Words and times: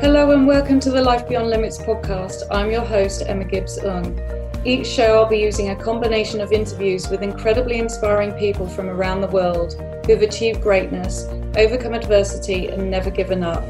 Hello 0.00 0.30
and 0.30 0.46
welcome 0.46 0.80
to 0.80 0.90
the 0.90 1.02
Life 1.02 1.28
Beyond 1.28 1.50
Limits 1.50 1.76
podcast. 1.76 2.44
I'm 2.50 2.70
your 2.70 2.80
host, 2.80 3.22
Emma 3.26 3.44
Gibbs 3.44 3.76
Ung. 3.76 4.18
Each 4.64 4.86
show, 4.86 5.18
I'll 5.18 5.28
be 5.28 5.36
using 5.36 5.68
a 5.68 5.76
combination 5.76 6.40
of 6.40 6.52
interviews 6.52 7.10
with 7.10 7.20
incredibly 7.22 7.78
inspiring 7.78 8.32
people 8.32 8.66
from 8.66 8.88
around 8.88 9.20
the 9.20 9.26
world 9.26 9.74
who 10.06 10.14
have 10.14 10.22
achieved 10.22 10.62
greatness, 10.62 11.26
overcome 11.54 11.92
adversity, 11.92 12.68
and 12.68 12.90
never 12.90 13.10
given 13.10 13.44
up, 13.44 13.62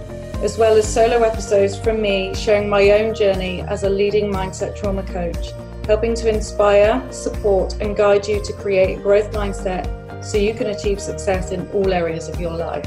as 0.45 0.57
well 0.57 0.77
as 0.77 0.87
solo 0.87 1.21
episodes 1.25 1.77
from 1.77 2.01
me 2.01 2.33
showing 2.33 2.69
my 2.69 2.93
own 2.93 3.13
journey 3.13 3.63
as 3.63 3.83
a 3.83 3.91
leading 3.91 4.33
mindset 4.33 4.77
trauma 4.77 5.03
coach, 5.03 5.51
helping 5.85 6.15
to 6.15 6.29
inspire, 6.29 7.05
support, 7.11 7.75
and 7.81 7.97
guide 7.97 8.29
you 8.29 8.41
to 8.45 8.53
create 8.53 8.97
a 8.97 9.03
growth 9.03 9.33
mindset 9.33 9.85
so 10.25 10.39
you 10.39 10.55
can 10.55 10.69
achieve 10.69 11.01
success 11.01 11.51
in 11.51 11.69
all 11.71 11.93
areas 11.93 12.29
of 12.29 12.41
your 12.41 12.57
life. 12.57 12.87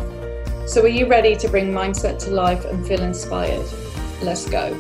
So, 0.66 0.82
are 0.84 0.88
you 0.88 1.08
ready 1.08 1.36
to 1.36 1.50
bring 1.50 1.74
mindset 1.74 2.20
to 2.20 2.32
life 2.32 2.64
and 2.64 2.88
feel 2.88 3.02
inspired? 3.02 3.68
Let's 4.22 4.50
go. 4.50 4.74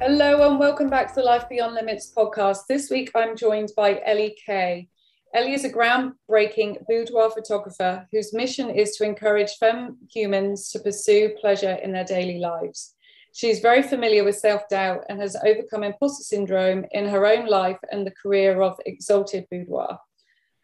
Hello, 0.00 0.50
and 0.50 0.58
welcome 0.58 0.90
back 0.90 1.14
to 1.14 1.20
the 1.20 1.22
Life 1.22 1.48
Beyond 1.48 1.76
Limits 1.76 2.12
podcast. 2.14 2.66
This 2.68 2.90
week, 2.90 3.12
I'm 3.14 3.36
joined 3.36 3.70
by 3.76 4.02
Ellie 4.04 4.36
Kay. 4.44 4.88
Ellie 5.32 5.54
is 5.54 5.64
a 5.64 5.70
groundbreaking 5.70 6.84
boudoir 6.88 7.30
photographer 7.30 8.08
whose 8.10 8.34
mission 8.34 8.68
is 8.68 8.96
to 8.96 9.04
encourage 9.04 9.52
femme 9.58 9.98
humans 10.12 10.70
to 10.72 10.80
pursue 10.80 11.36
pleasure 11.40 11.74
in 11.74 11.92
their 11.92 12.04
daily 12.04 12.40
lives. 12.40 12.93
She's 13.34 13.58
very 13.58 13.82
familiar 13.82 14.22
with 14.22 14.38
self 14.38 14.68
doubt 14.68 15.06
and 15.08 15.20
has 15.20 15.34
overcome 15.34 15.82
imposter 15.82 16.22
syndrome 16.22 16.86
in 16.92 17.08
her 17.08 17.26
own 17.26 17.46
life 17.46 17.78
and 17.90 18.06
the 18.06 18.12
career 18.12 18.62
of 18.62 18.78
Exalted 18.86 19.48
Boudoir. 19.50 19.98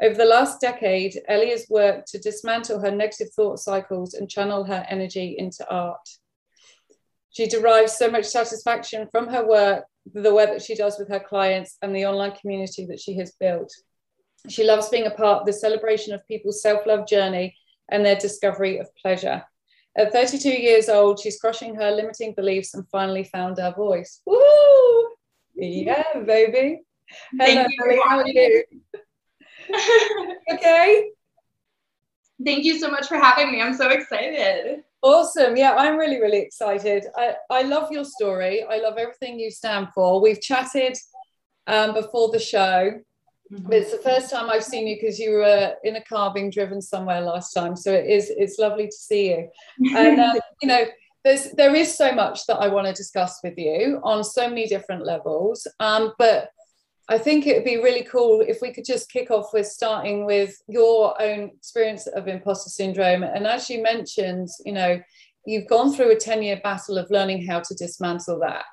Over 0.00 0.14
the 0.14 0.24
last 0.24 0.60
decade, 0.60 1.20
Ellie 1.26 1.50
has 1.50 1.66
worked 1.68 2.06
to 2.12 2.20
dismantle 2.20 2.78
her 2.78 2.92
negative 2.92 3.32
thought 3.34 3.58
cycles 3.58 4.14
and 4.14 4.30
channel 4.30 4.62
her 4.62 4.86
energy 4.88 5.34
into 5.36 5.68
art. 5.68 6.08
She 7.30 7.48
derives 7.48 7.98
so 7.98 8.08
much 8.08 8.26
satisfaction 8.26 9.08
from 9.10 9.26
her 9.26 9.44
work, 9.44 9.84
the 10.14 10.32
work 10.32 10.50
that 10.50 10.62
she 10.62 10.76
does 10.76 10.96
with 10.96 11.08
her 11.08 11.20
clients, 11.20 11.76
and 11.82 11.94
the 11.94 12.06
online 12.06 12.36
community 12.36 12.86
that 12.86 13.00
she 13.00 13.16
has 13.16 13.32
built. 13.32 13.72
She 14.48 14.62
loves 14.62 14.88
being 14.88 15.06
a 15.06 15.10
part 15.10 15.40
of 15.40 15.46
the 15.46 15.52
celebration 15.52 16.14
of 16.14 16.26
people's 16.28 16.62
self 16.62 16.86
love 16.86 17.08
journey 17.08 17.56
and 17.90 18.06
their 18.06 18.14
discovery 18.14 18.78
of 18.78 18.94
pleasure. 18.94 19.42
At 19.96 20.12
32 20.12 20.48
years 20.48 20.88
old, 20.88 21.18
she's 21.18 21.38
crushing 21.38 21.74
her 21.74 21.90
limiting 21.90 22.34
beliefs 22.34 22.74
and 22.74 22.88
finally 22.88 23.24
found 23.24 23.58
her 23.58 23.74
voice. 23.76 24.20
Woo! 24.24 25.08
Yeah, 25.54 26.04
baby. 26.24 26.82
Hello, 27.38 27.66
you 27.68 28.02
how 28.08 28.18
are 28.20 28.28
you? 28.28 28.64
okay. 30.52 31.10
Thank 32.44 32.64
you 32.64 32.78
so 32.78 32.90
much 32.90 33.08
for 33.08 33.16
having 33.16 33.52
me. 33.52 33.60
I'm 33.60 33.74
so 33.74 33.88
excited. 33.88 34.82
Awesome. 35.02 35.56
Yeah, 35.56 35.74
I'm 35.74 35.96
really, 35.96 36.20
really 36.20 36.38
excited. 36.38 37.04
I, 37.16 37.34
I 37.50 37.62
love 37.62 37.90
your 37.90 38.04
story. 38.04 38.62
I 38.62 38.78
love 38.78 38.96
everything 38.96 39.38
you 39.38 39.50
stand 39.50 39.88
for. 39.94 40.20
We've 40.20 40.40
chatted 40.40 40.96
um, 41.66 41.94
before 41.94 42.30
the 42.30 42.38
show 42.38 43.00
Mm-hmm. 43.52 43.72
It's 43.72 43.90
the 43.90 43.98
first 43.98 44.30
time 44.30 44.48
I've 44.48 44.64
seen 44.64 44.86
you 44.86 44.96
because 44.96 45.18
you 45.18 45.32
were 45.32 45.74
in 45.82 45.96
a 45.96 46.04
car 46.04 46.32
being 46.32 46.50
driven 46.50 46.80
somewhere 46.80 47.20
last 47.20 47.52
time. 47.52 47.74
So 47.74 47.92
it 47.92 48.06
is 48.06 48.30
it's 48.30 48.58
lovely 48.58 48.86
to 48.86 48.96
see 48.96 49.30
you. 49.30 49.48
And 49.96 50.20
um, 50.20 50.38
you 50.62 50.68
know, 50.68 50.84
there's 51.24 51.50
there 51.52 51.74
is 51.74 51.96
so 51.96 52.12
much 52.12 52.46
that 52.46 52.58
I 52.58 52.68
want 52.68 52.86
to 52.86 52.92
discuss 52.92 53.40
with 53.42 53.58
you 53.58 54.00
on 54.04 54.22
so 54.22 54.48
many 54.48 54.66
different 54.66 55.04
levels. 55.04 55.66
Um, 55.80 56.12
but 56.18 56.50
I 57.08 57.18
think 57.18 57.46
it 57.46 57.56
would 57.56 57.64
be 57.64 57.78
really 57.78 58.04
cool 58.04 58.40
if 58.40 58.62
we 58.62 58.72
could 58.72 58.84
just 58.84 59.10
kick 59.10 59.32
off 59.32 59.52
with 59.52 59.66
starting 59.66 60.26
with 60.26 60.62
your 60.68 61.20
own 61.20 61.50
experience 61.56 62.06
of 62.06 62.28
imposter 62.28 62.70
syndrome. 62.70 63.24
And 63.24 63.48
as 63.48 63.68
you 63.68 63.82
mentioned, 63.82 64.48
you 64.64 64.72
know, 64.72 65.00
you've 65.44 65.66
gone 65.66 65.92
through 65.92 66.12
a 66.12 66.16
10 66.16 66.44
year 66.44 66.60
battle 66.62 66.98
of 66.98 67.10
learning 67.10 67.46
how 67.46 67.60
to 67.60 67.74
dismantle 67.74 68.38
that 68.40 68.64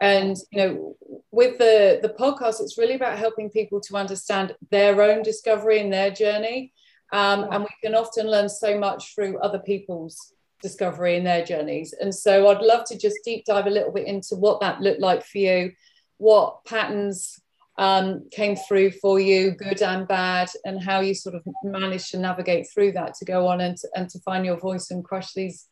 and 0.00 0.36
you 0.50 0.58
know 0.58 0.96
with 1.30 1.58
the 1.58 2.00
the 2.02 2.08
podcast 2.08 2.60
it's 2.60 2.78
really 2.78 2.94
about 2.94 3.18
helping 3.18 3.48
people 3.48 3.80
to 3.80 3.96
understand 3.96 4.54
their 4.70 5.00
own 5.00 5.22
discovery 5.22 5.80
and 5.80 5.92
their 5.92 6.10
journey. 6.10 6.72
Um, 7.12 7.46
and 7.52 7.62
we 7.62 7.70
can 7.82 7.94
often 7.94 8.28
learn 8.28 8.48
so 8.48 8.78
much 8.78 9.14
through 9.14 9.38
other 9.38 9.60
people's 9.60 10.32
discovery 10.60 11.16
and 11.16 11.26
their 11.26 11.44
journeys. 11.44 11.94
And 12.00 12.12
so 12.12 12.48
i'd 12.48 12.62
love 12.62 12.84
to 12.86 12.98
just 12.98 13.18
deep 13.24 13.44
dive 13.44 13.66
a 13.66 13.70
little 13.70 13.92
bit 13.92 14.06
into 14.06 14.34
what 14.34 14.60
that 14.60 14.80
looked 14.80 15.00
like 15.00 15.24
for 15.24 15.38
you 15.38 15.72
what 16.18 16.64
patterns 16.64 17.40
um, 17.76 18.28
came 18.30 18.54
through 18.54 18.92
for 18.92 19.18
you 19.18 19.50
good 19.50 19.82
and 19.82 20.06
bad 20.06 20.48
and 20.64 20.82
how 20.82 21.00
you 21.00 21.12
sort 21.12 21.34
of 21.34 21.42
managed 21.64 22.10
to 22.12 22.18
navigate 22.18 22.66
through 22.72 22.92
that 22.92 23.14
to 23.14 23.24
go 23.24 23.48
on 23.48 23.60
and 23.60 23.76
to, 23.78 23.88
and 23.96 24.08
to 24.10 24.20
find 24.20 24.46
your 24.46 24.56
voice 24.56 24.90
and 24.90 25.04
crush 25.04 25.32
these 25.32 25.66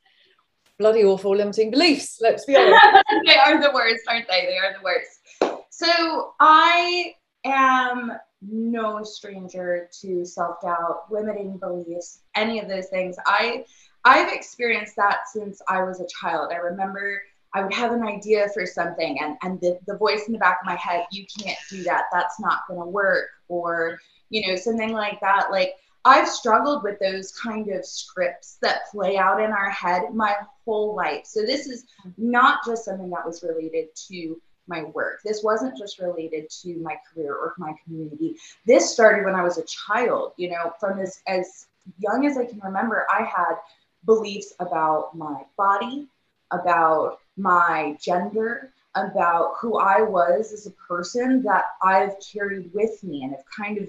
bloody 0.82 1.04
awful 1.04 1.36
limiting 1.36 1.70
beliefs. 1.70 2.18
Let's 2.20 2.44
be 2.44 2.56
honest. 2.56 3.04
they 3.26 3.36
are 3.36 3.60
the 3.60 3.70
worst, 3.72 4.02
aren't 4.08 4.26
they? 4.26 4.46
They 4.46 4.58
are 4.58 4.74
the 4.76 4.82
worst. 4.82 5.64
So 5.70 6.34
I 6.40 7.14
am 7.44 8.12
no 8.40 9.04
stranger 9.04 9.88
to 10.00 10.24
self-doubt, 10.24 11.04
limiting 11.08 11.56
beliefs, 11.58 12.22
any 12.34 12.58
of 12.58 12.68
those 12.68 12.88
things. 12.88 13.14
I 13.26 13.64
I've 14.04 14.32
experienced 14.32 14.96
that 14.96 15.28
since 15.32 15.62
I 15.68 15.84
was 15.84 16.00
a 16.00 16.06
child. 16.20 16.50
I 16.52 16.56
remember 16.56 17.22
I 17.54 17.62
would 17.62 17.72
have 17.74 17.92
an 17.92 18.02
idea 18.02 18.48
for 18.52 18.66
something 18.66 19.20
and, 19.20 19.36
and 19.42 19.60
the, 19.60 19.78
the 19.86 19.96
voice 19.96 20.24
in 20.26 20.32
the 20.32 20.38
back 20.38 20.58
of 20.60 20.66
my 20.66 20.74
head, 20.74 21.06
you 21.12 21.24
can't 21.38 21.58
do 21.70 21.84
that. 21.84 22.06
That's 22.10 22.40
not 22.40 22.62
gonna 22.68 22.86
work. 22.86 23.28
Or, 23.46 24.00
you 24.30 24.48
know, 24.48 24.56
something 24.56 24.92
like 24.92 25.20
that. 25.20 25.52
Like 25.52 25.74
I've 26.04 26.28
struggled 26.28 26.82
with 26.82 26.98
those 26.98 27.32
kind 27.32 27.68
of 27.70 27.84
scripts 27.86 28.58
that 28.60 28.90
play 28.90 29.16
out 29.16 29.40
in 29.40 29.50
our 29.50 29.70
head 29.70 30.14
my 30.14 30.34
whole 30.64 30.96
life. 30.96 31.26
So 31.26 31.42
this 31.42 31.66
is 31.66 31.84
not 32.18 32.58
just 32.66 32.84
something 32.84 33.10
that 33.10 33.24
was 33.24 33.42
related 33.42 33.94
to 34.08 34.40
my 34.66 34.84
work. 34.84 35.20
This 35.24 35.42
wasn't 35.42 35.76
just 35.76 35.98
related 35.98 36.48
to 36.62 36.76
my 36.78 36.96
career 37.12 37.34
or 37.34 37.54
my 37.58 37.74
community. 37.84 38.36
This 38.66 38.92
started 38.92 39.24
when 39.24 39.34
I 39.34 39.42
was 39.42 39.58
a 39.58 39.64
child, 39.64 40.32
you 40.36 40.50
know, 40.50 40.72
from 40.80 40.98
as 40.98 41.20
as 41.26 41.66
young 41.98 42.26
as 42.26 42.36
I 42.36 42.46
can 42.46 42.60
remember, 42.60 43.06
I 43.10 43.24
had 43.24 43.56
beliefs 44.04 44.54
about 44.60 45.16
my 45.16 45.42
body, 45.56 46.08
about 46.50 47.18
my 47.36 47.96
gender, 48.00 48.72
about 48.94 49.54
who 49.60 49.78
I 49.78 50.02
was 50.02 50.52
as 50.52 50.66
a 50.66 50.70
person 50.72 51.42
that 51.42 51.64
I've 51.82 52.14
carried 52.20 52.72
with 52.74 53.02
me 53.02 53.22
and 53.22 53.32
have 53.32 53.44
kind 53.56 53.78
of 53.78 53.88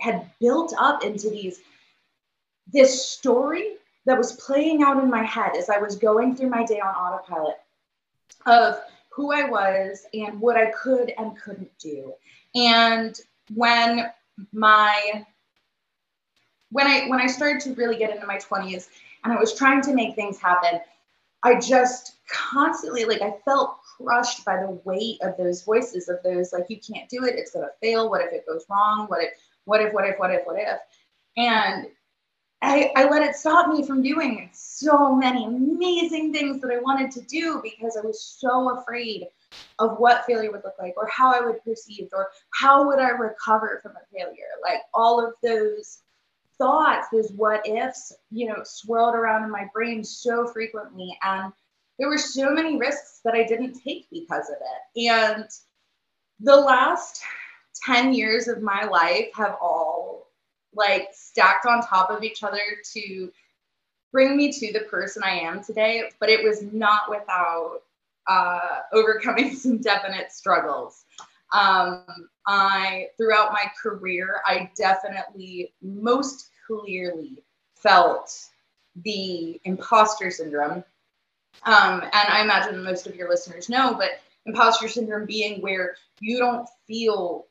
had 0.00 0.30
built 0.40 0.74
up 0.78 1.04
into 1.04 1.30
these 1.30 1.60
this 2.72 3.08
story 3.08 3.74
that 4.06 4.18
was 4.18 4.32
playing 4.32 4.82
out 4.82 5.02
in 5.02 5.10
my 5.10 5.22
head 5.22 5.52
as 5.56 5.70
I 5.70 5.78
was 5.78 5.96
going 5.96 6.36
through 6.36 6.50
my 6.50 6.64
day 6.64 6.80
on 6.80 6.94
autopilot 6.94 7.56
of 8.46 8.80
who 9.10 9.32
I 9.32 9.48
was 9.48 10.06
and 10.14 10.40
what 10.40 10.56
I 10.56 10.70
could 10.70 11.12
and 11.16 11.36
couldn't 11.40 11.76
do. 11.78 12.12
And 12.54 13.18
when 13.54 14.10
my 14.52 15.24
when 16.70 16.86
I 16.86 17.08
when 17.08 17.20
I 17.20 17.26
started 17.26 17.60
to 17.62 17.74
really 17.74 17.96
get 17.96 18.14
into 18.14 18.26
my 18.26 18.36
20s 18.36 18.88
and 19.24 19.32
I 19.32 19.38
was 19.38 19.54
trying 19.54 19.80
to 19.82 19.94
make 19.94 20.14
things 20.14 20.38
happen, 20.38 20.80
I 21.42 21.58
just 21.58 22.16
constantly 22.28 23.04
like 23.04 23.22
I 23.22 23.34
felt 23.44 23.78
crushed 23.96 24.44
by 24.44 24.60
the 24.60 24.80
weight 24.84 25.18
of 25.22 25.36
those 25.36 25.62
voices 25.62 26.08
of 26.08 26.22
those 26.22 26.52
like 26.52 26.66
you 26.68 26.78
can't 26.78 27.08
do 27.08 27.24
it, 27.24 27.36
it's 27.36 27.52
gonna 27.52 27.68
fail, 27.80 28.10
what 28.10 28.20
if 28.20 28.32
it 28.32 28.46
goes 28.46 28.64
wrong, 28.68 29.06
what 29.06 29.22
if 29.22 29.30
what 29.66 29.82
if, 29.82 29.92
what 29.92 30.08
if, 30.08 30.18
what 30.18 30.30
if, 30.30 30.46
what 30.46 30.58
if? 30.58 30.78
And 31.36 31.86
I, 32.62 32.90
I 32.96 33.08
let 33.08 33.22
it 33.22 33.36
stop 33.36 33.68
me 33.68 33.86
from 33.86 34.02
doing 34.02 34.48
so 34.52 35.14
many 35.14 35.44
amazing 35.44 36.32
things 36.32 36.60
that 36.62 36.72
I 36.72 36.78
wanted 36.78 37.10
to 37.12 37.20
do 37.22 37.60
because 37.62 37.96
I 37.96 38.06
was 38.06 38.22
so 38.40 38.78
afraid 38.78 39.26
of 39.78 39.98
what 39.98 40.24
failure 40.24 40.50
would 40.50 40.64
look 40.64 40.74
like 40.80 40.94
or 40.96 41.06
how 41.08 41.34
I 41.34 41.44
would 41.44 41.62
perceive 41.62 42.08
or 42.12 42.28
how 42.54 42.86
would 42.86 42.98
I 42.98 43.10
recover 43.10 43.80
from 43.82 43.92
a 43.92 44.16
failure. 44.16 44.44
Like 44.62 44.80
all 44.94 45.24
of 45.24 45.34
those 45.42 45.98
thoughts, 46.56 47.08
those 47.12 47.30
what 47.32 47.66
ifs, 47.68 48.14
you 48.30 48.48
know, 48.48 48.62
swirled 48.64 49.14
around 49.14 49.44
in 49.44 49.50
my 49.50 49.68
brain 49.74 50.02
so 50.02 50.46
frequently. 50.48 51.16
And 51.22 51.52
there 51.98 52.08
were 52.08 52.18
so 52.18 52.50
many 52.50 52.78
risks 52.78 53.20
that 53.24 53.34
I 53.34 53.44
didn't 53.44 53.80
take 53.80 54.06
because 54.10 54.48
of 54.48 54.56
it. 54.56 55.10
And 55.10 55.44
the 56.40 56.56
last 56.56 57.22
10 57.86 58.12
years 58.12 58.48
of 58.48 58.62
my 58.62 58.84
life 58.84 59.28
have 59.34 59.56
all 59.60 60.26
like 60.74 61.08
stacked 61.12 61.66
on 61.66 61.80
top 61.80 62.10
of 62.10 62.22
each 62.22 62.42
other 62.42 62.60
to 62.92 63.30
bring 64.12 64.36
me 64.36 64.52
to 64.52 64.72
the 64.72 64.80
person 64.80 65.22
I 65.24 65.38
am 65.40 65.62
today, 65.62 66.10
but 66.20 66.28
it 66.28 66.42
was 66.42 66.62
not 66.62 67.08
without 67.08 67.80
uh, 68.26 68.80
overcoming 68.92 69.54
some 69.54 69.78
definite 69.78 70.32
struggles. 70.32 71.04
Um, 71.52 72.04
I, 72.46 73.06
throughout 73.16 73.52
my 73.52 73.70
career, 73.80 74.40
I 74.44 74.70
definitely 74.76 75.72
most 75.80 76.50
clearly 76.66 77.44
felt 77.76 78.32
the 79.04 79.60
imposter 79.64 80.30
syndrome. 80.30 80.82
Um, 81.64 82.02
and 82.02 82.12
I 82.12 82.42
imagine 82.42 82.82
most 82.82 83.06
of 83.06 83.14
your 83.14 83.28
listeners 83.28 83.68
know, 83.68 83.94
but 83.94 84.10
imposter 84.44 84.88
syndrome 84.88 85.26
being 85.26 85.60
where 85.60 85.96
you 86.20 86.38
don't 86.38 86.68
feel 86.86 87.46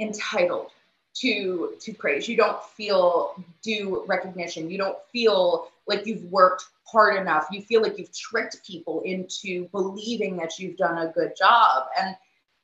entitled 0.00 0.70
to 1.14 1.74
to 1.80 1.94
praise 1.94 2.28
you 2.28 2.36
don't 2.36 2.62
feel 2.64 3.36
due 3.62 4.04
recognition 4.06 4.68
you 4.68 4.76
don't 4.76 4.98
feel 5.12 5.68
like 5.86 6.06
you've 6.06 6.24
worked 6.24 6.66
hard 6.84 7.16
enough 7.16 7.46
you 7.52 7.62
feel 7.62 7.80
like 7.80 7.96
you've 7.98 8.12
tricked 8.12 8.64
people 8.66 9.00
into 9.02 9.68
believing 9.68 10.36
that 10.36 10.58
you've 10.58 10.76
done 10.76 11.06
a 11.06 11.12
good 11.12 11.32
job 11.36 11.86
and 12.00 12.16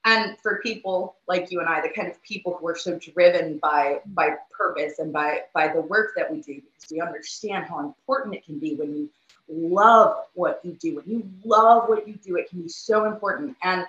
and 0.05 0.39
for 0.39 0.61
people 0.63 1.17
like 1.29 1.51
you 1.51 1.61
and 1.61 1.69
I, 1.69 1.81
the 1.83 1.91
kind 1.91 2.09
of 2.09 2.23
people 2.23 2.57
who 2.59 2.67
are 2.69 2.77
so 2.77 2.99
driven 2.99 3.59
by 3.59 4.01
by 4.07 4.37
purpose 4.51 4.99
and 4.99 5.13
by 5.13 5.43
by 5.55 5.69
the 5.69 5.81
work 5.81 6.13
that 6.17 6.31
we 6.31 6.41
do, 6.41 6.55
because 6.55 6.91
we 6.91 7.01
understand 7.01 7.67
how 7.67 7.81
important 7.81 8.35
it 8.35 8.45
can 8.45 8.59
be 8.59 8.75
when 8.75 8.95
you 8.95 9.11
love 9.49 10.25
what 10.35 10.61
you 10.65 10.73
do. 10.73 10.97
When 10.97 11.05
you 11.07 11.31
love 11.45 11.89
what 11.89 12.09
you 12.09 12.15
do, 12.15 12.37
it 12.37 12.49
can 12.49 12.63
be 12.63 12.69
so 12.69 13.05
important. 13.05 13.57
And 13.63 13.85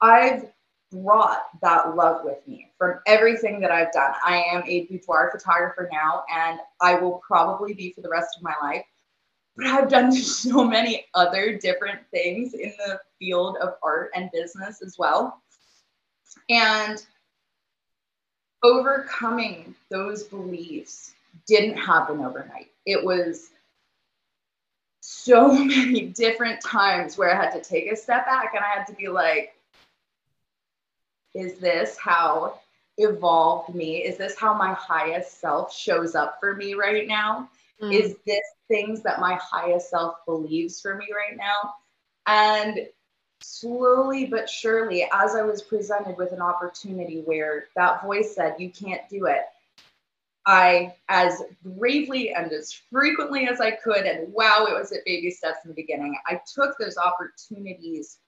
I've 0.00 0.52
brought 1.02 1.42
that 1.62 1.96
love 1.96 2.24
with 2.24 2.46
me 2.46 2.70
from 2.78 3.00
everything 3.06 3.60
that 3.60 3.70
I've 3.70 3.92
done. 3.92 4.12
I 4.24 4.42
am 4.52 4.62
a 4.66 4.86
boudoir 4.86 5.30
photographer 5.30 5.88
now, 5.92 6.24
and 6.34 6.58
I 6.80 6.94
will 6.94 7.22
probably 7.26 7.74
be 7.74 7.92
for 7.92 8.00
the 8.00 8.08
rest 8.08 8.36
of 8.36 8.42
my 8.42 8.54
life. 8.62 8.84
But 9.56 9.66
I've 9.66 9.88
done 9.88 10.12
so 10.12 10.64
many 10.64 11.06
other 11.14 11.56
different 11.58 12.00
things 12.10 12.54
in 12.54 12.72
the 12.86 13.00
field 13.18 13.56
of 13.58 13.74
art 13.82 14.10
and 14.14 14.30
business 14.32 14.82
as 14.82 14.96
well. 14.98 15.42
And 16.50 17.04
overcoming 18.62 19.74
those 19.90 20.24
beliefs 20.24 21.14
didn't 21.46 21.76
happen 21.76 22.20
overnight. 22.20 22.70
It 22.84 23.02
was 23.04 23.50
so 25.00 25.52
many 25.64 26.02
different 26.02 26.60
times 26.60 27.16
where 27.16 27.32
I 27.32 27.42
had 27.42 27.52
to 27.52 27.60
take 27.60 27.90
a 27.90 27.96
step 27.96 28.26
back 28.26 28.54
and 28.54 28.64
I 28.64 28.78
had 28.78 28.86
to 28.86 28.94
be 28.94 29.08
like, 29.08 29.55
is 31.36 31.58
this 31.58 31.96
how 31.98 32.60
evolved 32.98 33.74
me? 33.74 33.98
Is 33.98 34.16
this 34.16 34.38
how 34.38 34.54
my 34.54 34.72
highest 34.72 35.40
self 35.40 35.74
shows 35.74 36.14
up 36.14 36.38
for 36.40 36.54
me 36.54 36.74
right 36.74 37.06
now? 37.06 37.50
Mm. 37.82 37.92
Is 37.92 38.16
this 38.26 38.40
things 38.68 39.02
that 39.02 39.20
my 39.20 39.38
highest 39.40 39.90
self 39.90 40.16
believes 40.24 40.80
for 40.80 40.94
me 40.94 41.06
right 41.14 41.36
now? 41.36 41.74
And 42.26 42.88
slowly 43.40 44.26
but 44.26 44.48
surely, 44.48 45.06
as 45.12 45.34
I 45.34 45.42
was 45.42 45.62
presented 45.62 46.16
with 46.16 46.32
an 46.32 46.40
opportunity 46.40 47.20
where 47.20 47.66
that 47.76 48.02
voice 48.02 48.34
said, 48.34 48.56
You 48.58 48.70
can't 48.70 49.06
do 49.10 49.26
it, 49.26 49.42
I, 50.46 50.94
as 51.08 51.42
bravely 51.64 52.32
and 52.32 52.50
as 52.52 52.72
frequently 52.72 53.48
as 53.48 53.60
I 53.60 53.72
could, 53.72 54.06
and 54.06 54.32
wow, 54.32 54.66
it 54.68 54.74
was 54.74 54.92
at 54.92 55.04
baby 55.04 55.30
steps 55.30 55.58
in 55.64 55.70
the 55.70 55.74
beginning, 55.74 56.16
I 56.26 56.40
took 56.54 56.78
those 56.78 56.96
opportunities 56.96 58.18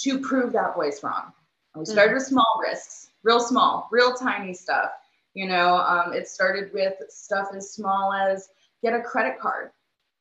to 0.00 0.20
prove 0.20 0.52
that 0.52 0.74
voice 0.74 1.02
wrong. 1.02 1.32
We 1.76 1.84
started 1.84 2.08
mm-hmm. 2.08 2.14
with 2.14 2.26
small 2.26 2.60
risks, 2.62 3.10
real 3.22 3.40
small, 3.40 3.88
real 3.92 4.14
tiny 4.14 4.54
stuff. 4.54 4.90
You 5.34 5.46
know, 5.46 5.76
um, 5.76 6.14
it 6.14 6.28
started 6.28 6.72
with 6.72 6.94
stuff 7.08 7.48
as 7.54 7.72
small 7.72 8.12
as 8.12 8.48
get 8.82 8.94
a 8.94 9.02
credit 9.02 9.38
card, 9.38 9.70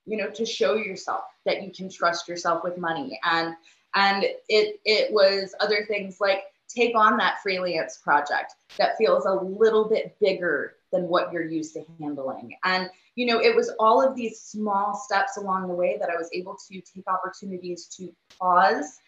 you 0.05 0.17
know, 0.17 0.29
to 0.31 0.45
show 0.45 0.75
yourself 0.75 1.23
that 1.45 1.63
you 1.63 1.71
can 1.71 1.89
trust 1.89 2.27
yourself 2.27 2.63
with 2.63 2.77
money. 2.77 3.19
And 3.23 3.55
and 3.95 4.25
it 4.49 4.79
it 4.83 5.11
was 5.11 5.55
other 5.59 5.85
things 5.87 6.17
like 6.19 6.43
take 6.67 6.95
on 6.95 7.17
that 7.17 7.41
freelance 7.41 7.97
project 7.97 8.55
that 8.77 8.97
feels 8.97 9.25
a 9.25 9.33
little 9.33 9.87
bit 9.87 10.15
bigger 10.19 10.75
than 10.91 11.07
what 11.07 11.31
you're 11.31 11.45
used 11.45 11.73
to 11.73 11.85
handling 11.99 12.55
and 12.63 12.89
you 13.15 13.25
know 13.25 13.39
it 13.39 13.55
was 13.55 13.71
all 13.79 14.01
of 14.01 14.15
these 14.15 14.39
small 14.39 14.95
steps 14.95 15.37
along 15.37 15.67
the 15.67 15.73
way 15.73 15.97
that 15.99 16.09
i 16.09 16.15
was 16.15 16.29
able 16.33 16.57
to 16.69 16.81
take 16.81 17.05
opportunities 17.07 17.85
to 17.85 18.13
pause 18.39 18.99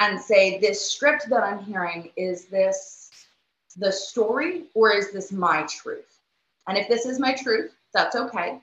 and 0.00 0.20
say 0.20 0.58
this 0.58 0.90
script 0.90 1.28
that 1.28 1.42
i'm 1.42 1.62
hearing 1.64 2.10
is 2.16 2.46
this 2.46 3.10
the 3.76 3.92
story 3.92 4.64
or 4.74 4.92
is 4.92 5.12
this 5.12 5.30
my 5.30 5.62
truth 5.62 6.18
and 6.66 6.76
if 6.76 6.88
this 6.88 7.06
is 7.06 7.20
my 7.20 7.32
truth 7.34 7.72
that's 7.94 8.16
okay 8.16 8.58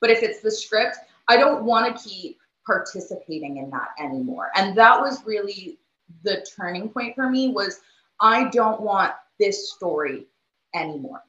but 0.00 0.10
if 0.10 0.22
it's 0.22 0.40
the 0.40 0.50
script 0.50 0.96
i 1.28 1.36
don't 1.36 1.64
want 1.64 1.96
to 1.96 2.08
keep 2.08 2.38
participating 2.66 3.58
in 3.58 3.70
that 3.70 3.90
anymore. 3.98 4.50
And 4.56 4.76
that 4.76 5.00
was 5.00 5.24
really 5.24 5.78
the 6.24 6.44
turning 6.56 6.88
point 6.88 7.14
for 7.14 7.30
me 7.30 7.48
was 7.48 7.80
I 8.20 8.48
don't 8.50 8.80
want 8.80 9.12
this 9.38 9.72
story 9.72 10.26
anymore. 10.74 11.22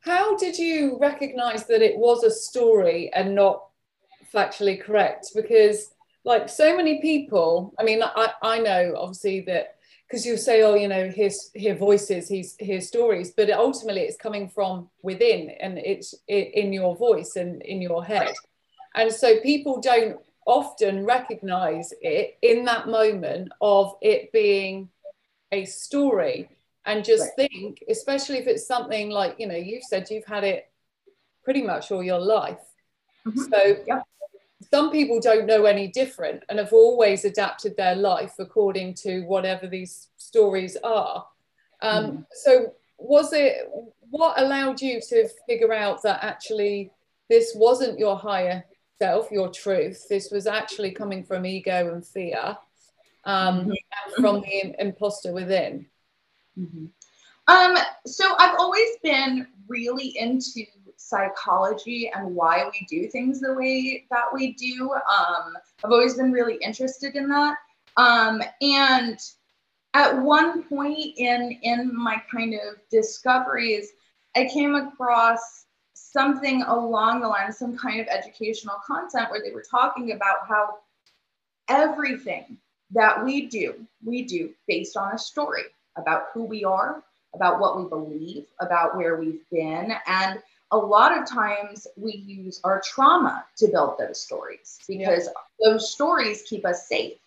How 0.00 0.36
did 0.36 0.58
you 0.58 0.98
recognize 1.00 1.66
that 1.66 1.82
it 1.82 1.98
was 1.98 2.22
a 2.24 2.30
story 2.30 3.12
and 3.12 3.34
not 3.34 3.64
factually 4.32 4.80
correct? 4.80 5.28
Because 5.34 5.90
like 6.24 6.48
so 6.48 6.76
many 6.76 7.00
people, 7.00 7.74
I 7.78 7.84
mean, 7.84 8.02
I, 8.02 8.32
I 8.42 8.58
know 8.58 8.94
obviously 8.96 9.40
that 9.42 9.76
because 10.06 10.26
you 10.26 10.36
say, 10.36 10.62
oh, 10.62 10.74
you 10.74 10.88
know, 10.88 11.08
hear, 11.08 11.30
hear 11.54 11.74
voices, 11.74 12.28
he's 12.28 12.54
hear 12.58 12.80
stories, 12.80 13.32
but 13.34 13.50
ultimately 13.50 14.02
it's 14.02 14.18
coming 14.18 14.48
from 14.48 14.90
within 15.02 15.50
and 15.58 15.78
it's 15.78 16.14
in 16.28 16.72
your 16.72 16.94
voice 16.96 17.36
and 17.36 17.62
in 17.62 17.80
your 17.80 18.04
head. 18.04 18.34
And 18.94 19.10
so 19.10 19.40
people 19.40 19.80
don't 19.80 20.20
often 20.46 21.06
recognize 21.06 21.94
it 22.02 22.36
in 22.42 22.64
that 22.66 22.88
moment 22.88 23.50
of 23.60 23.94
it 24.02 24.30
being 24.32 24.90
a 25.50 25.64
story 25.64 26.48
and 26.84 27.04
just 27.04 27.30
right. 27.38 27.48
think 27.48 27.84
especially 27.88 28.38
if 28.38 28.46
it's 28.46 28.66
something 28.66 29.10
like 29.10 29.36
you 29.38 29.46
know 29.46 29.54
you've 29.54 29.84
said 29.84 30.08
you've 30.10 30.24
had 30.24 30.42
it 30.42 30.68
pretty 31.44 31.62
much 31.62 31.92
all 31.92 32.02
your 32.02 32.18
life 32.18 32.58
mm-hmm. 33.24 33.40
so 33.40 33.76
yeah. 33.86 34.00
Some 34.70 34.90
people 34.90 35.20
don't 35.20 35.46
know 35.46 35.64
any 35.64 35.88
different 35.88 36.42
and 36.48 36.58
have 36.58 36.72
always 36.72 37.24
adapted 37.24 37.76
their 37.76 37.94
life 37.94 38.34
according 38.38 38.94
to 38.94 39.20
whatever 39.22 39.66
these 39.66 40.08
stories 40.16 40.76
are 40.84 41.26
um, 41.80 42.04
mm. 42.04 42.26
so 42.32 42.72
was 42.98 43.32
it 43.32 43.68
what 44.10 44.38
allowed 44.40 44.80
you 44.80 45.00
to 45.00 45.28
figure 45.48 45.72
out 45.72 46.02
that 46.02 46.22
actually 46.22 46.90
this 47.28 47.52
wasn't 47.56 47.98
your 47.98 48.18
higher 48.18 48.62
self, 49.02 49.32
your 49.32 49.48
truth. 49.48 50.06
This 50.08 50.30
was 50.30 50.46
actually 50.46 50.92
coming 50.92 51.24
from 51.24 51.44
ego 51.44 51.92
and 51.92 52.06
fear, 52.06 52.56
um, 53.24 53.60
mm-hmm. 53.60 53.70
and 53.70 54.14
from 54.14 54.42
the 54.42 54.76
imposter 54.78 55.32
within. 55.32 55.86
Mm-hmm. 56.56 56.86
Um, 57.48 57.76
so 58.06 58.32
I've 58.38 58.54
always 58.60 58.90
been 59.02 59.48
really 59.66 60.16
into 60.16 60.64
psychology 60.96 62.10
and 62.14 62.34
why 62.34 62.68
we 62.72 62.86
do 62.88 63.08
things 63.08 63.40
the 63.40 63.54
way 63.54 64.04
that 64.10 64.24
we 64.32 64.52
do. 64.54 64.90
Um, 64.92 65.54
I've 65.84 65.90
always 65.90 66.14
been 66.14 66.32
really 66.32 66.56
interested 66.56 67.16
in 67.16 67.28
that. 67.28 67.56
Um, 67.96 68.42
and 68.60 69.18
at 69.94 70.16
one 70.16 70.62
point 70.64 71.18
in 71.18 71.58
in 71.62 71.94
my 71.94 72.22
kind 72.30 72.54
of 72.54 72.78
discoveries, 72.90 73.90
I 74.34 74.46
came 74.46 74.74
across 74.74 75.66
something 75.94 76.62
along 76.62 77.20
the 77.20 77.28
lines, 77.28 77.58
some 77.58 77.76
kind 77.76 78.00
of 78.00 78.06
educational 78.06 78.76
content 78.86 79.30
where 79.30 79.42
they 79.42 79.52
were 79.52 79.64
talking 79.68 80.12
about 80.12 80.46
how 80.48 80.78
everything 81.68 82.58
that 82.90 83.24
we 83.24 83.46
do, 83.46 83.86
we 84.04 84.22
do 84.22 84.50
based 84.68 84.96
on 84.96 85.14
a 85.14 85.18
story 85.18 85.64
about 85.96 86.24
who 86.32 86.44
we 86.44 86.64
are, 86.64 87.02
about 87.34 87.60
what 87.60 87.78
we 87.78 87.88
believe, 87.88 88.46
about 88.60 88.96
where 88.96 89.16
we've 89.16 89.42
been. 89.50 89.94
And 90.06 90.42
a 90.72 90.76
lot 90.76 91.16
of 91.16 91.28
times 91.28 91.86
we 91.96 92.12
use 92.12 92.60
our 92.64 92.80
trauma 92.84 93.44
to 93.58 93.68
build 93.68 93.96
those 93.98 94.20
stories 94.20 94.78
because 94.88 95.26
yeah. 95.26 95.70
those 95.70 95.92
stories 95.92 96.42
keep 96.42 96.66
us 96.66 96.88
safe. 96.88 97.18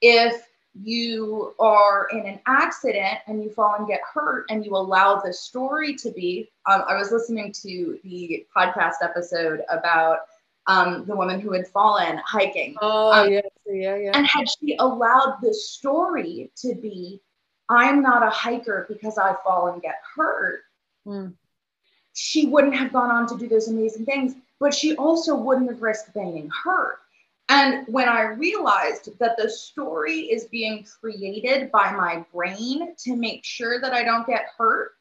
If 0.00 0.46
you 0.74 1.54
are 1.60 2.08
in 2.10 2.26
an 2.26 2.40
accident 2.46 3.18
and 3.26 3.42
you 3.42 3.50
fall 3.50 3.76
and 3.78 3.86
get 3.86 4.00
hurt 4.12 4.46
and 4.50 4.64
you 4.64 4.74
allow 4.76 5.20
the 5.20 5.32
story 5.32 5.94
to 5.94 6.10
be 6.10 6.50
um, 6.68 6.82
i 6.88 6.96
was 6.96 7.12
listening 7.12 7.52
to 7.52 7.96
the 8.02 8.44
podcast 8.54 8.94
episode 9.00 9.62
about 9.70 10.18
um, 10.66 11.04
the 11.06 11.14
woman 11.14 11.38
who 11.38 11.52
had 11.52 11.68
fallen 11.68 12.20
hiking 12.26 12.74
oh 12.80 13.12
um, 13.12 13.32
yeah, 13.32 13.40
yeah 13.66 13.96
yeah 13.96 14.10
and 14.14 14.26
had 14.26 14.46
she 14.48 14.74
allowed 14.80 15.36
the 15.42 15.54
story 15.54 16.50
to 16.56 16.74
be 16.74 17.20
i'm 17.68 18.02
not 18.02 18.26
a 18.26 18.30
hiker 18.30 18.84
because 18.88 19.16
i 19.16 19.32
fall 19.44 19.68
and 19.68 19.80
get 19.80 20.00
hurt 20.16 20.62
mm. 21.06 21.32
She 22.14 22.46
wouldn't 22.46 22.74
have 22.74 22.92
gone 22.92 23.10
on 23.10 23.26
to 23.26 23.36
do 23.36 23.48
those 23.48 23.68
amazing 23.68 24.04
things 24.04 24.34
but 24.60 24.72
she 24.72 24.96
also 24.96 25.34
wouldn't 25.34 25.70
have 25.70 25.82
risked 25.82 26.14
being 26.14 26.48
hurt 26.64 27.00
and 27.48 27.86
when 27.88 28.08
I 28.08 28.22
realized 28.22 29.18
that 29.18 29.36
the 29.36 29.50
story 29.50 30.20
is 30.20 30.44
being 30.46 30.86
created 31.00 31.70
by 31.70 31.92
my 31.92 32.24
brain 32.32 32.94
to 33.00 33.16
make 33.16 33.44
sure 33.44 33.80
that 33.80 33.92
I 33.92 34.02
don't 34.02 34.26
get 34.26 34.46
hurt, 34.56 34.92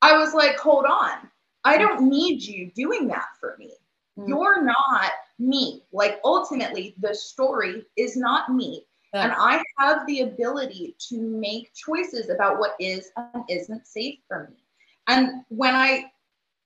I 0.00 0.16
was 0.16 0.32
like, 0.32 0.56
hold 0.56 0.86
on. 0.86 1.28
I 1.64 1.76
don't 1.78 2.08
need 2.08 2.42
you 2.42 2.70
doing 2.74 3.08
that 3.08 3.26
for 3.38 3.56
me. 3.58 3.72
Mm. 4.18 4.28
You're 4.28 4.62
not 4.62 5.10
me. 5.38 5.82
Like, 5.92 6.20
ultimately, 6.24 6.94
the 7.00 7.14
story 7.14 7.84
is 7.96 8.16
not 8.16 8.52
me. 8.54 8.86
And 9.12 9.32
I 9.36 9.60
have 9.78 10.06
the 10.06 10.20
ability 10.20 10.94
to 11.08 11.20
make 11.20 11.74
choices 11.74 12.30
about 12.30 12.60
what 12.60 12.76
is 12.78 13.10
and 13.16 13.42
isn't 13.48 13.84
safe 13.84 14.20
for 14.28 14.48
me. 14.48 14.62
And 15.08 15.42
when 15.48 15.74
I, 15.74 16.12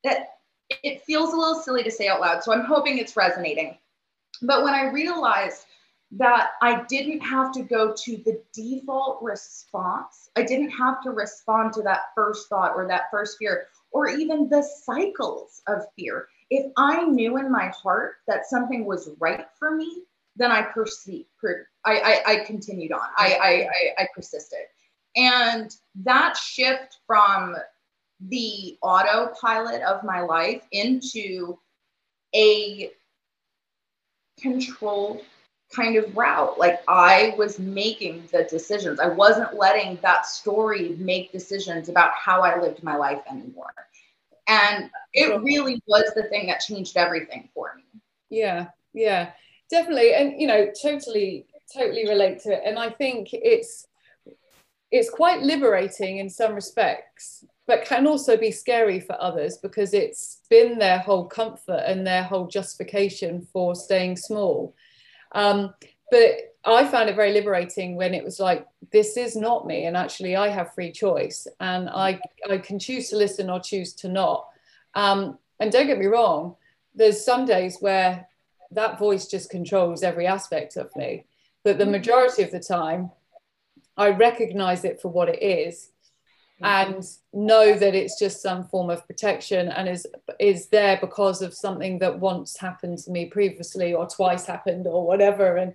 that 0.04 0.36
it 0.82 1.02
feels 1.02 1.32
a 1.32 1.36
little 1.36 1.56
silly 1.56 1.82
to 1.82 1.90
say 1.90 2.08
out 2.08 2.20
loud. 2.20 2.42
So 2.42 2.52
I'm 2.52 2.64
hoping 2.64 2.98
it's 2.98 3.16
resonating 3.16 3.76
but 4.42 4.64
when 4.64 4.74
I 4.74 4.90
realized 4.90 5.66
that 6.12 6.50
I 6.62 6.84
didn't 6.84 7.20
have 7.20 7.52
to 7.52 7.62
go 7.62 7.92
to 7.92 8.16
the 8.18 8.40
default 8.52 9.20
response. 9.22 10.30
I 10.36 10.42
didn't 10.42 10.70
have 10.70 11.02
to 11.02 11.10
respond 11.10 11.72
to 11.72 11.82
that 11.82 12.12
first 12.14 12.48
thought 12.48 12.72
or 12.76 12.86
that 12.86 13.10
first 13.10 13.36
fear 13.38 13.66
or 13.90 14.08
even 14.08 14.48
the 14.48 14.62
cycles 14.62 15.62
of 15.66 15.86
fear. 15.96 16.28
If 16.50 16.70
I 16.76 17.04
knew 17.04 17.38
in 17.38 17.50
my 17.50 17.68
heart 17.68 18.16
that 18.28 18.46
something 18.46 18.84
was 18.84 19.10
right 19.18 19.46
for 19.58 19.74
me, 19.74 20.02
then 20.36 20.52
I 20.52 20.62
perceived, 20.62 21.28
per, 21.40 21.66
I, 21.84 22.22
I, 22.26 22.32
I, 22.32 22.44
continued 22.44 22.92
on. 22.92 23.08
I, 23.16 23.34
I, 23.34 23.48
I, 23.48 24.02
I 24.02 24.08
persisted. 24.14 24.66
And 25.16 25.74
that 25.96 26.36
shift 26.36 26.98
from 27.06 27.56
the 28.28 28.78
autopilot 28.82 29.82
of 29.82 30.04
my 30.04 30.20
life 30.20 30.62
into 30.72 31.58
a 32.34 32.90
controlled 34.40 35.20
kind 35.74 35.96
of 35.96 36.16
route. 36.16 36.58
Like 36.58 36.82
I 36.88 37.34
was 37.36 37.58
making 37.58 38.28
the 38.32 38.44
decisions. 38.44 39.00
I 39.00 39.08
wasn't 39.08 39.54
letting 39.54 39.98
that 40.02 40.26
story 40.26 40.96
make 40.98 41.32
decisions 41.32 41.88
about 41.88 42.12
how 42.12 42.42
I 42.42 42.60
lived 42.60 42.82
my 42.82 42.96
life 42.96 43.20
anymore. 43.30 43.72
And 44.46 44.90
it 45.14 45.40
really 45.42 45.82
was 45.86 46.12
the 46.14 46.24
thing 46.24 46.46
that 46.48 46.60
changed 46.60 46.96
everything 46.96 47.48
for 47.54 47.74
me. 47.76 48.00
Yeah, 48.30 48.68
yeah, 48.92 49.30
definitely. 49.70 50.14
And, 50.14 50.40
you 50.40 50.46
know, 50.46 50.70
totally, 50.82 51.46
totally 51.74 52.06
relate 52.06 52.40
to 52.40 52.52
it. 52.52 52.62
And 52.64 52.78
I 52.78 52.90
think 52.90 53.28
it's, 53.32 53.86
it's 54.90 55.10
quite 55.10 55.42
liberating 55.42 56.18
in 56.18 56.28
some 56.28 56.54
respects 56.54 57.44
but 57.66 57.84
can 57.84 58.06
also 58.06 58.36
be 58.36 58.50
scary 58.50 59.00
for 59.00 59.20
others 59.20 59.56
because 59.56 59.94
it's 59.94 60.40
been 60.50 60.78
their 60.78 60.98
whole 60.98 61.24
comfort 61.24 61.82
and 61.86 62.06
their 62.06 62.22
whole 62.22 62.46
justification 62.46 63.46
for 63.52 63.74
staying 63.74 64.16
small. 64.16 64.74
Um, 65.32 65.72
but 66.10 66.54
I 66.64 66.86
found 66.86 67.08
it 67.08 67.16
very 67.16 67.32
liberating 67.32 67.96
when 67.96 68.14
it 68.14 68.24
was 68.24 68.38
like, 68.38 68.66
this 68.92 69.16
is 69.16 69.34
not 69.34 69.66
me, 69.66 69.86
and 69.86 69.96
actually 69.96 70.36
I 70.36 70.48
have 70.48 70.74
free 70.74 70.92
choice, 70.92 71.46
and 71.60 71.88
I 71.88 72.20
I 72.48 72.58
can 72.58 72.78
choose 72.78 73.10
to 73.10 73.16
listen 73.16 73.50
or 73.50 73.60
choose 73.60 73.94
to 73.94 74.08
not. 74.08 74.46
Um, 74.94 75.38
and 75.58 75.72
don't 75.72 75.86
get 75.86 75.98
me 75.98 76.06
wrong, 76.06 76.56
there's 76.94 77.24
some 77.24 77.46
days 77.46 77.78
where 77.80 78.28
that 78.70 78.98
voice 78.98 79.26
just 79.26 79.50
controls 79.50 80.02
every 80.02 80.26
aspect 80.26 80.76
of 80.76 80.94
me, 80.96 81.24
but 81.64 81.78
the 81.78 81.86
majority 81.86 82.42
of 82.42 82.50
the 82.50 82.60
time, 82.60 83.10
I 83.96 84.10
recognize 84.10 84.84
it 84.84 85.00
for 85.00 85.08
what 85.08 85.28
it 85.28 85.42
is 85.42 85.90
and 86.64 87.04
know 87.32 87.76
that 87.76 87.94
it's 87.94 88.18
just 88.18 88.42
some 88.42 88.64
form 88.64 88.90
of 88.90 89.06
protection 89.06 89.68
and 89.68 89.88
is 89.88 90.06
is 90.40 90.68
there 90.68 90.98
because 91.00 91.42
of 91.42 91.52
something 91.52 91.98
that 91.98 92.18
once 92.18 92.56
happened 92.56 92.98
to 92.98 93.10
me 93.10 93.26
previously 93.26 93.92
or 93.92 94.06
twice 94.08 94.46
happened 94.46 94.86
or 94.86 95.06
whatever. 95.06 95.56
And 95.56 95.74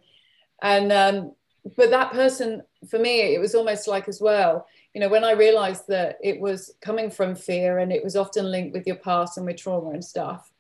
and 0.62 0.91
um, 0.91 1.34
but 1.77 1.89
that 1.91 2.12
person 2.12 2.63
for 2.89 3.00
me 3.00 3.34
it 3.36 3.39
was 3.39 3.55
almost 3.55 3.88
like 3.88 4.08
as 4.08 4.22
well 4.22 4.65
you 4.93 5.01
know 5.01 5.10
when 5.10 5.24
i 5.24 5.31
realized 5.31 5.88
that 5.88 6.17
it 6.24 6.39
was 6.39 6.74
coming 6.81 7.12
from 7.12 7.36
fear 7.36 7.79
and 7.79 7.91
it 7.91 8.03
was 8.03 8.15
often 8.15 8.50
linked 8.50 8.74
with 8.74 8.88
your 8.88 8.96
past 8.96 9.38
and 9.38 9.46
with 9.46 9.58
trauma 9.58 9.89
and 9.89 10.03
stuff 10.03 10.51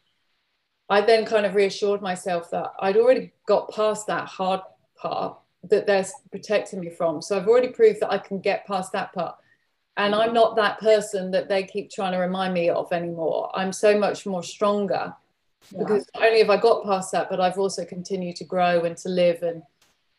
i 0.89 0.99
then 0.99 1.25
kind 1.25 1.45
of 1.45 1.55
reassured 1.55 2.01
myself 2.01 2.51
that 2.51 2.73
i'd 2.81 2.97
already 2.97 3.31
got 3.47 3.73
past 3.73 4.07
that 4.07 4.27
hard 4.27 4.61
part 4.97 5.37
that 5.63 5.85
they're 5.85 6.05
protecting 6.31 6.79
me 6.79 6.89
from. 6.89 7.21
So 7.21 7.37
i've 7.37 7.47
already 7.47 7.69
proved 7.69 8.01
that 8.01 8.11
i 8.11 8.17
can 8.17 8.39
get 8.39 8.67
past 8.67 8.91
that 8.91 9.13
part 9.13 9.35
and 9.99 10.15
i'm 10.15 10.33
not 10.33 10.55
that 10.55 10.79
person 10.79 11.29
that 11.29 11.47
they 11.47 11.63
keep 11.63 11.91
trying 11.91 12.13
to 12.13 12.17
remind 12.17 12.53
me 12.53 12.69
of 12.69 12.91
anymore 12.91 13.51
i'm 13.53 13.71
so 13.71 13.97
much 13.99 14.25
more 14.25 14.41
stronger 14.41 15.13
yeah. 15.71 15.79
because 15.79 16.05
not 16.15 16.23
only 16.23 16.39
have 16.39 16.49
i 16.49 16.57
got 16.57 16.83
past 16.83 17.11
that 17.11 17.29
but 17.29 17.39
i've 17.39 17.59
also 17.59 17.85
continued 17.85 18.35
to 18.35 18.43
grow 18.43 18.81
and 18.81 18.97
to 18.97 19.09
live 19.09 19.43
and 19.43 19.61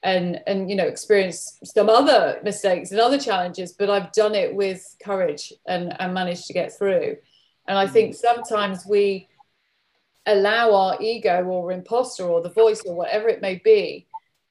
and 0.02 0.40
and 0.46 0.70
you 0.70 0.76
know 0.76 0.86
experience 0.86 1.58
some 1.64 1.88
other 1.88 2.38
mistakes 2.44 2.90
and 2.90 3.00
other 3.00 3.18
challenges 3.18 3.72
but 3.72 3.90
i've 3.90 4.12
done 4.12 4.34
it 4.34 4.54
with 4.54 4.96
courage 5.02 5.52
and 5.66 5.94
and 6.00 6.14
managed 6.14 6.46
to 6.46 6.52
get 6.52 6.72
through 6.76 7.16
and 7.66 7.78
i 7.78 7.86
think 7.86 8.14
sometimes 8.14 8.86
we 8.86 9.28
allow 10.26 10.72
our 10.74 11.02
ego 11.02 11.42
or 11.44 11.72
imposter 11.72 12.24
or 12.24 12.42
the 12.42 12.50
voice 12.50 12.82
or 12.86 12.94
whatever 12.94 13.28
it 13.28 13.40
may 13.40 13.56
be 13.64 14.06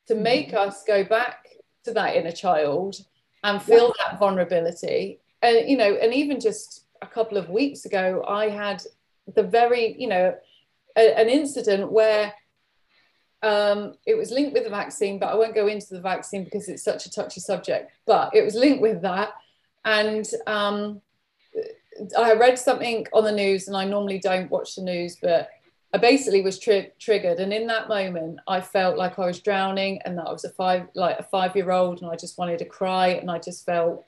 to 0.08 0.16
make 0.16 0.50
mm-hmm. 0.50 0.70
us 0.70 0.84
go 0.86 1.04
back 1.04 1.46
to 1.84 1.94
that 1.94 2.16
inner 2.16 2.32
child 2.32 2.98
and 3.44 3.62
feel 3.62 3.94
yeah. 3.98 4.12
that 4.12 4.20
vulnerability. 4.20 5.20
And, 5.42 5.70
you 5.70 5.78
know, 5.78 5.94
and 5.94 6.14
even 6.14 6.40
just 6.40 6.86
a 7.02 7.08
couple 7.08 7.38
of 7.38 7.50
weeks 7.50 7.86
ago, 7.86 8.24
I 8.28 8.50
had 8.50 8.84
the 9.36 9.44
very, 9.44 9.96
you 10.00 10.08
know, 10.08 10.36
a, 10.98 11.20
an 11.20 11.30
incident 11.30 11.92
where 11.92 12.34
um, 13.42 13.94
it 14.06 14.18
was 14.18 14.32
linked 14.32 14.54
with 14.54 14.66
the 14.66 14.70
vaccine, 14.70 15.20
but 15.20 15.28
I 15.28 15.36
won't 15.36 15.56
go 15.56 15.68
into 15.68 15.94
the 15.94 16.02
vaccine 16.02 16.44
because 16.44 16.68
it's 16.68 16.84
such 16.84 17.06
a 17.06 17.12
touchy 17.12 17.40
subject. 17.40 17.92
But 18.06 18.36
it 18.36 18.44
was 18.44 18.56
linked 18.56 18.82
with 18.82 19.02
that. 19.04 19.30
And 19.86 20.30
um, 20.46 21.02
I 22.18 22.34
read 22.34 22.60
something 22.60 23.08
on 23.14 23.24
the 23.24 23.32
news, 23.32 23.68
and 23.68 23.78
I 23.78 23.86
normally 23.86 24.20
don't 24.20 24.52
watch 24.52 24.76
the 24.76 24.84
news, 24.84 25.18
but 25.22 25.50
I 25.92 25.98
basically 25.98 26.42
was 26.42 26.60
tri- 26.60 26.92
triggered, 27.00 27.40
and 27.40 27.52
in 27.52 27.66
that 27.68 27.90
moment, 27.90 28.40
I 28.48 28.62
felt 28.62 28.98
like 28.98 29.18
I 29.18 29.26
was 29.26 29.40
drowning, 29.40 30.00
and 30.06 30.18
that 30.18 30.28
I 30.28 30.32
was 30.32 30.46
a 30.46 30.50
five, 30.50 30.88
like 30.94 31.18
a 31.18 31.24
five-year-old, 31.24 32.02
and 32.02 32.12
I 32.12 32.16
just 32.16 32.38
wanted 32.38 32.60
to 32.60 32.66
cry, 32.66 33.08
and 33.10 33.30
I 33.32 33.40
just 33.40 33.66
felt 33.66 34.06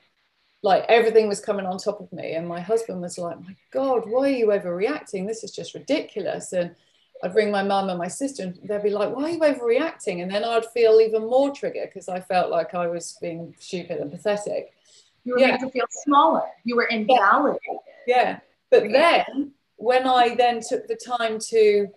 like 0.62 0.84
everything 0.88 1.26
was 1.26 1.40
coming 1.40 1.66
on 1.66 1.78
top 1.78 2.00
of 2.00 2.12
me. 2.12 2.34
And 2.34 2.46
my 2.46 2.60
husband 2.60 3.00
was 3.00 3.18
like, 3.18 3.40
"My 3.40 3.56
God, 3.72 4.08
why 4.08 4.28
are 4.28 4.36
you 4.36 4.46
overreacting? 4.46 5.26
This 5.26 5.42
is 5.42 5.50
just 5.50 5.74
ridiculous." 5.74 6.52
And 6.52 6.76
I'd 7.24 7.34
ring 7.34 7.50
my 7.50 7.64
mum 7.64 7.88
and 7.88 7.98
my 7.98 8.08
sister, 8.08 8.44
and 8.44 8.58
they'd 8.62 8.82
be 8.82 8.90
like, 8.90 9.14
"Why 9.14 9.24
are 9.24 9.30
you 9.30 9.40
overreacting?" 9.40 10.22
And 10.22 10.30
then 10.30 10.44
I'd 10.44 10.66
feel 10.66 11.00
even 11.00 11.22
more 11.22 11.50
triggered 11.50 11.88
because 11.88 12.08
I 12.08 12.20
felt 12.20 12.50
like 12.50 12.74
I 12.74 12.86
was 12.86 13.18
being 13.20 13.56
stupid 13.58 13.98
and 13.98 14.10
pathetic. 14.10 14.72
You 15.24 15.34
were 15.34 15.40
yeah. 15.40 15.52
made 15.52 15.60
to 15.60 15.70
feel 15.70 15.86
smaller. 15.90 16.48
You 16.64 16.76
were 16.76 16.86
invalidated. 16.86 17.58
Yeah, 18.06 18.16
yeah. 18.16 18.40
but 18.70 18.84
then 18.90 19.52
when 19.82 20.06
I 20.06 20.36
then 20.36 20.60
took 20.60 20.86
the 20.86 20.94
time 20.94 21.40
to 21.50 21.88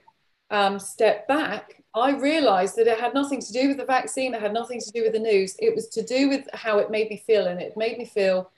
um, 0.50 0.80
step 0.80 1.27
back, 1.27 1.84
I 1.94 2.18
realized 2.18 2.75
that 2.77 2.88
it 2.88 3.00
had 3.00 3.13
nothing 3.13 3.39
to 3.39 3.54
do 3.54 3.68
with 3.68 3.77
the 3.77 3.86
vaccine, 3.86 4.34
it 4.34 4.42
had 4.42 4.54
nothing 4.54 4.82
to 4.82 4.92
do 4.92 5.04
with 5.04 5.13
the 5.13 5.20
news. 5.20 5.56
It 5.60 5.75
was 5.75 5.88
to 5.89 6.04
do 6.04 6.27
with 6.27 6.48
how 6.54 6.80
it 6.80 6.89
made 6.89 7.10
me 7.10 7.24
feel, 7.27 7.46
and 7.46 7.62
it 7.62 7.77
made 7.77 8.00
me 8.00 8.06
feel 8.06 8.51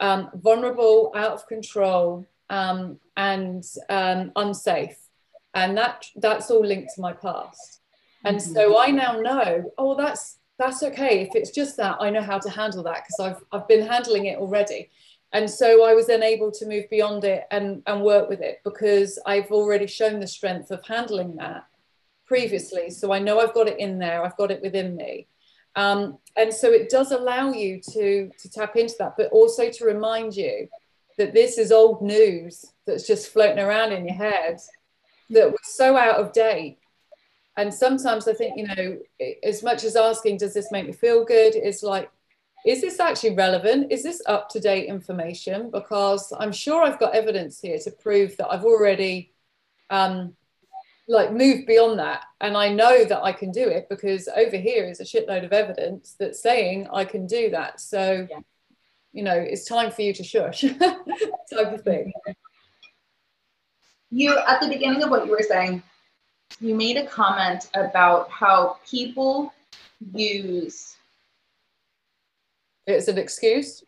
um, 0.00 0.30
vulnerable, 0.34 1.12
out 1.14 1.30
of 1.30 1.46
control, 1.46 2.26
um, 2.50 2.98
and 3.16 3.64
um, 3.88 4.32
unsafe. 4.34 4.98
And 5.54 5.76
that 5.78 6.06
that's 6.16 6.50
all 6.50 6.66
linked 6.66 6.94
to 6.96 7.00
my 7.00 7.12
past. 7.12 7.80
And 8.24 8.38
mm-hmm. 8.38 8.52
so 8.52 8.80
I 8.80 8.90
now 8.90 9.20
know, 9.20 9.72
oh, 9.78 9.94
that's 9.96 10.38
that's 10.58 10.82
okay. 10.82 11.20
If 11.20 11.36
it's 11.36 11.52
just 11.52 11.76
that, 11.76 11.98
I 12.00 12.10
know 12.10 12.22
how 12.22 12.40
to 12.40 12.50
handle 12.50 12.82
that 12.82 13.04
because 13.04 13.20
I've 13.20 13.44
I've 13.52 13.68
been 13.68 13.86
handling 13.86 14.26
it 14.26 14.38
already 14.38 14.90
and 15.32 15.50
so 15.50 15.84
i 15.84 15.94
was 15.94 16.06
then 16.06 16.22
able 16.22 16.50
to 16.50 16.66
move 16.66 16.88
beyond 16.90 17.24
it 17.24 17.44
and, 17.50 17.82
and 17.86 18.02
work 18.02 18.28
with 18.28 18.40
it 18.40 18.60
because 18.64 19.18
i've 19.26 19.50
already 19.50 19.86
shown 19.86 20.20
the 20.20 20.26
strength 20.26 20.70
of 20.70 20.84
handling 20.86 21.36
that 21.36 21.64
previously. 22.26 22.88
So 22.88 23.12
i 23.12 23.18
know 23.18 23.40
i've 23.40 23.52
got 23.52 23.68
it 23.68 23.78
in 23.78 23.98
there 23.98 24.24
i've 24.24 24.36
got 24.36 24.50
it 24.50 24.62
within 24.62 24.96
me. 24.96 25.26
Um, 25.74 26.18
and 26.36 26.52
so 26.52 26.70
it 26.70 26.90
does 26.90 27.12
allow 27.12 27.52
you 27.52 27.80
to 27.92 28.30
to 28.38 28.50
tap 28.50 28.76
into 28.76 28.94
that 28.98 29.14
but 29.16 29.30
also 29.32 29.70
to 29.70 29.84
remind 29.84 30.34
you 30.34 30.68
that 31.18 31.34
this 31.34 31.58
is 31.58 31.72
old 31.72 32.00
news 32.00 32.64
that's 32.86 33.06
just 33.06 33.32
floating 33.32 33.58
around 33.58 33.92
in 33.92 34.06
your 34.06 34.14
head 34.14 34.58
that 35.30 35.50
was 35.50 35.60
so 35.62 35.96
out 35.96 36.16
of 36.16 36.32
date. 36.32 36.78
And 37.56 37.72
sometimes 37.72 38.26
i 38.28 38.32
think 38.32 38.56
you 38.56 38.66
know 38.66 38.98
as 39.42 39.62
much 39.62 39.84
as 39.84 39.94
asking 39.96 40.38
does 40.38 40.54
this 40.54 40.72
make 40.72 40.86
me 40.86 40.92
feel 40.92 41.24
good? 41.24 41.54
Is 41.54 41.82
like 41.82 42.10
is 42.64 42.80
this 42.80 43.00
actually 43.00 43.34
relevant? 43.34 43.90
Is 43.90 44.02
this 44.02 44.22
up 44.26 44.48
to 44.50 44.60
date 44.60 44.86
information? 44.86 45.70
Because 45.70 46.32
I'm 46.38 46.52
sure 46.52 46.82
I've 46.82 47.00
got 47.00 47.14
evidence 47.14 47.60
here 47.60 47.78
to 47.78 47.90
prove 47.90 48.36
that 48.36 48.48
I've 48.48 48.64
already 48.64 49.32
um, 49.90 50.34
like 51.08 51.32
moved 51.32 51.66
beyond 51.66 51.98
that. 51.98 52.24
And 52.40 52.56
I 52.56 52.68
know 52.68 53.04
that 53.04 53.22
I 53.22 53.32
can 53.32 53.50
do 53.50 53.68
it 53.68 53.88
because 53.88 54.28
over 54.28 54.56
here 54.56 54.84
is 54.84 55.00
a 55.00 55.04
shitload 55.04 55.44
of 55.44 55.52
evidence 55.52 56.14
that's 56.18 56.40
saying 56.40 56.88
I 56.92 57.04
can 57.04 57.26
do 57.26 57.50
that. 57.50 57.80
So, 57.80 58.26
yeah. 58.30 58.40
you 59.12 59.24
know, 59.24 59.36
it's 59.36 59.66
time 59.66 59.90
for 59.90 60.02
you 60.02 60.12
to 60.14 60.22
shush 60.22 60.60
type 60.80 61.72
of 61.72 61.82
thing. 61.82 62.12
You, 64.10 64.38
at 64.46 64.60
the 64.60 64.68
beginning 64.68 65.02
of 65.02 65.10
what 65.10 65.26
you 65.26 65.32
were 65.32 65.42
saying, 65.42 65.82
you 66.60 66.74
made 66.74 66.96
a 66.96 67.06
comment 67.06 67.70
about 67.74 68.30
how 68.30 68.78
people 68.88 69.52
use 70.14 70.96
it's 72.86 73.08
an 73.08 73.18
excuse? 73.18 73.84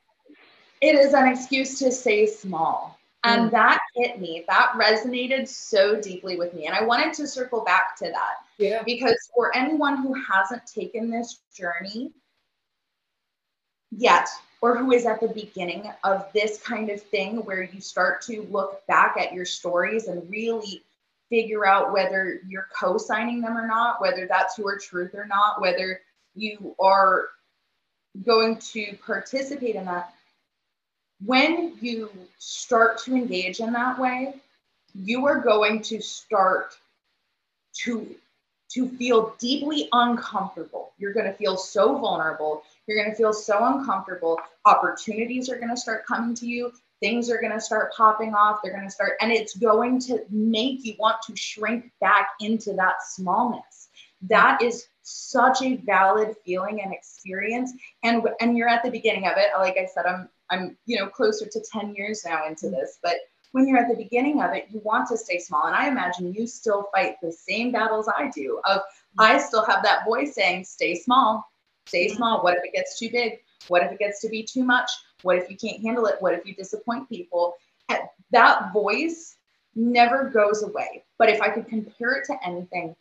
It 0.80 0.96
is 0.96 1.14
an 1.14 1.28
excuse 1.28 1.78
to 1.78 1.90
say 1.90 2.26
small. 2.26 2.98
And 3.24 3.48
mm. 3.48 3.50
that 3.52 3.80
hit 3.94 4.20
me. 4.20 4.44
That 4.48 4.72
resonated 4.76 5.48
so 5.48 6.00
deeply 6.00 6.36
with 6.36 6.52
me. 6.54 6.66
And 6.66 6.74
I 6.74 6.84
wanted 6.84 7.14
to 7.14 7.26
circle 7.26 7.64
back 7.64 7.96
to 7.98 8.04
that. 8.04 8.34
Yeah. 8.58 8.82
Because 8.84 9.16
for 9.34 9.56
anyone 9.56 9.96
who 9.96 10.14
hasn't 10.14 10.66
taken 10.66 11.10
this 11.10 11.40
journey 11.56 12.12
yet, 13.90 14.28
or 14.60 14.76
who 14.76 14.92
is 14.92 15.04
at 15.04 15.20
the 15.20 15.28
beginning 15.28 15.90
of 16.04 16.26
this 16.32 16.60
kind 16.62 16.88
of 16.88 17.00
thing 17.00 17.44
where 17.44 17.62
you 17.62 17.80
start 17.80 18.22
to 18.22 18.46
look 18.50 18.86
back 18.86 19.16
at 19.18 19.32
your 19.32 19.44
stories 19.44 20.08
and 20.08 20.28
really 20.30 20.82
figure 21.28 21.66
out 21.66 21.92
whether 21.92 22.40
you're 22.46 22.68
co-signing 22.78 23.40
them 23.40 23.56
or 23.56 23.66
not, 23.66 24.00
whether 24.00 24.26
that's 24.26 24.56
your 24.58 24.78
truth 24.78 25.14
or 25.14 25.26
not, 25.26 25.60
whether 25.60 26.00
you 26.34 26.74
are 26.80 27.28
going 28.22 28.56
to 28.56 28.96
participate 29.04 29.74
in 29.76 29.84
that. 29.86 30.14
When 31.24 31.76
you 31.80 32.10
start 32.38 32.98
to 33.04 33.14
engage 33.14 33.60
in 33.60 33.72
that 33.72 33.98
way, 33.98 34.34
you 34.94 35.26
are 35.26 35.40
going 35.40 35.82
to 35.82 36.00
start 36.00 36.76
to 37.82 38.14
to 38.70 38.88
feel 38.88 39.34
deeply 39.38 39.88
uncomfortable. 39.92 40.92
You're 40.98 41.12
going 41.12 41.26
to 41.26 41.32
feel 41.32 41.56
so 41.56 41.96
vulnerable. 41.96 42.64
You're 42.86 42.98
going 42.98 43.10
to 43.10 43.16
feel 43.16 43.32
so 43.32 43.64
uncomfortable. 43.64 44.38
Opportunities 44.64 45.48
are 45.48 45.56
going 45.56 45.68
to 45.68 45.76
start 45.76 46.04
coming 46.06 46.34
to 46.36 46.46
you. 46.46 46.72
Things 47.00 47.30
are 47.30 47.40
going 47.40 47.52
to 47.52 47.60
start 47.60 47.92
popping 47.94 48.34
off. 48.34 48.60
They're 48.62 48.72
going 48.72 48.86
to 48.86 48.90
start, 48.90 49.12
and 49.20 49.30
it's 49.30 49.56
going 49.56 50.00
to 50.00 50.24
make 50.30 50.84
you 50.84 50.94
want 50.98 51.16
to 51.26 51.36
shrink 51.36 51.92
back 52.00 52.30
into 52.40 52.72
that 52.74 53.02
smallness. 53.06 53.88
That 54.22 54.60
is 54.60 54.86
such 55.04 55.62
a 55.62 55.76
valid 55.76 56.34
feeling 56.44 56.80
and 56.82 56.92
experience. 56.92 57.72
And 58.02 58.26
and 58.40 58.56
you're 58.56 58.68
at 58.68 58.82
the 58.82 58.90
beginning 58.90 59.26
of 59.26 59.34
it. 59.36 59.50
Like 59.56 59.76
I 59.78 59.86
said, 59.86 60.06
I'm 60.06 60.28
I'm 60.50 60.76
you 60.86 60.98
know 60.98 61.06
closer 61.06 61.46
to 61.46 61.60
10 61.72 61.94
years 61.94 62.24
now 62.24 62.46
into 62.46 62.70
this, 62.70 62.98
but 63.02 63.16
when 63.52 63.68
you're 63.68 63.78
at 63.78 63.88
the 63.88 64.02
beginning 64.02 64.42
of 64.42 64.52
it, 64.52 64.66
you 64.70 64.80
want 64.80 65.08
to 65.08 65.16
stay 65.16 65.38
small. 65.38 65.66
And 65.66 65.76
I 65.76 65.86
imagine 65.86 66.34
you 66.34 66.44
still 66.44 66.88
fight 66.92 67.16
the 67.22 67.30
same 67.30 67.70
battles 67.70 68.08
I 68.08 68.28
do 68.34 68.60
of 68.64 68.80
I 69.16 69.38
still 69.38 69.64
have 69.64 69.84
that 69.84 70.04
voice 70.04 70.34
saying, 70.34 70.64
stay 70.64 70.96
small, 70.96 71.48
stay 71.86 72.08
small. 72.08 72.42
What 72.42 72.56
if 72.56 72.64
it 72.64 72.72
gets 72.72 72.98
too 72.98 73.10
big? 73.10 73.40
What 73.68 73.84
if 73.84 73.92
it 73.92 74.00
gets 74.00 74.20
to 74.22 74.28
be 74.28 74.42
too 74.42 74.64
much? 74.64 74.90
What 75.22 75.38
if 75.38 75.48
you 75.48 75.56
can't 75.56 75.80
handle 75.82 76.06
it? 76.06 76.16
What 76.18 76.34
if 76.34 76.44
you 76.44 76.54
disappoint 76.56 77.08
people? 77.08 77.54
Eh, 77.90 77.98
that 78.32 78.72
voice 78.72 79.36
never 79.76 80.30
goes 80.30 80.64
away. 80.64 81.04
But 81.16 81.28
if 81.28 81.40
I 81.40 81.48
could 81.48 81.68
compare 81.68 82.14
it 82.14 82.24
to 82.26 82.36
anything, 82.44 82.96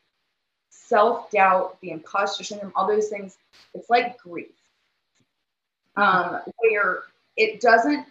self 0.74 1.32
doubt, 1.32 1.80
the 1.82 1.92
imposter 1.92 2.44
syndrome, 2.44 2.74
all 2.76 2.88
those 2.88 3.10
things, 3.10 3.38
it's 3.74 3.90
like 3.90 4.18
grief, 4.18 4.52
um, 5.96 6.42
where 6.58 7.04
it 7.38 7.62
doesn't 7.62 8.06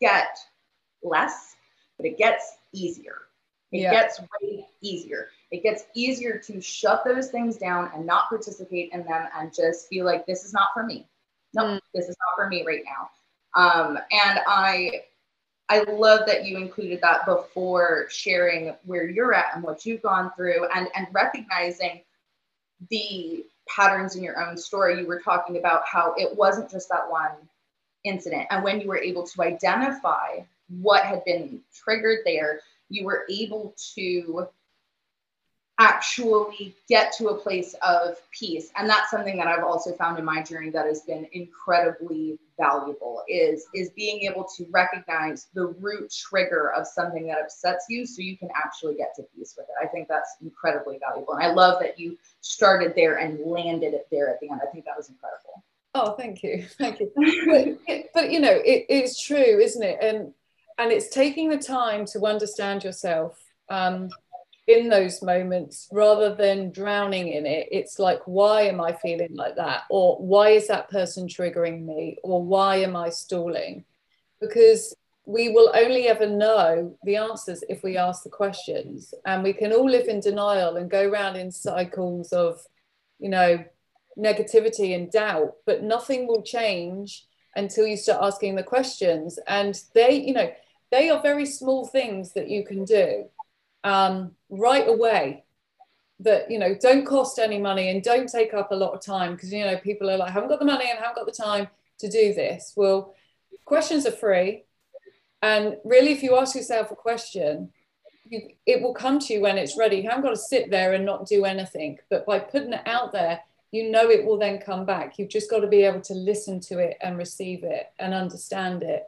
get 0.00 0.38
less, 1.02 1.56
but 1.96 2.06
it 2.06 2.18
gets 2.18 2.56
easier. 2.72 3.16
It 3.70 3.80
yeah. 3.80 3.92
gets 3.92 4.20
way 4.20 4.66
easier. 4.80 5.28
It 5.50 5.62
gets 5.62 5.84
easier 5.94 6.38
to 6.46 6.60
shut 6.60 7.04
those 7.04 7.30
things 7.30 7.56
down 7.58 7.90
and 7.94 8.06
not 8.06 8.28
participate 8.28 8.92
in 8.92 9.04
them 9.04 9.26
and 9.36 9.52
just 9.52 9.90
be 9.90 10.02
like, 10.02 10.26
this 10.26 10.44
is 10.44 10.52
not 10.52 10.68
for 10.72 10.84
me. 10.84 11.06
No, 11.54 11.64
mm. 11.64 11.80
this 11.94 12.08
is 12.08 12.16
not 12.18 12.42
for 12.42 12.48
me 12.48 12.64
right 12.66 12.82
now. 12.84 13.10
Um, 13.54 13.96
and 13.96 14.40
I 14.46 15.02
I 15.70 15.82
love 15.82 16.26
that 16.26 16.46
you 16.46 16.56
included 16.56 17.00
that 17.02 17.26
before 17.26 18.06
sharing 18.10 18.74
where 18.84 19.06
you're 19.06 19.34
at 19.34 19.54
and 19.54 19.62
what 19.62 19.84
you've 19.84 20.00
gone 20.00 20.32
through 20.34 20.66
and, 20.74 20.88
and 20.94 21.06
recognizing 21.12 22.00
the 22.90 23.44
patterns 23.68 24.16
in 24.16 24.22
your 24.22 24.42
own 24.42 24.56
story. 24.56 25.00
You 25.00 25.06
were 25.06 25.20
talking 25.20 25.56
about 25.58 25.82
how 25.86 26.14
it 26.16 26.36
wasn't 26.36 26.70
just 26.70 26.88
that 26.88 27.10
one 27.10 27.32
incident. 28.04 28.46
And 28.50 28.64
when 28.64 28.80
you 28.80 28.88
were 28.88 28.98
able 28.98 29.26
to 29.26 29.42
identify 29.42 30.40
what 30.68 31.04
had 31.04 31.24
been 31.24 31.60
triggered 31.74 32.20
there, 32.24 32.60
you 32.88 33.04
were 33.04 33.24
able 33.30 33.74
to 33.94 34.48
actually 35.78 36.74
get 36.88 37.12
to 37.12 37.28
a 37.28 37.34
place 37.38 37.74
of 37.82 38.16
peace. 38.32 38.70
And 38.76 38.88
that's 38.90 39.10
something 39.10 39.36
that 39.36 39.46
i've 39.46 39.64
also 39.64 39.92
found 39.94 40.18
in 40.18 40.24
my 40.24 40.42
journey 40.42 40.70
that 40.70 40.86
has 40.86 41.02
been 41.02 41.26
incredibly 41.32 42.38
valuable 42.58 43.22
is 43.28 43.66
is 43.74 43.90
being 43.90 44.22
able 44.22 44.44
to 44.56 44.66
recognize 44.70 45.46
the 45.54 45.66
root 45.66 46.12
trigger 46.12 46.72
of 46.72 46.86
something 46.86 47.26
that 47.28 47.38
upsets 47.40 47.86
you 47.88 48.04
so 48.04 48.20
you 48.20 48.36
can 48.36 48.48
actually 48.56 48.96
get 48.96 49.14
to 49.14 49.22
peace 49.34 49.54
with 49.56 49.66
it. 49.68 49.74
I 49.82 49.86
think 49.86 50.08
that's 50.08 50.36
incredibly 50.42 50.98
valuable. 50.98 51.34
And 51.34 51.44
i 51.44 51.52
love 51.52 51.80
that 51.80 51.98
you 51.98 52.18
started 52.40 52.94
there 52.96 53.18
and 53.18 53.38
landed 53.46 53.94
it 53.94 54.08
there 54.10 54.28
at 54.28 54.40
the 54.40 54.50
end. 54.50 54.60
I 54.62 54.70
think 54.72 54.84
that 54.84 54.96
was 54.96 55.08
incredible. 55.08 55.62
Oh 55.94 56.12
thank 56.14 56.42
you. 56.42 56.64
Thank 56.78 57.00
you. 57.00 57.78
But, 57.86 58.04
but 58.12 58.30
you 58.30 58.40
know 58.40 58.52
it, 58.52 58.86
it's 58.88 59.22
true 59.22 59.36
isn't 59.60 59.82
it? 59.82 59.98
And 60.02 60.34
and 60.78 60.92
it's 60.92 61.08
taking 61.08 61.48
the 61.48 61.58
time 61.58 62.04
to 62.06 62.24
understand 62.24 62.84
yourself. 62.84 63.40
Um, 63.68 64.10
in 64.68 64.90
those 64.90 65.22
moments 65.22 65.88
rather 65.90 66.34
than 66.34 66.70
drowning 66.70 67.28
in 67.28 67.46
it 67.46 67.66
it's 67.72 67.98
like 67.98 68.20
why 68.26 68.60
am 68.60 68.82
i 68.82 68.92
feeling 68.92 69.34
like 69.34 69.56
that? 69.56 69.82
Or 69.88 70.16
why 70.18 70.50
is 70.50 70.68
that 70.68 70.90
person 70.90 71.26
triggering 71.26 71.84
me? 71.84 72.18
Or 72.22 72.44
why 72.44 72.76
am 72.76 72.94
i 72.94 73.08
stalling? 73.08 73.84
Because 74.40 74.94
we 75.24 75.48
will 75.48 75.72
only 75.74 76.06
ever 76.08 76.26
know 76.26 76.96
the 77.02 77.16
answers 77.16 77.64
if 77.68 77.82
we 77.82 77.96
ask 77.96 78.22
the 78.22 78.30
questions. 78.30 79.12
And 79.26 79.42
we 79.42 79.52
can 79.52 79.72
all 79.72 79.88
live 79.88 80.08
in 80.08 80.20
denial 80.20 80.76
and 80.76 80.90
go 80.90 81.08
around 81.08 81.36
in 81.36 81.50
cycles 81.50 82.32
of 82.32 82.60
you 83.18 83.30
know 83.30 83.64
negativity 84.18 84.94
and 84.94 85.10
doubt 85.10 85.52
but 85.64 85.82
nothing 85.82 86.26
will 86.26 86.42
change 86.42 87.24
until 87.54 87.86
you 87.86 87.96
start 87.96 88.22
asking 88.22 88.56
the 88.56 88.62
questions. 88.62 89.38
And 89.46 89.80
they 89.94 90.12
you 90.12 90.34
know 90.34 90.50
they 90.90 91.08
are 91.08 91.22
very 91.22 91.46
small 91.46 91.86
things 91.86 92.34
that 92.34 92.50
you 92.50 92.64
can 92.66 92.84
do 92.84 93.30
um, 93.84 94.32
right 94.48 94.88
away 94.88 95.44
that 96.20 96.50
you 96.50 96.58
know 96.58 96.74
don't 96.80 97.06
cost 97.06 97.38
any 97.38 97.58
money 97.58 97.90
and 97.90 98.02
don't 98.02 98.28
take 98.28 98.52
up 98.52 98.72
a 98.72 98.74
lot 98.74 98.92
of 98.92 99.00
time 99.00 99.34
because 99.34 99.52
you 99.52 99.64
know 99.64 99.76
people 99.78 100.10
are 100.10 100.16
like 100.16 100.32
haven't 100.32 100.48
got 100.48 100.58
the 100.58 100.64
money 100.64 100.86
and 100.90 100.98
haven't 100.98 101.14
got 101.14 101.26
the 101.26 101.32
time 101.32 101.68
to 101.98 102.08
do 102.08 102.34
this. 102.34 102.72
Well 102.76 103.14
questions 103.64 104.06
are 104.06 104.12
free. 104.12 104.64
And 105.42 105.76
really 105.84 106.12
if 106.12 106.22
you 106.22 106.36
ask 106.36 106.56
yourself 106.56 106.90
a 106.90 106.96
question 106.96 107.70
you, 108.24 108.40
it 108.66 108.82
will 108.82 108.94
come 108.94 109.20
to 109.20 109.32
you 109.32 109.40
when 109.40 109.56
it's 109.56 109.78
ready. 109.78 109.96
You 109.96 110.08
haven't 110.08 110.24
got 110.24 110.30
to 110.30 110.36
sit 110.36 110.70
there 110.70 110.92
and 110.92 111.04
not 111.04 111.26
do 111.26 111.44
anything 111.44 111.98
but 112.10 112.26
by 112.26 112.40
putting 112.40 112.72
it 112.72 112.82
out 112.86 113.12
there 113.12 113.40
you 113.70 113.90
know 113.90 114.08
it 114.08 114.24
will 114.24 114.38
then 114.38 114.58
come 114.58 114.86
back. 114.86 115.18
You've 115.18 115.28
just 115.28 115.50
got 115.50 115.60
to 115.60 115.66
be 115.66 115.82
able 115.82 116.00
to 116.02 116.14
listen 116.14 116.60
to 116.60 116.78
it 116.78 116.96
and 117.02 117.18
receive 117.18 117.64
it 117.64 117.92
and 117.98 118.14
understand 118.14 118.82
it. 118.82 119.04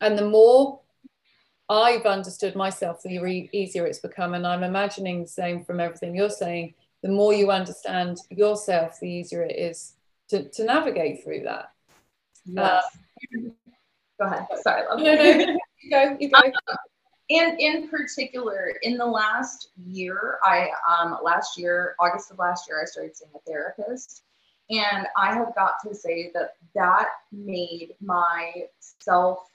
And 0.00 0.16
the 0.16 0.28
more 0.28 0.80
I've 1.70 2.04
understood 2.04 2.56
myself, 2.56 3.00
the 3.02 3.20
re- 3.20 3.48
easier 3.52 3.86
it's 3.86 4.00
become. 4.00 4.34
And 4.34 4.44
I'm 4.46 4.64
imagining 4.64 5.22
the 5.22 5.28
same 5.28 5.64
from 5.64 5.78
everything 5.78 6.16
you're 6.16 6.28
saying. 6.28 6.74
The 7.02 7.08
more 7.08 7.32
you 7.32 7.50
understand 7.50 8.18
yourself, 8.28 8.98
the 9.00 9.08
easier 9.08 9.44
it 9.44 9.56
is 9.56 9.94
to, 10.28 10.48
to 10.50 10.64
navigate 10.64 11.22
through 11.22 11.44
that. 11.44 11.72
Yes. 12.44 12.84
Uh, 13.32 13.50
go 14.20 14.26
ahead. 14.26 14.46
Sorry. 14.62 14.82
Love 14.88 14.98
no, 14.98 15.14
no, 15.14 15.56
you 15.82 15.90
go. 15.90 16.16
You 16.18 16.28
go. 16.28 16.38
Um, 16.44 16.76
and 17.30 17.60
in 17.60 17.88
particular, 17.88 18.74
in 18.82 18.96
the 18.98 19.06
last 19.06 19.68
year, 19.86 20.38
I 20.42 20.68
um, 20.88 21.18
last 21.22 21.56
year, 21.56 21.94
August 22.00 22.32
of 22.32 22.38
last 22.38 22.68
year, 22.68 22.82
I 22.82 22.84
started 22.84 23.16
seeing 23.16 23.30
a 23.36 23.38
therapist, 23.48 24.24
and 24.68 25.06
I 25.16 25.32
have 25.34 25.54
got 25.54 25.74
to 25.86 25.94
say 25.94 26.32
that 26.34 26.54
that 26.74 27.06
made 27.30 27.94
my 28.00 28.64
self 28.98 29.49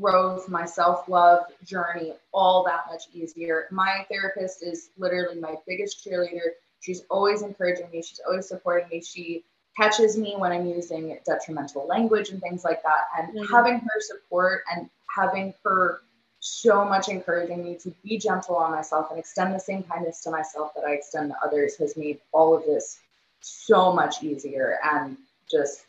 growth, 0.00 0.48
my 0.48 0.64
self 0.64 1.08
love 1.08 1.44
journey 1.64 2.14
all 2.32 2.64
that 2.64 2.86
much 2.90 3.04
easier. 3.12 3.66
My 3.70 4.06
therapist 4.10 4.62
is 4.62 4.90
literally 4.98 5.40
my 5.40 5.56
biggest 5.66 6.04
cheerleader. 6.04 6.52
She's 6.80 7.02
always 7.10 7.42
encouraging 7.42 7.90
me, 7.90 8.02
she's 8.02 8.20
always 8.26 8.48
supporting 8.48 8.88
me. 8.88 9.02
She 9.02 9.44
catches 9.76 10.16
me 10.16 10.34
when 10.36 10.52
I'm 10.52 10.66
using 10.66 11.18
detrimental 11.26 11.86
language 11.86 12.30
and 12.30 12.40
things 12.40 12.64
like 12.64 12.82
that. 12.82 13.06
And 13.18 13.28
mm-hmm. 13.28 13.52
having 13.52 13.80
her 13.80 14.00
support 14.00 14.62
and 14.74 14.88
having 15.16 15.54
her 15.64 16.00
so 16.40 16.84
much 16.84 17.08
encouraging 17.08 17.64
me 17.64 17.74
to 17.76 17.94
be 18.04 18.18
gentle 18.18 18.56
on 18.56 18.70
myself 18.70 19.10
and 19.10 19.18
extend 19.18 19.54
the 19.54 19.58
same 19.58 19.82
kindness 19.82 20.20
to 20.22 20.30
myself 20.30 20.72
that 20.74 20.84
I 20.84 20.92
extend 20.92 21.30
to 21.30 21.36
others 21.42 21.76
has 21.78 21.96
made 21.96 22.20
all 22.32 22.54
of 22.54 22.64
this 22.66 22.98
so 23.40 23.92
much 23.92 24.22
easier 24.22 24.78
and 24.84 25.16
just 25.50 25.84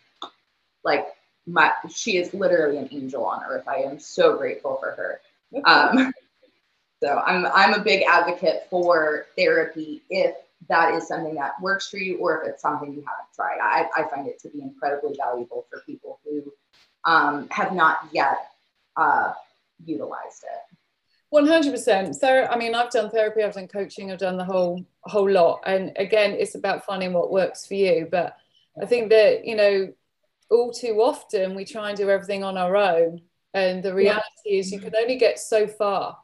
like 0.83 1.07
my 1.47 1.71
she 1.89 2.17
is 2.17 2.33
literally 2.33 2.77
an 2.77 2.89
angel 2.91 3.25
on 3.25 3.43
earth. 3.47 3.67
I 3.67 3.77
am 3.77 3.99
so 3.99 4.37
grateful 4.37 4.77
for 4.77 4.91
her. 4.91 5.21
Um, 5.63 6.13
so 7.03 7.21
I'm 7.25 7.45
I'm 7.45 7.73
a 7.73 7.83
big 7.83 8.03
advocate 8.07 8.67
for 8.69 9.27
therapy 9.37 10.03
if 10.09 10.35
that 10.69 10.95
is 10.95 11.07
something 11.07 11.35
that 11.35 11.61
works 11.61 11.89
for 11.89 11.97
you 11.97 12.17
or 12.17 12.41
if 12.41 12.47
it's 12.49 12.61
something 12.61 12.93
you 12.93 13.03
haven't 13.05 13.33
tried. 13.35 13.59
I, 13.61 13.87
I 13.95 14.09
find 14.09 14.27
it 14.27 14.39
to 14.39 14.49
be 14.49 14.61
incredibly 14.61 15.15
valuable 15.15 15.65
for 15.69 15.81
people 15.85 16.19
who 16.23 16.51
um, 17.03 17.47
have 17.51 17.73
not 17.73 17.99
yet 18.11 18.49
uh, 18.97 19.33
utilized 19.85 20.43
it. 20.43 20.77
One 21.29 21.45
hundred 21.45 21.71
percent. 21.71 22.15
So, 22.15 22.47
I 22.49 22.57
mean, 22.57 22.73
I've 22.73 22.91
done 22.91 23.11
therapy, 23.11 23.43
I've 23.43 23.53
done 23.53 23.67
coaching, 23.67 24.11
I've 24.11 24.19
done 24.19 24.37
the 24.37 24.45
whole 24.45 24.85
whole 25.01 25.29
lot. 25.29 25.61
And 25.65 25.91
again, 25.97 26.31
it's 26.31 26.55
about 26.55 26.85
finding 26.85 27.13
what 27.13 27.31
works 27.31 27.65
for 27.67 27.73
you. 27.75 28.07
But 28.09 28.37
I 28.81 28.85
think 28.85 29.09
that 29.09 29.45
you 29.45 29.55
know 29.55 29.93
all 30.49 30.71
too 30.71 31.01
often 31.01 31.55
we 31.55 31.65
try 31.65 31.89
and 31.89 31.97
do 31.97 32.09
everything 32.09 32.43
on 32.43 32.57
our 32.57 32.75
own 32.75 33.21
and 33.53 33.83
the 33.83 33.93
reality 33.93 34.23
yeah. 34.45 34.59
is 34.59 34.71
you 34.71 34.79
can 34.79 34.95
only 34.95 35.17
get 35.17 35.39
so 35.39 35.67
far 35.67 36.17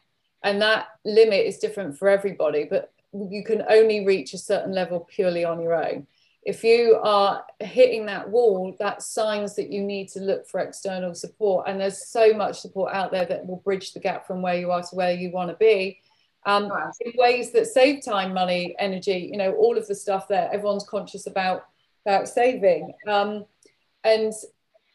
and 0.43 0.61
that 0.61 0.87
limit 1.05 1.45
is 1.45 1.57
different 1.57 1.97
for 1.97 2.07
everybody 2.07 2.65
but 2.69 2.93
you 3.13 3.43
can 3.43 3.63
only 3.69 4.05
reach 4.05 4.33
a 4.33 4.37
certain 4.37 4.73
level 4.73 5.07
purely 5.09 5.43
on 5.43 5.61
your 5.61 5.73
own 5.73 6.05
if 6.43 6.63
you 6.63 6.99
are 7.03 7.43
hitting 7.59 8.05
that 8.05 8.29
wall 8.29 8.75
that's 8.79 9.05
signs 9.07 9.55
that 9.55 9.71
you 9.71 9.81
need 9.81 10.07
to 10.07 10.19
look 10.19 10.47
for 10.47 10.59
external 10.59 11.13
support 11.13 11.67
and 11.67 11.79
there's 11.79 12.07
so 12.07 12.33
much 12.33 12.59
support 12.59 12.93
out 12.93 13.11
there 13.11 13.25
that 13.25 13.45
will 13.45 13.57
bridge 13.57 13.93
the 13.93 13.99
gap 13.99 14.25
from 14.25 14.41
where 14.41 14.55
you 14.55 14.71
are 14.71 14.81
to 14.81 14.95
where 14.95 15.13
you 15.13 15.31
want 15.31 15.49
to 15.49 15.55
be 15.57 15.99
um, 16.45 16.71
oh, 16.71 16.91
in 17.01 17.13
ways 17.17 17.51
that 17.51 17.67
save 17.67 18.03
time, 18.03 18.33
money, 18.33 18.75
energy, 18.79 19.29
you 19.31 19.37
know, 19.37 19.53
all 19.53 19.77
of 19.77 19.87
the 19.87 19.95
stuff 19.95 20.27
that 20.29 20.51
everyone's 20.51 20.85
conscious 20.87 21.27
about 21.27 21.65
about 22.05 22.27
saving. 22.27 22.93
Um, 23.07 23.45
and 24.03 24.33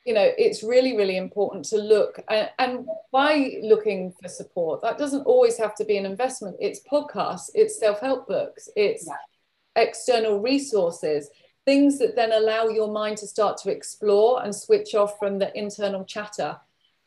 you 0.05 0.15
know, 0.15 0.31
it's 0.39 0.63
really, 0.63 0.97
really 0.97 1.17
important 1.17 1.65
to 1.65 1.79
look 1.79 2.21
and, 2.31 2.49
and 2.61 2.87
by 3.11 3.57
looking 3.63 4.15
for 4.23 4.29
support, 4.29 4.81
that 4.83 4.99
doesn't 4.99 5.27
always 5.27 5.59
have 5.59 5.75
to 5.75 5.85
be 5.85 5.97
an 5.97 6.07
investment. 6.07 6.57
It's 6.61 6.81
podcasts, 6.89 7.51
it's 7.55 7.81
self-help 7.81 8.29
books, 8.29 8.69
it's 8.77 9.05
yeah. 9.05 9.83
external 9.83 10.41
resources, 10.41 11.29
things 11.65 11.99
that 11.99 12.15
then 12.15 12.31
allow 12.31 12.69
your 12.69 12.93
mind 12.93 13.17
to 13.19 13.27
start 13.27 13.57
to 13.59 13.71
explore 13.73 14.45
and 14.45 14.55
switch 14.55 14.95
off 14.95 15.19
from 15.19 15.41
the 15.41 15.51
internal 15.59 16.05
chatter. 16.05 16.57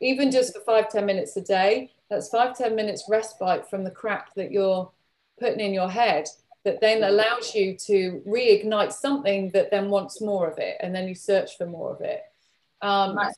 Even 0.01 0.25
mm-hmm. 0.25 0.33
just 0.33 0.53
for 0.53 0.59
five 0.61 0.89
ten 0.89 1.05
minutes 1.05 1.37
a 1.37 1.41
day, 1.41 1.91
that's 2.09 2.27
five 2.27 2.57
ten 2.57 2.75
minutes 2.75 3.05
respite 3.07 3.69
from 3.69 3.85
the 3.85 3.91
crap 3.91 4.33
that 4.35 4.51
you're 4.51 4.91
putting 5.39 5.61
in 5.61 5.73
your 5.73 5.89
head 5.89 6.25
that 6.65 6.81
then 6.81 7.03
allows 7.03 7.55
you 7.55 7.75
to 7.75 8.21
reignite 8.27 8.91
something 8.91 9.49
that 9.51 9.71
then 9.71 9.89
wants 9.89 10.21
more 10.21 10.49
of 10.49 10.57
it 10.57 10.77
and 10.81 10.93
then 10.93 11.07
you 11.07 11.15
search 11.15 11.57
for 11.57 11.65
more 11.65 11.93
of 11.93 12.01
it 12.01 12.23
um, 12.81 13.15
my, 13.15 13.31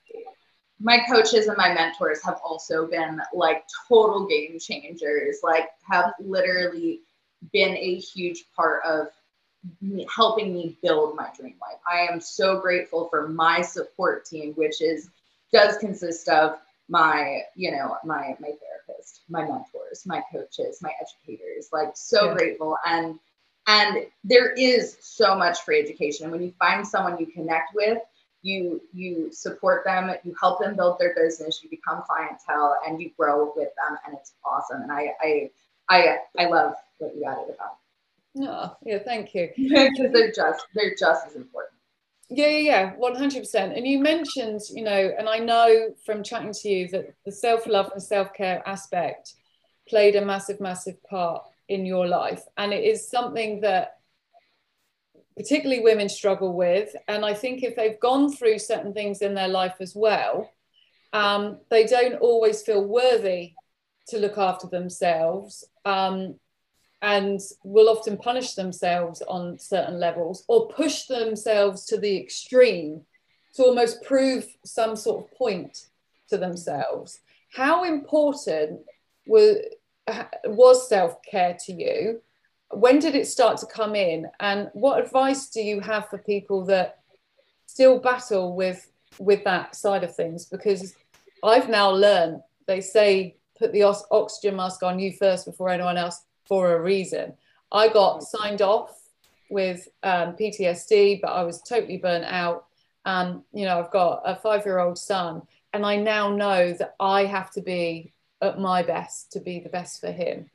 my 0.81 0.99
coaches 1.09 1.47
and 1.47 1.57
my 1.57 1.73
mentors 1.73 2.23
have 2.23 2.39
also 2.43 2.87
been 2.87 3.21
like 3.33 3.63
total 3.87 4.25
game 4.25 4.59
changers, 4.59 5.37
like 5.43 5.69
have 5.89 6.13
literally 6.19 7.01
been 7.53 7.75
a 7.75 7.95
huge 7.95 8.45
part 8.55 8.83
of 8.83 9.07
me, 9.81 10.07
helping 10.13 10.53
me 10.53 10.77
build 10.81 11.15
my 11.15 11.29
dream 11.37 11.55
life. 11.61 11.79
I 11.89 12.11
am 12.11 12.19
so 12.19 12.59
grateful 12.59 13.09
for 13.09 13.27
my 13.27 13.61
support 13.61 14.25
team, 14.25 14.53
which 14.53 14.81
is 14.81 15.09
does 15.53 15.77
consist 15.77 16.27
of 16.29 16.57
my, 16.89 17.41
you 17.55 17.71
know, 17.71 17.97
my 18.03 18.35
my 18.39 18.47
therapist, 18.47 18.80
my 19.29 19.41
mentors, 19.41 20.03
my 20.05 20.23
coaches, 20.31 20.79
my 20.81 20.91
educators. 21.01 21.69
Like 21.71 21.91
so 21.95 22.25
yeah. 22.25 22.33
grateful 22.35 22.77
and 22.85 23.19
and 23.67 24.05
there 24.23 24.51
is 24.53 24.97
so 25.01 25.35
much 25.35 25.61
free 25.61 25.79
education. 25.79 26.25
And 26.25 26.31
when 26.31 26.41
you 26.41 26.51
find 26.57 26.85
someone 26.85 27.19
you 27.19 27.27
connect 27.27 27.75
with, 27.75 27.99
you 28.41 28.81
you 28.93 29.29
support 29.31 29.83
them 29.85 30.11
you 30.23 30.33
help 30.39 30.59
them 30.59 30.75
build 30.75 30.97
their 30.99 31.13
business 31.15 31.61
you 31.63 31.69
become 31.69 32.01
clientele 32.07 32.77
and 32.87 33.01
you 33.01 33.11
grow 33.17 33.53
with 33.55 33.69
them 33.75 33.97
and 34.05 34.15
it's 34.17 34.33
awesome 34.43 34.81
and 34.81 34.91
i 34.91 35.11
i 35.21 35.49
i, 35.89 36.17
I 36.37 36.45
love 36.47 36.73
what 36.97 37.15
you 37.15 37.23
added 37.25 37.53
about 37.53 37.77
no 38.35 38.75
yeah 38.85 38.99
thank 38.99 39.33
you 39.35 39.49
because 39.57 40.11
they're 40.11 40.31
just 40.31 40.65
they're 40.73 40.95
just 40.97 41.27
as 41.27 41.35
important 41.35 41.70
yeah 42.31 42.47
yeah 42.47 42.57
yeah 42.57 42.95
100% 42.95 43.77
and 43.77 43.85
you 43.85 43.99
mentioned 43.99 44.61
you 44.71 44.83
know 44.83 45.11
and 45.17 45.27
i 45.29 45.37
know 45.37 45.93
from 46.05 46.23
chatting 46.23 46.53
to 46.53 46.69
you 46.69 46.87
that 46.87 47.13
the 47.25 47.31
self-love 47.31 47.91
and 47.93 48.01
self-care 48.01 48.63
aspect 48.67 49.33
played 49.87 50.15
a 50.15 50.25
massive 50.25 50.59
massive 50.59 51.01
part 51.03 51.43
in 51.71 51.85
your 51.85 52.05
life. 52.05 52.43
And 52.57 52.73
it 52.73 52.83
is 52.83 53.09
something 53.09 53.61
that 53.61 53.97
particularly 55.37 55.81
women 55.81 56.09
struggle 56.09 56.53
with. 56.53 56.93
And 57.07 57.25
I 57.25 57.33
think 57.33 57.63
if 57.63 57.75
they've 57.75 57.99
gone 57.99 58.31
through 58.31 58.59
certain 58.59 58.93
things 58.93 59.21
in 59.21 59.33
their 59.33 59.47
life 59.47 59.75
as 59.79 59.95
well, 59.95 60.51
um, 61.13 61.59
they 61.69 61.85
don't 61.85 62.15
always 62.15 62.61
feel 62.61 62.85
worthy 62.85 63.53
to 64.09 64.19
look 64.19 64.37
after 64.37 64.67
themselves. 64.67 65.63
Um, 65.85 66.35
and 67.01 67.39
will 67.63 67.89
often 67.89 68.17
punish 68.17 68.53
themselves 68.53 69.21
on 69.27 69.57
certain 69.57 69.99
levels 69.99 70.43
or 70.47 70.67
push 70.69 71.05
themselves 71.05 71.85
to 71.85 71.97
the 71.97 72.17
extreme 72.17 73.01
to 73.55 73.63
almost 73.63 74.03
prove 74.03 74.45
some 74.63 74.95
sort 74.95 75.25
of 75.25 75.37
point 75.37 75.87
to 76.29 76.37
themselves. 76.37 77.19
How 77.53 77.83
important 77.83 78.81
was, 79.25 79.57
was 80.45 80.87
self 80.87 81.21
care 81.23 81.57
to 81.65 81.73
you? 81.73 82.21
when 82.73 82.99
did 82.99 83.15
it 83.15 83.27
start 83.27 83.57
to 83.57 83.65
come 83.65 83.95
in 83.95 84.27
and 84.39 84.69
what 84.73 85.03
advice 85.03 85.49
do 85.49 85.61
you 85.61 85.79
have 85.79 86.07
for 86.09 86.17
people 86.17 86.65
that 86.65 86.99
still 87.65 87.99
battle 87.99 88.55
with 88.55 88.89
with 89.19 89.43
that 89.43 89.75
side 89.75 90.03
of 90.03 90.15
things 90.15 90.45
because 90.45 90.95
i've 91.43 91.69
now 91.69 91.89
learned 91.89 92.41
they 92.67 92.79
say 92.79 93.35
put 93.57 93.71
the 93.73 93.83
oxygen 93.83 94.55
mask 94.55 94.83
on 94.83 94.99
you 94.99 95.11
first 95.13 95.45
before 95.45 95.69
anyone 95.69 95.97
else 95.97 96.21
for 96.51 96.75
a 96.75 96.81
reason 96.81 97.33
i 97.71 97.87
got 97.87 98.21
signed 98.21 98.61
off 98.61 98.91
with 99.49 99.87
um, 100.03 100.35
ptsd 100.35 101.21
but 101.21 101.29
i 101.29 101.43
was 101.43 101.61
totally 101.61 101.97
burnt 101.97 102.25
out 102.25 102.65
and 103.05 103.41
you 103.53 103.63
know 103.63 103.79
i've 103.79 103.91
got 103.91 104.21
a 104.25 104.35
five 104.35 104.65
year 104.65 104.79
old 104.79 104.97
son 104.97 105.41
and 105.71 105.85
i 105.85 105.95
now 105.95 106.29
know 106.29 106.73
that 106.73 106.93
i 106.99 107.23
have 107.23 107.49
to 107.51 107.61
be 107.61 108.11
at 108.41 108.59
my 108.59 108.83
best 108.83 109.31
to 109.31 109.39
be 109.39 109.59
the 109.59 109.69
best 109.69 110.01
for 110.01 110.11
him 110.11 110.49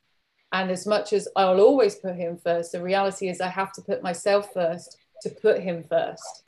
and 0.52 0.70
as 0.70 0.86
much 0.86 1.12
as 1.12 1.28
I'll 1.36 1.60
always 1.60 1.96
put 1.96 2.14
him 2.14 2.38
first, 2.38 2.72
the 2.72 2.82
reality 2.82 3.28
is 3.28 3.40
I 3.40 3.48
have 3.48 3.72
to 3.72 3.82
put 3.82 4.02
myself 4.02 4.52
first 4.52 4.96
to 5.22 5.30
put 5.30 5.60
him 5.60 5.84
first. 5.88 6.44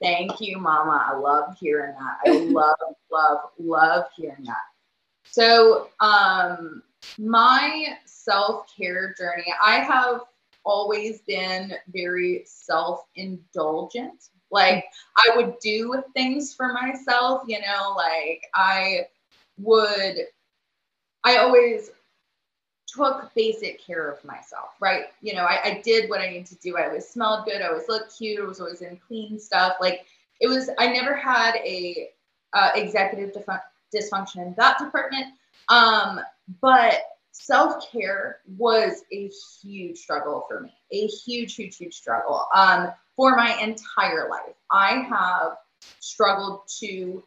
Thank 0.00 0.40
you, 0.40 0.58
Mama. 0.58 1.06
I 1.08 1.16
love 1.16 1.56
hearing 1.58 1.94
that. 1.94 2.30
I 2.30 2.38
love, 2.38 2.76
love, 3.12 3.38
love 3.58 4.04
hearing 4.16 4.44
that. 4.44 4.56
So, 5.24 5.88
um, 6.00 6.82
my 7.18 7.96
self 8.04 8.66
care 8.76 9.14
journey, 9.18 9.52
I 9.62 9.76
have 9.80 10.22
always 10.64 11.20
been 11.22 11.74
very 11.88 12.42
self 12.44 13.04
indulgent. 13.16 14.28
Like, 14.50 14.84
I 15.16 15.36
would 15.36 15.58
do 15.60 16.02
things 16.14 16.52
for 16.54 16.72
myself, 16.72 17.42
you 17.46 17.58
know, 17.60 17.94
like 17.96 18.42
I 18.54 19.06
would, 19.58 20.16
I 21.24 21.38
always 21.38 21.90
took 22.86 23.32
basic 23.34 23.80
care 23.80 24.10
of 24.10 24.22
myself, 24.24 24.74
right? 24.80 25.06
You 25.22 25.34
know, 25.34 25.44
I, 25.44 25.60
I 25.64 25.82
did 25.82 26.10
what 26.10 26.20
I 26.20 26.28
needed 26.28 26.46
to 26.46 26.56
do. 26.56 26.76
I 26.76 26.86
always 26.86 27.08
smelled 27.08 27.46
good. 27.46 27.62
I 27.62 27.68
always 27.68 27.88
looked 27.88 28.18
cute. 28.18 28.40
I 28.40 28.44
was 28.44 28.60
always 28.60 28.82
in 28.82 28.98
clean 28.98 29.38
stuff. 29.38 29.76
Like 29.80 30.04
it 30.40 30.48
was, 30.48 30.68
I 30.78 30.88
never 30.88 31.14
had 31.14 31.56
a 31.56 32.10
uh, 32.52 32.70
executive 32.74 33.34
dysfunction 33.94 34.46
in 34.46 34.54
that 34.58 34.78
department. 34.78 35.26
Um, 35.68 36.20
but 36.60 37.00
self 37.32 37.90
care 37.90 38.38
was 38.56 39.02
a 39.12 39.30
huge 39.62 39.98
struggle 39.98 40.44
for 40.48 40.60
me, 40.60 40.72
a 40.92 41.06
huge, 41.06 41.54
huge, 41.54 41.76
huge 41.76 41.94
struggle 41.94 42.46
um, 42.54 42.92
for 43.16 43.36
my 43.36 43.56
entire 43.60 44.28
life. 44.28 44.54
I 44.70 45.00
have 45.08 45.56
struggled 46.00 46.62
to 46.80 47.22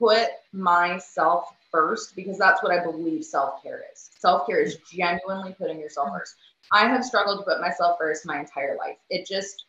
put 0.00 0.28
myself 0.52 1.44
first 1.70 2.14
because 2.16 2.38
that's 2.38 2.62
what 2.62 2.72
I 2.72 2.82
believe 2.84 3.24
self 3.24 3.62
care 3.62 3.82
is. 3.92 4.10
Self 4.18 4.46
care 4.46 4.60
is 4.60 4.78
genuinely 4.92 5.54
putting 5.58 5.78
yourself 5.78 6.10
first. 6.10 6.34
I 6.72 6.88
have 6.88 7.04
struggled 7.04 7.40
to 7.40 7.44
put 7.44 7.60
myself 7.60 7.98
first 7.98 8.26
my 8.26 8.40
entire 8.40 8.76
life. 8.76 8.96
It 9.10 9.26
just 9.26 9.66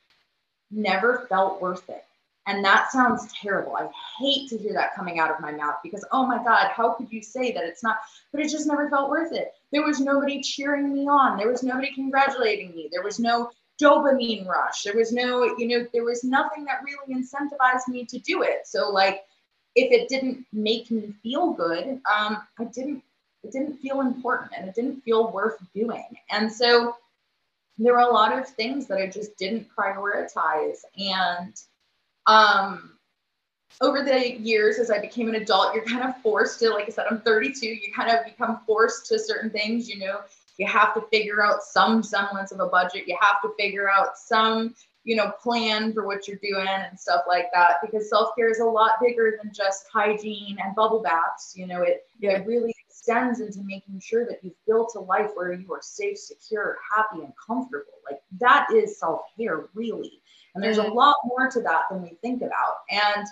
never 0.72 1.26
felt 1.30 1.62
worth 1.62 1.88
it. 1.90 2.04
And 2.48 2.64
that 2.64 2.92
sounds 2.92 3.34
terrible. 3.34 3.76
I 3.76 3.90
hate 4.20 4.50
to 4.50 4.58
hear 4.58 4.74
that 4.74 4.96
coming 4.96 5.20
out 5.20 5.32
of 5.32 5.40
my 5.40 5.52
mouth 5.52 5.76
because, 5.84 6.06
oh 6.12 6.28
my 6.28 6.44
God, 6.44 6.70
how 6.72 6.94
could 6.94 7.12
you 7.12 7.22
say 7.22 7.52
that 7.52 7.64
it's 7.64 7.82
not? 7.82 7.98
But 8.32 8.42
it 8.42 8.50
just 8.50 8.68
never 8.68 8.90
felt 8.90 9.10
worth 9.10 9.32
it. 9.34 9.54
There 9.72 9.84
was 9.84 10.00
nobody 10.00 10.42
cheering 10.42 10.94
me 10.94 11.08
on. 11.08 11.38
There 11.38 11.50
was 11.50 11.64
nobody 11.64 11.92
congratulating 11.94 12.76
me. 12.76 12.90
There 12.92 13.04
was 13.04 13.20
no 13.20 13.50
dopamine 13.82 14.48
rush. 14.48 14.84
There 14.84 14.96
was 14.96 15.12
no, 15.12 15.56
you 15.58 15.68
know, 15.68 15.88
there 15.92 16.04
was 16.04 16.24
nothing 16.24 16.66
that 16.66 16.82
really 16.84 17.20
incentivized 17.20 17.88
me 17.88 18.06
to 18.06 18.20
do 18.20 18.44
it. 18.44 18.66
So, 18.66 18.90
like, 18.92 19.24
if 19.76 19.92
it 19.92 20.08
didn't 20.08 20.46
make 20.54 20.90
me 20.92 21.14
feel 21.24 21.52
good, 21.52 22.00
um, 22.06 22.38
I 22.60 22.66
didn't, 22.66 23.04
it 23.44 23.52
didn't 23.52 23.78
feel 23.78 24.02
important 24.02 24.52
and 24.58 24.68
it 24.68 24.76
didn't 24.76 25.02
feel 25.02 25.32
worth 25.32 25.58
doing. 25.74 26.06
And 26.30 26.52
so 26.52 26.96
there 27.78 27.94
were 27.94 28.00
a 28.00 28.12
lot 28.12 28.38
of 28.38 28.48
things 28.48 28.88
that 28.88 29.00
I 29.00 29.08
just 29.08 29.36
didn't 29.38 29.68
prioritize. 29.78 30.78
And 30.98 31.54
um, 32.28 32.92
over 33.82 34.04
the 34.04 34.40
years, 34.40 34.80
as 34.80 34.90
I 34.90 35.00
became 35.00 35.28
an 35.28 35.36
adult, 35.36 35.76
you're 35.76 35.86
kind 35.86 36.04
of 36.04 36.22
forced 36.22 36.60
to, 36.60 36.70
like 36.70 36.86
I 36.88 36.90
said, 36.90 37.06
I'm 37.10 37.22
32, 37.22 37.68
you 37.68 37.92
kind 37.94 38.10
of 38.10 38.24
become 38.26 38.60
forced 38.66 39.06
to 39.08 39.20
certain 39.20 39.50
things, 39.50 39.90
you 39.90 40.00
know, 40.00 40.22
you 40.58 40.68
have 40.68 40.94
to 40.94 41.02
figure 41.12 41.44
out 41.44 41.64
some 41.64 42.02
semblance 42.02 42.52
of 42.52 42.60
a 42.60 42.68
budget. 42.68 43.08
You 43.08 43.18
have 43.20 43.42
to 43.42 43.52
figure 43.58 43.90
out 43.90 44.18
some, 44.18 44.74
you 45.04 45.16
know, 45.16 45.32
plan 45.42 45.94
for 45.94 46.06
what 46.06 46.28
you're 46.28 46.40
doing 46.42 46.68
and 46.68 47.00
stuff 47.00 47.22
like 47.28 47.48
that 47.54 47.76
because 47.82 48.10
self-care 48.10 48.50
is 48.50 48.60
a 48.60 48.66
lot 48.66 48.92
bigger 49.02 49.38
than 49.42 49.52
just 49.54 49.86
hygiene 49.92 50.58
and 50.64 50.76
bubble 50.76 51.02
baths. 51.02 51.54
You 51.56 51.68
know, 51.68 51.82
it, 51.82 52.06
yeah. 52.20 52.38
it 52.38 52.48
really 52.48 52.74
extends 52.88 53.40
into 53.42 53.62
making 53.64 54.00
sure 54.00 54.26
that 54.26 54.40
you've 54.44 54.66
built 54.66 54.96
a 54.96 55.00
life 55.00 55.32
where 55.36 55.54
you 55.54 55.72
are 55.74 55.82
safe, 55.82 56.18
secure, 56.18 56.78
happy, 56.96 57.24
and 57.24 57.34
comfortable. 57.46 58.00
Like 58.10 58.22
that 58.40 58.68
is 58.74 58.98
self-care, 59.00 59.66
really. 59.74 60.22
And 60.56 60.64
there's 60.64 60.78
mm-hmm. 60.78 60.92
a 60.92 60.96
lot 60.96 61.18
more 61.26 61.50
to 61.50 61.62
that 61.62 61.84
than 61.92 62.02
we 62.02 62.18
think 62.22 62.42
about. 62.42 62.80
And 62.90 63.28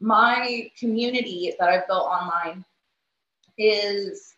my 0.00 0.70
community 0.78 1.54
that 1.58 1.68
I've 1.68 1.86
built 1.88 2.06
online 2.06 2.64
is 3.56 4.34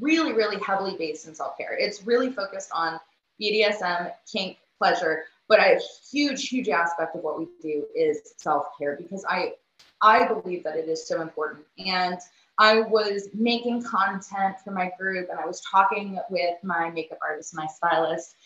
really, 0.00 0.32
really 0.32 0.58
heavily 0.60 0.96
based 0.96 1.28
in 1.28 1.34
self-care. 1.34 1.76
It's 1.78 2.02
really 2.04 2.30
focused 2.30 2.70
on 2.74 2.98
BDSM, 3.40 4.12
kink, 4.30 4.58
pleasure, 4.78 5.24
but 5.48 5.60
a 5.60 5.80
huge 6.10 6.48
huge 6.48 6.68
aspect 6.70 7.14
of 7.14 7.22
what 7.22 7.38
we 7.38 7.46
do 7.60 7.84
is 7.94 8.32
self-care 8.38 8.96
because 8.96 9.22
i 9.28 9.52
i 10.00 10.26
believe 10.26 10.64
that 10.64 10.76
it 10.76 10.88
is 10.88 11.06
so 11.06 11.20
important 11.20 11.64
and 11.78 12.18
I 12.58 12.80
was 12.82 13.28
making 13.34 13.82
content 13.82 14.56
for 14.62 14.72
my 14.72 14.92
group 14.98 15.28
and 15.30 15.38
I 15.40 15.46
was 15.46 15.62
talking 15.62 16.18
with 16.30 16.62
my 16.62 16.90
makeup 16.90 17.18
artist, 17.22 17.54
my 17.56 17.66
stylist, 17.66 18.36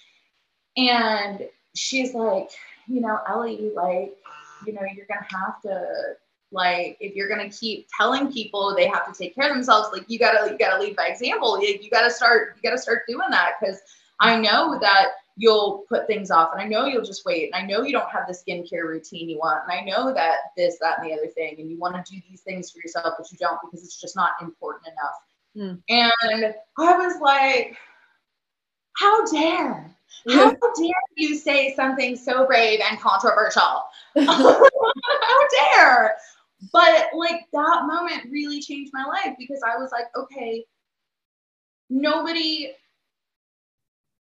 and 0.76 1.48
she's 1.74 2.14
like, 2.14 2.50
you 2.88 3.00
know, 3.00 3.18
Ellie, 3.28 3.70
like, 3.74 4.16
you 4.66 4.72
know, 4.72 4.82
you're 4.94 5.06
gonna 5.06 5.26
have 5.30 5.60
to 5.62 6.16
like 6.52 6.96
if 7.00 7.14
you're 7.14 7.28
gonna 7.28 7.50
keep 7.50 7.88
telling 7.96 8.32
people 8.32 8.74
they 8.74 8.86
have 8.86 9.12
to 9.12 9.18
take 9.18 9.34
care 9.34 9.48
of 9.48 9.54
themselves, 9.54 9.88
like 9.92 10.08
you 10.08 10.18
gotta 10.18 10.50
you 10.50 10.58
gotta 10.58 10.82
lead 10.82 10.96
by 10.96 11.06
example. 11.06 11.60
You, 11.60 11.78
you 11.80 11.90
gotta 11.90 12.10
start 12.10 12.56
you 12.56 12.68
gotta 12.68 12.80
start 12.80 13.02
doing 13.08 13.30
that 13.30 13.54
because 13.60 13.80
I 14.20 14.38
know 14.38 14.78
that 14.80 15.08
you'll 15.36 15.84
put 15.88 16.06
things 16.06 16.30
off 16.30 16.50
and 16.52 16.62
I 16.62 16.66
know 16.66 16.86
you'll 16.86 17.04
just 17.04 17.26
wait 17.26 17.50
and 17.52 17.62
I 17.62 17.66
know 17.66 17.82
you 17.82 17.92
don't 17.92 18.08
have 18.10 18.26
the 18.26 18.32
skincare 18.32 18.88
routine 18.88 19.28
you 19.28 19.38
want 19.38 19.64
and 19.68 19.78
I 19.78 19.84
know 19.84 20.14
that 20.14 20.36
this 20.56 20.78
that 20.80 21.00
and 21.00 21.10
the 21.10 21.14
other 21.14 21.26
thing 21.26 21.56
and 21.58 21.70
you 21.70 21.78
want 21.78 21.94
to 21.94 22.10
do 22.10 22.18
these 22.30 22.40
things 22.40 22.70
for 22.70 22.78
yourself 22.78 23.14
but 23.18 23.30
you 23.30 23.36
don't 23.38 23.60
because 23.60 23.84
it's 23.84 24.00
just 24.00 24.16
not 24.16 24.30
important 24.40 24.86
enough. 24.86 25.14
Mm. 25.56 25.82
And 25.88 26.54
I 26.78 26.96
was 26.96 27.20
like 27.20 27.76
how 28.98 29.26
dare 29.26 29.96
how 30.28 30.50
dare 30.50 30.92
you 31.16 31.36
say 31.36 31.74
something 31.74 32.16
so 32.16 32.46
brave 32.46 32.80
and 32.80 32.98
controversial? 33.00 33.84
how 34.18 35.48
dare? 35.74 36.16
But 36.72 37.08
like 37.14 37.46
that 37.52 37.86
moment 37.86 38.30
really 38.30 38.60
changed 38.60 38.92
my 38.92 39.04
life 39.04 39.36
because 39.38 39.60
I 39.64 39.76
was 39.76 39.92
like, 39.92 40.06
okay, 40.16 40.64
nobody 41.90 42.72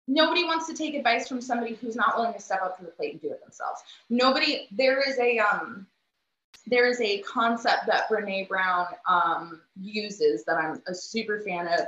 nobody 0.07 0.45
wants 0.45 0.67
to 0.67 0.75
take 0.75 0.95
advice 0.95 1.27
from 1.27 1.41
somebody 1.41 1.75
who's 1.77 1.97
not 1.97 2.17
willing 2.17 2.35
to 2.35 2.41
step 2.41 2.61
up 2.63 2.77
to 2.79 2.85
the 2.85 2.91
plate 2.91 3.13
and 3.13 3.23
do 3.23 3.31
it 3.31 3.41
themselves. 3.43 3.81
Nobody 4.11 4.69
there 4.73 5.01
is 5.09 5.19
a 5.19 5.39
um 5.39 5.87
there 6.67 6.89
is 6.89 7.01
a 7.01 7.21
concept 7.23 7.87
that 7.87 8.09
Brene 8.09 8.49
Brown 8.49 8.87
um, 9.09 9.61
uses 9.79 10.45
that 10.45 10.57
I'm 10.57 10.83
a 10.87 10.95
super 10.95 11.41
fan 11.41 11.67
of. 11.69 11.81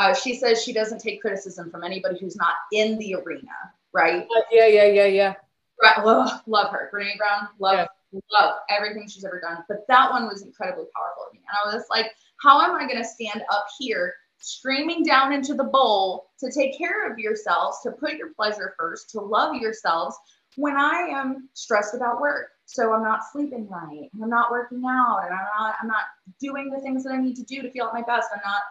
Uh, 0.00 0.14
she 0.14 0.34
says 0.34 0.62
she 0.62 0.72
doesn't 0.72 0.98
take 0.98 1.20
criticism 1.20 1.70
from 1.70 1.84
anybody 1.84 2.18
who's 2.18 2.34
not 2.34 2.54
in 2.72 2.96
the 2.96 3.14
arena, 3.14 3.52
right? 3.92 4.22
Uh, 4.22 4.40
yeah, 4.50 4.66
yeah, 4.66 4.86
yeah, 4.86 5.04
yeah. 5.04 5.34
Right, 5.82 6.02
love, 6.02 6.40
love 6.46 6.72
her, 6.72 6.90
Brene 6.90 7.18
Brown. 7.18 7.48
Love, 7.58 7.86
yeah. 8.12 8.20
love 8.32 8.54
everything 8.70 9.06
she's 9.08 9.26
ever 9.26 9.42
done. 9.42 9.58
But 9.68 9.86
that 9.88 10.10
one 10.10 10.26
was 10.26 10.40
incredibly 10.40 10.86
powerful 10.96 11.26
to 11.28 11.34
me, 11.34 11.42
and 11.46 11.70
I 11.70 11.76
was 11.76 11.84
like, 11.90 12.06
how 12.42 12.62
am 12.62 12.76
I 12.76 12.86
going 12.86 12.96
to 12.96 13.04
stand 13.04 13.42
up 13.52 13.66
here 13.78 14.14
streaming 14.38 15.02
down 15.02 15.34
into 15.34 15.52
the 15.52 15.64
bowl 15.64 16.30
to 16.38 16.50
take 16.50 16.78
care 16.78 17.12
of 17.12 17.18
yourselves, 17.18 17.80
to 17.82 17.90
put 17.90 18.14
your 18.14 18.32
pleasure 18.32 18.72
first, 18.78 19.10
to 19.10 19.20
love 19.20 19.54
yourselves 19.56 20.16
when 20.56 20.78
I 20.78 21.08
am 21.10 21.50
stressed 21.52 21.94
about 21.94 22.22
work. 22.22 22.48
So 22.64 22.94
I'm 22.94 23.02
not 23.02 23.20
sleeping 23.30 23.68
right, 23.68 24.08
and 24.14 24.22
I'm 24.22 24.30
not 24.30 24.50
working 24.50 24.82
out, 24.86 25.24
and 25.24 25.34
I'm 25.34 25.46
not 25.58 25.74
I'm 25.82 25.88
not 25.88 26.04
doing 26.40 26.70
the 26.70 26.80
things 26.80 27.04
that 27.04 27.12
I 27.12 27.20
need 27.20 27.36
to 27.36 27.42
do 27.42 27.60
to 27.60 27.70
feel 27.70 27.88
at 27.88 27.92
my 27.92 28.00
best. 28.00 28.30
I'm 28.32 28.40
not, 28.42 28.62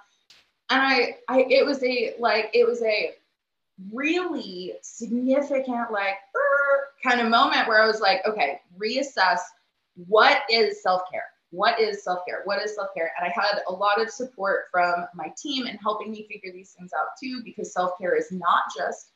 and 0.70 0.82
I 0.82 1.18
I 1.28 1.46
it 1.50 1.66
was 1.66 1.84
a 1.84 2.16
like 2.20 2.50
it 2.54 2.68
was 2.68 2.82
a 2.84 3.12
really 3.92 4.74
significant 4.82 5.92
like 5.92 6.16
kind 7.04 7.22
of 7.22 7.30
moment 7.30 7.68
where 7.68 7.82
I 7.82 7.88
was 7.88 8.02
like, 8.02 8.22
okay, 8.28 8.60
reassess 8.78 9.40
what 10.08 10.42
is 10.50 10.82
self 10.82 11.04
care 11.12 11.26
what 11.52 11.80
is 11.80 12.04
self 12.04 12.20
care? 12.28 12.42
What 12.46 12.62
is 12.62 12.76
self 12.76 12.90
care? 12.94 13.12
And 13.20 13.28
I 13.28 13.34
had 13.34 13.62
a 13.68 13.72
lot 13.72 14.02
of 14.02 14.10
support 14.10 14.66
from 14.72 15.06
my 15.16 15.34
team 15.42 15.68
in 15.68 15.78
helping 15.78 16.12
me 16.12 16.28
figure 16.28 16.52
these 16.52 16.72
things 16.78 16.92
out 16.98 17.08
too, 17.22 17.42
because 17.44 17.74
self 17.74 17.92
care 18.00 18.16
is 18.16 18.32
not 18.32 18.64
just 18.76 19.12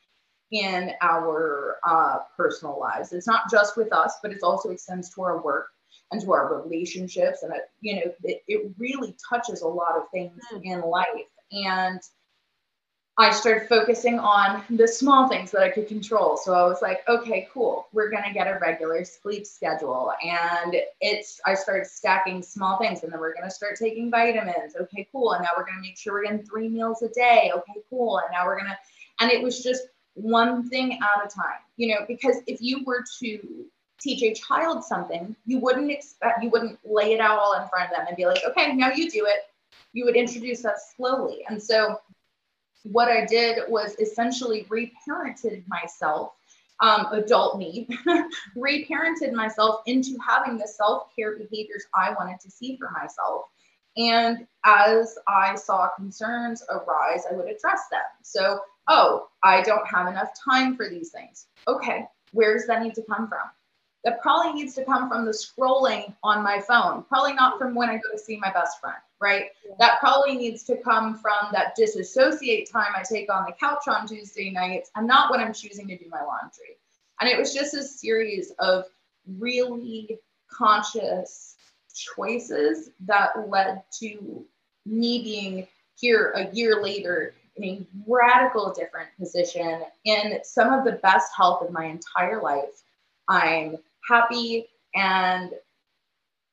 in 0.51 0.91
our 1.01 1.77
uh, 1.87 2.19
personal 2.35 2.79
lives. 2.79 3.13
It's 3.13 3.27
not 3.27 3.49
just 3.49 3.77
with 3.77 3.91
us, 3.93 4.17
but 4.21 4.31
it 4.31 4.39
also 4.43 4.69
extends 4.69 5.13
to 5.13 5.21
our 5.23 5.41
work 5.41 5.67
and 6.11 6.21
to 6.21 6.33
our 6.33 6.61
relationships. 6.61 7.43
And, 7.43 7.53
it, 7.53 7.63
you 7.81 7.95
know, 7.95 8.11
it, 8.23 8.43
it 8.47 8.71
really 8.77 9.15
touches 9.29 9.61
a 9.61 9.67
lot 9.67 9.95
of 9.95 10.03
things 10.11 10.39
mm. 10.53 10.61
in 10.63 10.81
life. 10.81 11.07
And 11.53 12.01
I 13.15 13.29
started 13.29 13.69
focusing 13.69 14.17
on 14.17 14.63
the 14.71 14.87
small 14.87 15.27
things 15.29 15.51
that 15.51 15.61
I 15.61 15.69
could 15.69 15.87
control. 15.87 16.35
So 16.35 16.53
I 16.53 16.63
was 16.63 16.81
like, 16.81 17.07
okay, 17.07 17.47
cool. 17.53 17.87
We're 17.93 18.09
going 18.09 18.23
to 18.23 18.33
get 18.33 18.47
a 18.47 18.57
regular 18.59 19.05
sleep 19.05 19.45
schedule. 19.45 20.11
And 20.23 20.75
it's, 20.99 21.39
I 21.45 21.53
started 21.53 21.85
stacking 21.85 22.41
small 22.41 22.79
things 22.79 23.03
and 23.03 23.13
then 23.13 23.19
we're 23.19 23.35
going 23.35 23.47
to 23.47 23.53
start 23.53 23.77
taking 23.77 24.09
vitamins. 24.09 24.75
Okay, 24.75 25.07
cool. 25.11 25.33
And 25.33 25.43
now 25.43 25.49
we're 25.55 25.65
going 25.65 25.75
to 25.75 25.81
make 25.81 25.97
sure 25.97 26.13
we're 26.13 26.23
getting 26.23 26.43
three 26.43 26.69
meals 26.69 27.03
a 27.03 27.09
day. 27.09 27.51
Okay, 27.55 27.81
cool. 27.87 28.17
And 28.17 28.27
now 28.31 28.47
we're 28.47 28.57
going 28.57 28.71
to, 28.71 28.77
and 29.19 29.31
it 29.31 29.43
was 29.43 29.61
just 29.61 29.83
one 30.15 30.67
thing 30.69 30.93
at 30.93 31.25
a 31.25 31.29
time, 31.29 31.61
you 31.77 31.89
know, 31.89 32.05
because 32.07 32.37
if 32.47 32.61
you 32.61 32.83
were 32.83 33.03
to 33.19 33.65
teach 34.01 34.23
a 34.23 34.33
child 34.33 34.83
something, 34.83 35.35
you 35.45 35.59
wouldn't 35.59 35.91
expect, 35.91 36.43
you 36.43 36.49
wouldn't 36.49 36.79
lay 36.83 37.13
it 37.13 37.19
out 37.19 37.37
all 37.37 37.61
in 37.61 37.67
front 37.69 37.91
of 37.91 37.95
them 37.95 38.07
and 38.07 38.17
be 38.17 38.25
like, 38.25 38.41
okay, 38.47 38.73
now 38.73 38.91
you 38.91 39.09
do 39.09 39.25
it. 39.27 39.41
You 39.93 40.05
would 40.05 40.15
introduce 40.15 40.61
that 40.63 40.77
slowly. 40.95 41.45
And 41.47 41.61
so 41.61 41.99
what 42.83 43.09
I 43.09 43.25
did 43.25 43.59
was 43.69 43.95
essentially 43.99 44.65
reparented 44.65 45.63
myself, 45.67 46.33
um, 46.79 47.07
adult 47.11 47.57
me, 47.57 47.87
reparented 48.57 49.31
myself 49.33 49.81
into 49.85 50.17
having 50.25 50.57
the 50.57 50.67
self 50.67 51.15
care 51.15 51.37
behaviors 51.37 51.85
I 51.95 52.13
wanted 52.13 52.39
to 52.41 52.51
see 52.51 52.77
for 52.77 52.91
myself. 52.91 53.45
And 53.95 54.47
as 54.65 55.17
I 55.27 55.55
saw 55.55 55.89
concerns 55.95 56.63
arise, 56.69 57.25
I 57.29 57.35
would 57.35 57.45
address 57.45 57.81
them. 57.91 58.01
So, 58.23 58.59
oh, 58.87 59.27
I 59.43 59.61
don't 59.61 59.87
have 59.87 60.07
enough 60.07 60.31
time 60.33 60.75
for 60.75 60.89
these 60.89 61.11
things. 61.11 61.47
Okay, 61.67 62.05
where 62.31 62.57
does 62.57 62.67
that 62.67 62.81
need 62.81 62.95
to 62.95 63.03
come 63.03 63.27
from? 63.27 63.51
That 64.03 64.19
probably 64.21 64.53
needs 64.53 64.73
to 64.75 64.83
come 64.83 65.07
from 65.07 65.25
the 65.25 65.31
scrolling 65.31 66.13
on 66.23 66.43
my 66.43 66.59
phone, 66.59 67.03
probably 67.03 67.33
not 67.33 67.59
from 67.59 67.75
when 67.75 67.89
I 67.89 67.93
go 67.93 68.11
to 68.11 68.17
see 68.17 68.37
my 68.37 68.51
best 68.51 68.81
friend 68.81 68.97
right? 69.23 69.45
Yeah. 69.67 69.75
That 69.79 69.99
probably 69.99 70.35
needs 70.35 70.63
to 70.63 70.77
come 70.77 71.17
from 71.17 71.51
that 71.53 71.75
disassociate 71.75 72.69
time 72.69 72.91
I 72.95 73.03
take 73.03 73.33
on 73.33 73.45
the 73.45 73.53
couch 73.53 73.87
on 73.87 74.05
Tuesday 74.05 74.51
nights 74.51 74.91
and 74.95 75.07
not 75.07 75.31
when 75.31 75.39
I'm 75.39 75.53
choosing 75.53 75.87
to 75.87 75.97
do 75.97 76.05
my 76.09 76.19
laundry. 76.19 76.77
And 77.21 77.29
it 77.29 77.39
was 77.39 77.53
just 77.53 77.73
a 77.73 77.81
series 77.81 78.51
of 78.59 78.83
really 79.39 80.19
conscious 80.51 81.55
choices 81.95 82.89
that 83.05 83.49
led 83.49 83.83
to 83.99 84.45
me 84.85 85.23
being 85.23 85.67
here 85.95 86.31
a 86.35 86.53
year 86.53 86.83
later 86.83 87.33
in 87.55 87.63
a 87.63 87.87
radical 88.07 88.73
different 88.73 89.09
position 89.17 89.83
in 90.05 90.39
some 90.43 90.73
of 90.73 90.83
the 90.83 90.99
best 91.03 91.31
health 91.35 91.63
of 91.63 91.71
my 91.71 91.85
entire 91.85 92.41
life. 92.41 92.83
I'm 93.29 93.77
happy 94.09 94.67
and 94.95 95.51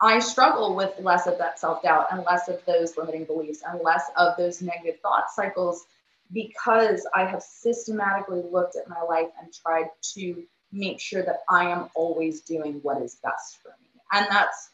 I 0.00 0.18
struggle 0.18 0.74
with 0.74 0.98
less 0.98 1.26
of 1.26 1.38
that 1.38 1.58
self 1.58 1.82
doubt 1.82 2.06
and 2.10 2.24
less 2.24 2.48
of 2.48 2.64
those 2.66 2.96
limiting 2.96 3.24
beliefs 3.24 3.62
and 3.66 3.80
less 3.82 4.04
of 4.16 4.36
those 4.36 4.62
negative 4.62 5.00
thought 5.00 5.30
cycles 5.30 5.84
because 6.32 7.06
I 7.14 7.24
have 7.24 7.42
systematically 7.42 8.42
looked 8.50 8.76
at 8.76 8.88
my 8.88 9.02
life 9.02 9.28
and 9.40 9.52
tried 9.52 9.90
to 10.14 10.42
make 10.72 11.00
sure 11.00 11.22
that 11.22 11.40
I 11.48 11.68
am 11.68 11.88
always 11.94 12.42
doing 12.42 12.80
what 12.82 13.02
is 13.02 13.18
best 13.22 13.58
for 13.62 13.70
me. 13.70 14.00
And 14.12 14.26
that's 14.30 14.70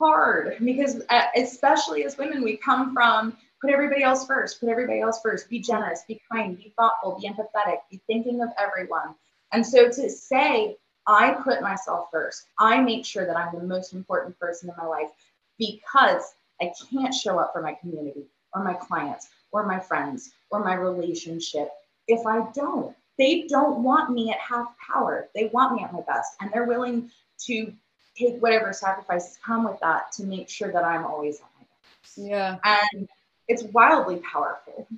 hard 0.00 0.56
because, 0.64 1.02
uh, 1.10 1.22
especially 1.36 2.04
as 2.04 2.16
women, 2.16 2.42
we 2.42 2.56
come 2.56 2.94
from 2.94 3.36
put 3.60 3.72
everybody 3.72 4.02
else 4.02 4.26
first, 4.26 4.60
put 4.60 4.68
everybody 4.68 5.00
else 5.00 5.20
first, 5.22 5.48
be 5.48 5.58
generous, 5.58 6.02
be 6.06 6.20
kind, 6.30 6.56
be 6.56 6.72
thoughtful, 6.76 7.18
be 7.20 7.28
empathetic, 7.28 7.78
be 7.90 8.00
thinking 8.06 8.42
of 8.42 8.50
everyone. 8.58 9.14
And 9.52 9.66
so 9.66 9.88
to 9.88 10.10
say, 10.10 10.76
I 11.06 11.32
put 11.32 11.62
myself 11.62 12.08
first. 12.10 12.46
I 12.58 12.80
make 12.80 13.04
sure 13.04 13.26
that 13.26 13.36
I'm 13.36 13.54
the 13.54 13.66
most 13.66 13.92
important 13.92 14.38
person 14.38 14.70
in 14.70 14.76
my 14.76 14.86
life 14.86 15.10
because 15.58 16.22
I 16.60 16.72
can't 16.90 17.14
show 17.14 17.38
up 17.38 17.52
for 17.52 17.62
my 17.62 17.74
community 17.74 18.24
or 18.54 18.64
my 18.64 18.74
clients 18.74 19.28
or 19.52 19.66
my 19.66 19.78
friends 19.78 20.32
or 20.50 20.64
my 20.64 20.74
relationship 20.74 21.70
if 22.08 22.26
I 22.26 22.46
don't. 22.54 22.94
They 23.18 23.46
don't 23.48 23.82
want 23.82 24.12
me 24.12 24.30
at 24.30 24.38
half 24.38 24.68
power. 24.78 25.28
They 25.34 25.46
want 25.46 25.76
me 25.76 25.84
at 25.84 25.92
my 25.92 26.00
best 26.00 26.32
and 26.40 26.50
they're 26.52 26.64
willing 26.64 27.10
to 27.46 27.72
take 28.16 28.40
whatever 28.40 28.72
sacrifices 28.72 29.38
come 29.44 29.64
with 29.64 29.78
that 29.80 30.12
to 30.12 30.24
make 30.24 30.48
sure 30.48 30.72
that 30.72 30.84
I'm 30.84 31.04
always 31.04 31.36
at 31.36 31.46
my 31.58 31.66
best. 32.02 32.18
Yeah. 32.18 32.58
And 32.64 33.08
it's 33.46 33.62
wildly 33.64 34.16
powerful 34.16 34.88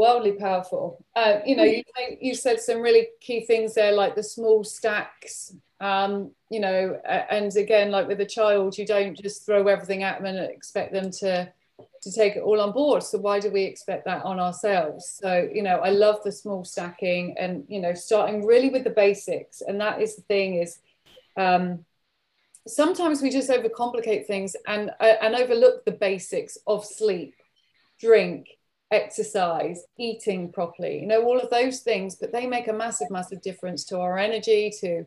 wildly 0.00 0.32
powerful. 0.32 1.04
Uh, 1.14 1.40
you 1.44 1.54
know, 1.54 1.62
you, 1.62 1.82
you 2.22 2.34
said 2.34 2.58
some 2.58 2.80
really 2.80 3.08
key 3.20 3.44
things 3.44 3.74
there, 3.74 3.92
like 3.92 4.14
the 4.14 4.22
small 4.22 4.64
stacks. 4.64 5.54
Um, 5.78 6.30
you 6.48 6.58
know, 6.58 6.98
and 7.04 7.54
again, 7.54 7.90
like 7.90 8.08
with 8.08 8.18
a 8.22 8.26
child, 8.26 8.78
you 8.78 8.86
don't 8.86 9.14
just 9.14 9.44
throw 9.44 9.66
everything 9.68 10.02
at 10.02 10.16
them 10.16 10.34
and 10.34 10.38
expect 10.50 10.94
them 10.94 11.10
to 11.20 11.52
to 12.02 12.10
take 12.12 12.34
it 12.34 12.40
all 12.40 12.62
on 12.62 12.72
board. 12.72 13.02
So 13.02 13.18
why 13.18 13.40
do 13.40 13.50
we 13.50 13.64
expect 13.64 14.06
that 14.06 14.24
on 14.24 14.40
ourselves? 14.40 15.18
So 15.22 15.46
you 15.52 15.62
know, 15.62 15.76
I 15.76 15.90
love 15.90 16.24
the 16.24 16.32
small 16.32 16.64
stacking 16.64 17.36
and 17.38 17.64
you 17.68 17.80
know, 17.80 17.92
starting 17.92 18.46
really 18.46 18.70
with 18.70 18.84
the 18.84 18.96
basics. 19.04 19.60
And 19.60 19.78
that 19.82 20.00
is 20.00 20.16
the 20.16 20.22
thing 20.22 20.54
is. 20.54 20.80
Um, 21.36 21.84
sometimes 22.66 23.22
we 23.22 23.30
just 23.30 23.50
overcomplicate 23.50 24.26
things 24.26 24.56
and 24.66 24.90
uh, 25.00 25.16
and 25.22 25.34
overlook 25.34 25.84
the 25.84 25.92
basics 26.08 26.56
of 26.66 26.84
sleep 26.84 27.34
drink 27.98 28.46
exercise, 28.90 29.84
eating 29.98 30.52
properly, 30.52 31.00
you 31.00 31.06
know, 31.06 31.22
all 31.22 31.38
of 31.38 31.50
those 31.50 31.80
things, 31.80 32.16
but 32.16 32.32
they 32.32 32.46
make 32.46 32.68
a 32.68 32.72
massive, 32.72 33.10
massive 33.10 33.40
difference 33.40 33.84
to 33.84 33.98
our 33.98 34.18
energy, 34.18 34.72
to 34.80 35.04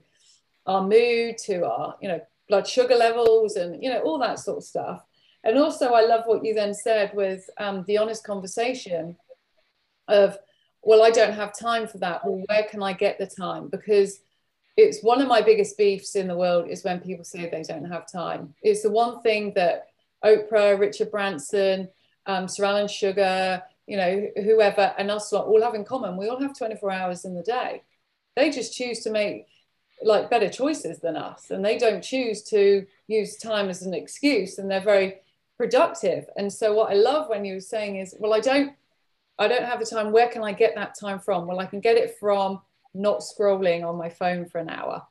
our 0.65 0.81
mood, 0.81 1.37
to 1.37 1.65
our, 1.65 1.95
you 2.01 2.07
know, 2.07 2.21
blood 2.47 2.67
sugar 2.67 2.95
levels 2.95 3.55
and, 3.55 3.83
you 3.83 3.89
know, 3.89 3.99
all 4.01 4.19
that 4.19 4.39
sort 4.39 4.57
of 4.57 4.63
stuff. 4.63 5.03
And 5.43 5.57
also, 5.57 5.91
I 5.91 6.05
love 6.05 6.23
what 6.25 6.45
you 6.45 6.53
then 6.53 6.73
said 6.73 7.11
with 7.13 7.49
um, 7.57 7.83
the 7.87 7.97
honest 7.97 8.23
conversation 8.23 9.17
of, 10.07 10.37
well, 10.81 11.03
I 11.03 11.11
don't 11.11 11.33
have 11.33 11.57
time 11.57 11.87
for 11.87 11.97
that. 11.99 12.25
Well, 12.25 12.43
where 12.47 12.63
can 12.63 12.81
I 12.81 12.93
get 12.93 13.17
the 13.17 13.27
time? 13.27 13.67
Because 13.67 14.19
it's 14.77 15.03
one 15.03 15.21
of 15.21 15.27
my 15.27 15.41
biggest 15.41 15.77
beefs 15.77 16.15
in 16.15 16.27
the 16.27 16.37
world 16.37 16.69
is 16.69 16.83
when 16.83 16.99
people 16.99 17.25
say 17.25 17.49
they 17.49 17.63
don't 17.63 17.91
have 17.91 18.09
time. 18.11 18.53
It's 18.61 18.83
the 18.83 18.91
one 18.91 19.21
thing 19.21 19.53
that 19.55 19.87
Oprah, 20.23 20.79
Richard 20.79 21.11
Branson, 21.11 21.89
um, 22.25 22.47
Sir 22.47 22.65
Alan 22.65 22.87
Sugar, 22.87 23.61
you 23.87 23.97
know, 23.97 24.27
whoever, 24.43 24.93
and 24.97 25.11
us 25.11 25.33
all 25.33 25.61
have 25.61 25.75
in 25.75 25.83
common. 25.83 26.17
We 26.17 26.29
all 26.29 26.41
have 26.41 26.57
24 26.57 26.91
hours 26.91 27.25
in 27.25 27.35
the 27.35 27.43
day. 27.43 27.83
They 28.35 28.49
just 28.49 28.73
choose 28.73 29.01
to 29.01 29.11
make 29.11 29.47
like 30.01 30.29
better 30.29 30.49
choices 30.49 30.99
than 30.99 31.15
us, 31.15 31.51
and 31.51 31.63
they 31.63 31.77
don't 31.77 32.03
choose 32.03 32.43
to 32.43 32.85
use 33.07 33.37
time 33.37 33.69
as 33.69 33.83
an 33.83 33.93
excuse, 33.93 34.57
and 34.57 34.69
they're 34.69 34.81
very 34.81 35.15
productive. 35.57 36.25
And 36.35 36.51
so, 36.51 36.73
what 36.73 36.91
I 36.91 36.95
love 36.95 37.29
when 37.29 37.45
you 37.45 37.55
were 37.55 37.59
saying 37.59 37.97
is, 37.97 38.15
well, 38.19 38.33
I 38.33 38.39
don't, 38.39 38.73
I 39.39 39.47
don't 39.47 39.65
have 39.65 39.79
the 39.79 39.85
time. 39.85 40.11
Where 40.11 40.29
can 40.29 40.43
I 40.43 40.53
get 40.53 40.75
that 40.75 40.97
time 40.99 41.19
from? 41.19 41.47
Well, 41.47 41.59
I 41.59 41.65
can 41.65 41.79
get 41.79 41.97
it 41.97 42.17
from 42.19 42.61
not 42.93 43.21
scrolling 43.21 43.87
on 43.87 43.97
my 43.97 44.09
phone 44.09 44.45
for 44.45 44.59
an 44.59 44.69
hour. 44.69 45.05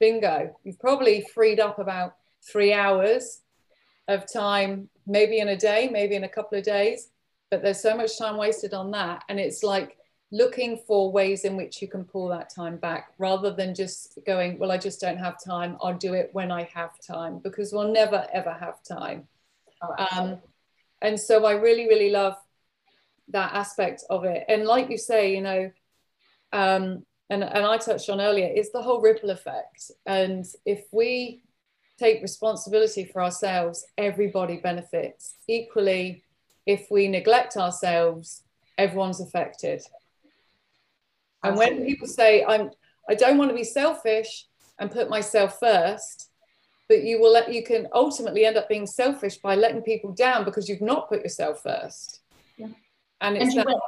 Bingo. 0.00 0.54
You've 0.64 0.78
probably 0.78 1.26
freed 1.34 1.60
up 1.60 1.78
about 1.78 2.14
three 2.42 2.72
hours 2.72 3.40
of 4.06 4.30
time, 4.32 4.88
maybe 5.06 5.38
in 5.38 5.48
a 5.48 5.56
day, 5.56 5.88
maybe 5.92 6.14
in 6.14 6.24
a 6.24 6.28
couple 6.28 6.56
of 6.58 6.64
days, 6.64 7.08
but 7.50 7.62
there's 7.62 7.80
so 7.80 7.96
much 7.96 8.18
time 8.18 8.36
wasted 8.36 8.74
on 8.74 8.90
that. 8.92 9.24
And 9.28 9.38
it's 9.38 9.62
like 9.62 9.96
looking 10.30 10.80
for 10.86 11.10
ways 11.10 11.44
in 11.44 11.56
which 11.56 11.80
you 11.80 11.88
can 11.88 12.04
pull 12.04 12.28
that 12.28 12.52
time 12.54 12.76
back 12.76 13.12
rather 13.18 13.50
than 13.50 13.74
just 13.74 14.18
going, 14.26 14.58
well, 14.58 14.70
I 14.70 14.78
just 14.78 15.00
don't 15.00 15.16
have 15.16 15.42
time. 15.42 15.78
I'll 15.82 15.96
do 15.96 16.14
it 16.14 16.30
when 16.32 16.50
I 16.50 16.68
have 16.74 16.90
time 17.00 17.38
because 17.38 17.72
we'll 17.72 17.92
never, 17.92 18.26
ever 18.32 18.52
have 18.52 18.82
time. 18.82 19.26
Oh, 19.82 20.06
um, 20.12 20.38
and 21.00 21.18
so 21.18 21.46
I 21.46 21.52
really, 21.52 21.86
really 21.88 22.10
love 22.10 22.34
that 23.28 23.54
aspect 23.54 24.04
of 24.10 24.24
it. 24.24 24.44
And 24.48 24.64
like 24.64 24.90
you 24.90 24.98
say, 24.98 25.34
you 25.34 25.40
know, 25.40 25.70
um, 26.52 27.04
and, 27.30 27.44
and 27.44 27.64
I 27.64 27.76
touched 27.78 28.08
on 28.10 28.20
earlier, 28.20 28.50
it's 28.50 28.70
the 28.70 28.82
whole 28.82 29.00
ripple 29.00 29.30
effect. 29.30 29.90
And 30.06 30.44
if 30.64 30.84
we 30.92 31.42
take 31.98 32.22
responsibility 32.22 33.04
for 33.04 33.22
ourselves, 33.22 33.84
everybody 33.96 34.58
benefits. 34.58 35.34
Equally, 35.46 36.24
if 36.68 36.90
we 36.90 37.08
neglect 37.08 37.56
ourselves, 37.56 38.42
everyone's 38.76 39.22
affected. 39.22 39.80
And 41.42 41.56
when 41.56 41.86
people 41.86 42.06
say, 42.06 42.44
I'm, 42.44 42.70
I 43.08 43.14
don't 43.14 43.38
want 43.38 43.50
to 43.50 43.56
be 43.56 43.64
selfish 43.64 44.46
and 44.78 44.90
put 44.90 45.08
myself 45.08 45.58
first, 45.58 46.28
but 46.86 47.04
you 47.04 47.20
will 47.20 47.32
let, 47.32 47.52
you 47.52 47.64
can 47.64 47.88
ultimately 47.94 48.44
end 48.44 48.58
up 48.58 48.68
being 48.68 48.86
selfish 48.86 49.38
by 49.38 49.54
letting 49.54 49.80
people 49.80 50.12
down 50.12 50.44
because 50.44 50.68
you've 50.68 50.82
not 50.82 51.08
put 51.08 51.22
yourself 51.22 51.62
first. 51.62 52.20
Yeah. 52.58 52.66
And, 53.22 53.36
it's 53.36 53.44
and 53.44 53.52
you 53.54 53.58
that, 53.60 53.66
will 53.66 53.80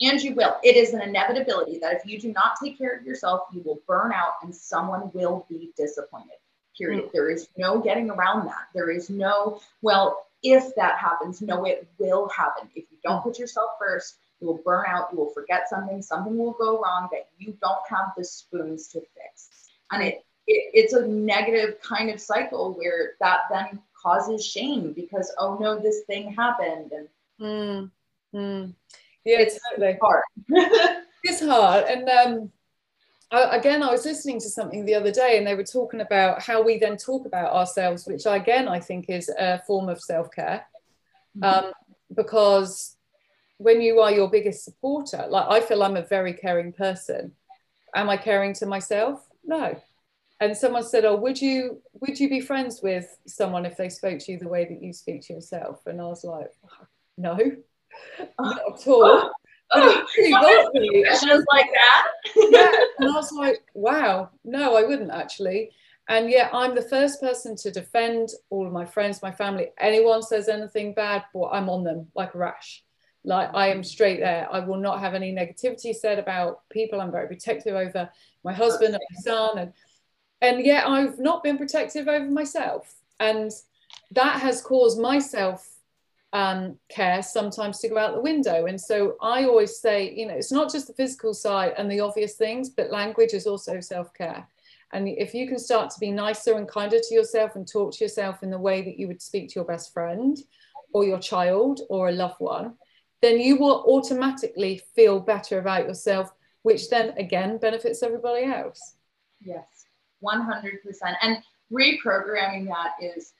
and 0.00 0.20
you 0.20 0.34
will. 0.34 0.56
It 0.64 0.76
is 0.76 0.94
an 0.94 1.00
inevitability 1.00 1.78
that 1.78 1.94
if 1.94 2.06
you 2.06 2.20
do 2.20 2.32
not 2.32 2.56
take 2.62 2.76
care 2.76 2.98
of 2.98 3.06
yourself, 3.06 3.42
you 3.52 3.62
will 3.64 3.80
burn 3.86 4.12
out 4.12 4.32
and 4.42 4.52
someone 4.52 5.12
will 5.14 5.46
be 5.48 5.70
disappointed. 5.76 6.38
Period. 6.76 7.04
Mm. 7.04 7.12
There 7.12 7.30
is 7.30 7.48
no 7.56 7.78
getting 7.78 8.10
around 8.10 8.46
that. 8.46 8.66
There 8.74 8.90
is 8.90 9.08
no, 9.10 9.60
well, 9.80 10.26
if 10.44 10.74
that 10.76 10.98
happens, 10.98 11.40
no, 11.40 11.64
it 11.64 11.88
will 11.98 12.28
happen. 12.28 12.68
If 12.76 12.84
you 12.90 12.98
don't 13.02 13.22
put 13.22 13.38
yourself 13.38 13.70
first, 13.80 14.18
you 14.40 14.46
will 14.46 14.60
burn 14.64 14.84
out, 14.86 15.08
you 15.10 15.18
will 15.18 15.30
forget 15.30 15.68
something, 15.68 16.02
something 16.02 16.36
will 16.36 16.52
go 16.52 16.80
wrong 16.80 17.08
that 17.10 17.28
you 17.38 17.56
don't 17.60 17.80
have 17.88 18.12
the 18.16 18.24
spoons 18.24 18.88
to 18.88 19.00
fix. 19.00 19.48
And 19.90 20.02
it, 20.02 20.24
it 20.46 20.70
it's 20.74 20.92
a 20.92 21.06
negative 21.06 21.80
kind 21.80 22.10
of 22.10 22.20
cycle 22.20 22.74
where 22.74 23.12
that 23.20 23.40
then 23.50 23.80
causes 24.00 24.46
shame 24.46 24.92
because, 24.92 25.34
oh 25.38 25.56
no, 25.58 25.78
this 25.78 26.02
thing 26.06 26.32
happened. 26.34 26.92
And 26.92 27.08
mm. 27.40 27.90
Mm. 28.34 28.74
Yeah, 29.24 29.40
it's 29.40 29.58
totally. 29.70 29.96
hard. 30.02 30.22
it's 31.24 31.40
hard. 31.40 31.84
And 31.84 32.08
um, 32.08 32.52
again, 33.50 33.82
I 33.82 33.90
was 33.90 34.04
listening 34.04 34.40
to 34.40 34.48
something 34.48 34.84
the 34.84 34.94
other 34.94 35.10
day, 35.10 35.38
and 35.38 35.46
they 35.46 35.54
were 35.54 35.64
talking 35.64 36.00
about 36.00 36.42
how 36.42 36.62
we 36.62 36.78
then 36.78 36.96
talk 36.96 37.26
about 37.26 37.52
ourselves, 37.52 38.06
which 38.06 38.26
again 38.26 38.68
I 38.68 38.80
think 38.80 39.06
is 39.08 39.28
a 39.28 39.62
form 39.66 39.88
of 39.88 40.00
self 40.00 40.30
care, 40.30 40.66
mm-hmm. 41.36 41.66
um, 41.66 41.72
because 42.14 42.96
when 43.58 43.80
you 43.80 44.00
are 44.00 44.12
your 44.12 44.28
biggest 44.28 44.64
supporter, 44.64 45.26
like 45.28 45.46
I 45.48 45.66
feel 45.66 45.82
I'm 45.82 45.96
a 45.96 46.02
very 46.02 46.32
caring 46.32 46.72
person. 46.72 47.32
Am 47.94 48.10
I 48.10 48.16
caring 48.16 48.54
to 48.54 48.66
myself? 48.66 49.26
No. 49.44 49.80
And 50.40 50.56
someone 50.56 50.82
said, 50.82 51.04
"Oh, 51.04 51.16
would 51.16 51.40
you 51.40 51.80
would 51.94 52.18
you 52.18 52.28
be 52.28 52.40
friends 52.40 52.82
with 52.82 53.16
someone 53.26 53.64
if 53.64 53.76
they 53.76 53.88
spoke 53.88 54.18
to 54.20 54.32
you 54.32 54.38
the 54.38 54.48
way 54.48 54.64
that 54.64 54.82
you 54.82 54.92
speak 54.92 55.22
to 55.22 55.32
yourself?" 55.32 55.86
And 55.86 56.00
I 56.00 56.04
was 56.04 56.24
like, 56.24 56.52
"No." 57.16 57.38
not 58.38 58.60
at 58.68 58.86
all. 58.86 59.30
It 59.72 61.20
Just 61.26 61.46
like 61.50 61.70
that. 61.72 62.06
yeah. 62.36 62.72
And 62.98 63.10
I 63.10 63.14
was 63.14 63.32
like, 63.32 63.64
wow, 63.74 64.30
no, 64.44 64.76
I 64.76 64.84
wouldn't 64.84 65.10
actually. 65.10 65.72
And 66.08 66.28
yet 66.30 66.50
I'm 66.52 66.74
the 66.74 66.82
first 66.82 67.20
person 67.20 67.56
to 67.56 67.70
defend 67.70 68.28
all 68.50 68.66
of 68.66 68.72
my 68.72 68.84
friends, 68.84 69.22
my 69.22 69.32
family. 69.32 69.68
Anyone 69.78 70.22
says 70.22 70.48
anything 70.48 70.92
bad, 70.92 71.24
well, 71.32 71.50
I'm 71.52 71.70
on 71.70 71.82
them 71.82 72.08
like 72.14 72.34
a 72.34 72.38
rash. 72.38 72.84
Like 73.24 73.50
I 73.54 73.68
am 73.68 73.82
straight 73.82 74.20
there. 74.20 74.46
I 74.52 74.60
will 74.60 74.76
not 74.76 75.00
have 75.00 75.14
any 75.14 75.32
negativity 75.32 75.94
said 75.94 76.18
about 76.18 76.60
people. 76.68 77.00
I'm 77.00 77.10
very 77.10 77.26
protective 77.26 77.74
over 77.74 78.10
my 78.44 78.52
husband 78.52 78.94
and 78.94 79.02
my 79.10 79.20
son. 79.22 79.58
And 79.58 79.72
and 80.42 80.64
yet 80.64 80.86
I've 80.86 81.18
not 81.18 81.42
been 81.42 81.56
protective 81.56 82.06
over 82.06 82.30
myself. 82.30 82.94
And 83.18 83.50
that 84.10 84.40
has 84.40 84.60
caused 84.60 85.00
myself 85.00 85.66
um, 86.34 86.76
care 86.88 87.22
sometimes 87.22 87.78
to 87.78 87.88
go 87.88 87.96
out 87.96 88.14
the 88.14 88.20
window. 88.20 88.66
And 88.66 88.78
so 88.78 89.16
I 89.22 89.44
always 89.44 89.78
say, 89.78 90.12
you 90.12 90.26
know, 90.26 90.34
it's 90.34 90.50
not 90.50 90.70
just 90.70 90.88
the 90.88 90.92
physical 90.92 91.32
side 91.32 91.74
and 91.78 91.90
the 91.90 92.00
obvious 92.00 92.34
things, 92.34 92.68
but 92.68 92.90
language 92.90 93.32
is 93.32 93.46
also 93.46 93.80
self 93.80 94.12
care. 94.12 94.46
And 94.92 95.08
if 95.08 95.32
you 95.32 95.46
can 95.48 95.58
start 95.58 95.90
to 95.90 96.00
be 96.00 96.10
nicer 96.10 96.54
and 96.54 96.68
kinder 96.68 96.98
to 97.00 97.14
yourself 97.14 97.52
and 97.54 97.66
talk 97.66 97.94
to 97.94 98.04
yourself 98.04 98.42
in 98.42 98.50
the 98.50 98.58
way 98.58 98.82
that 98.82 98.98
you 98.98 99.06
would 99.06 99.22
speak 99.22 99.48
to 99.50 99.54
your 99.56 99.64
best 99.64 99.92
friend 99.92 100.36
or 100.92 101.04
your 101.04 101.20
child 101.20 101.80
or 101.88 102.08
a 102.08 102.12
loved 102.12 102.40
one, 102.40 102.74
then 103.22 103.38
you 103.38 103.56
will 103.56 103.84
automatically 103.86 104.82
feel 104.94 105.20
better 105.20 105.60
about 105.60 105.86
yourself, 105.86 106.32
which 106.62 106.90
then 106.90 107.10
again 107.16 107.58
benefits 107.58 108.02
everybody 108.02 108.44
else. 108.44 108.96
Yes, 109.40 109.86
100%. 110.22 110.80
And 111.22 111.38
reprogramming 111.72 112.66
that 112.66 112.92
is 113.00 113.32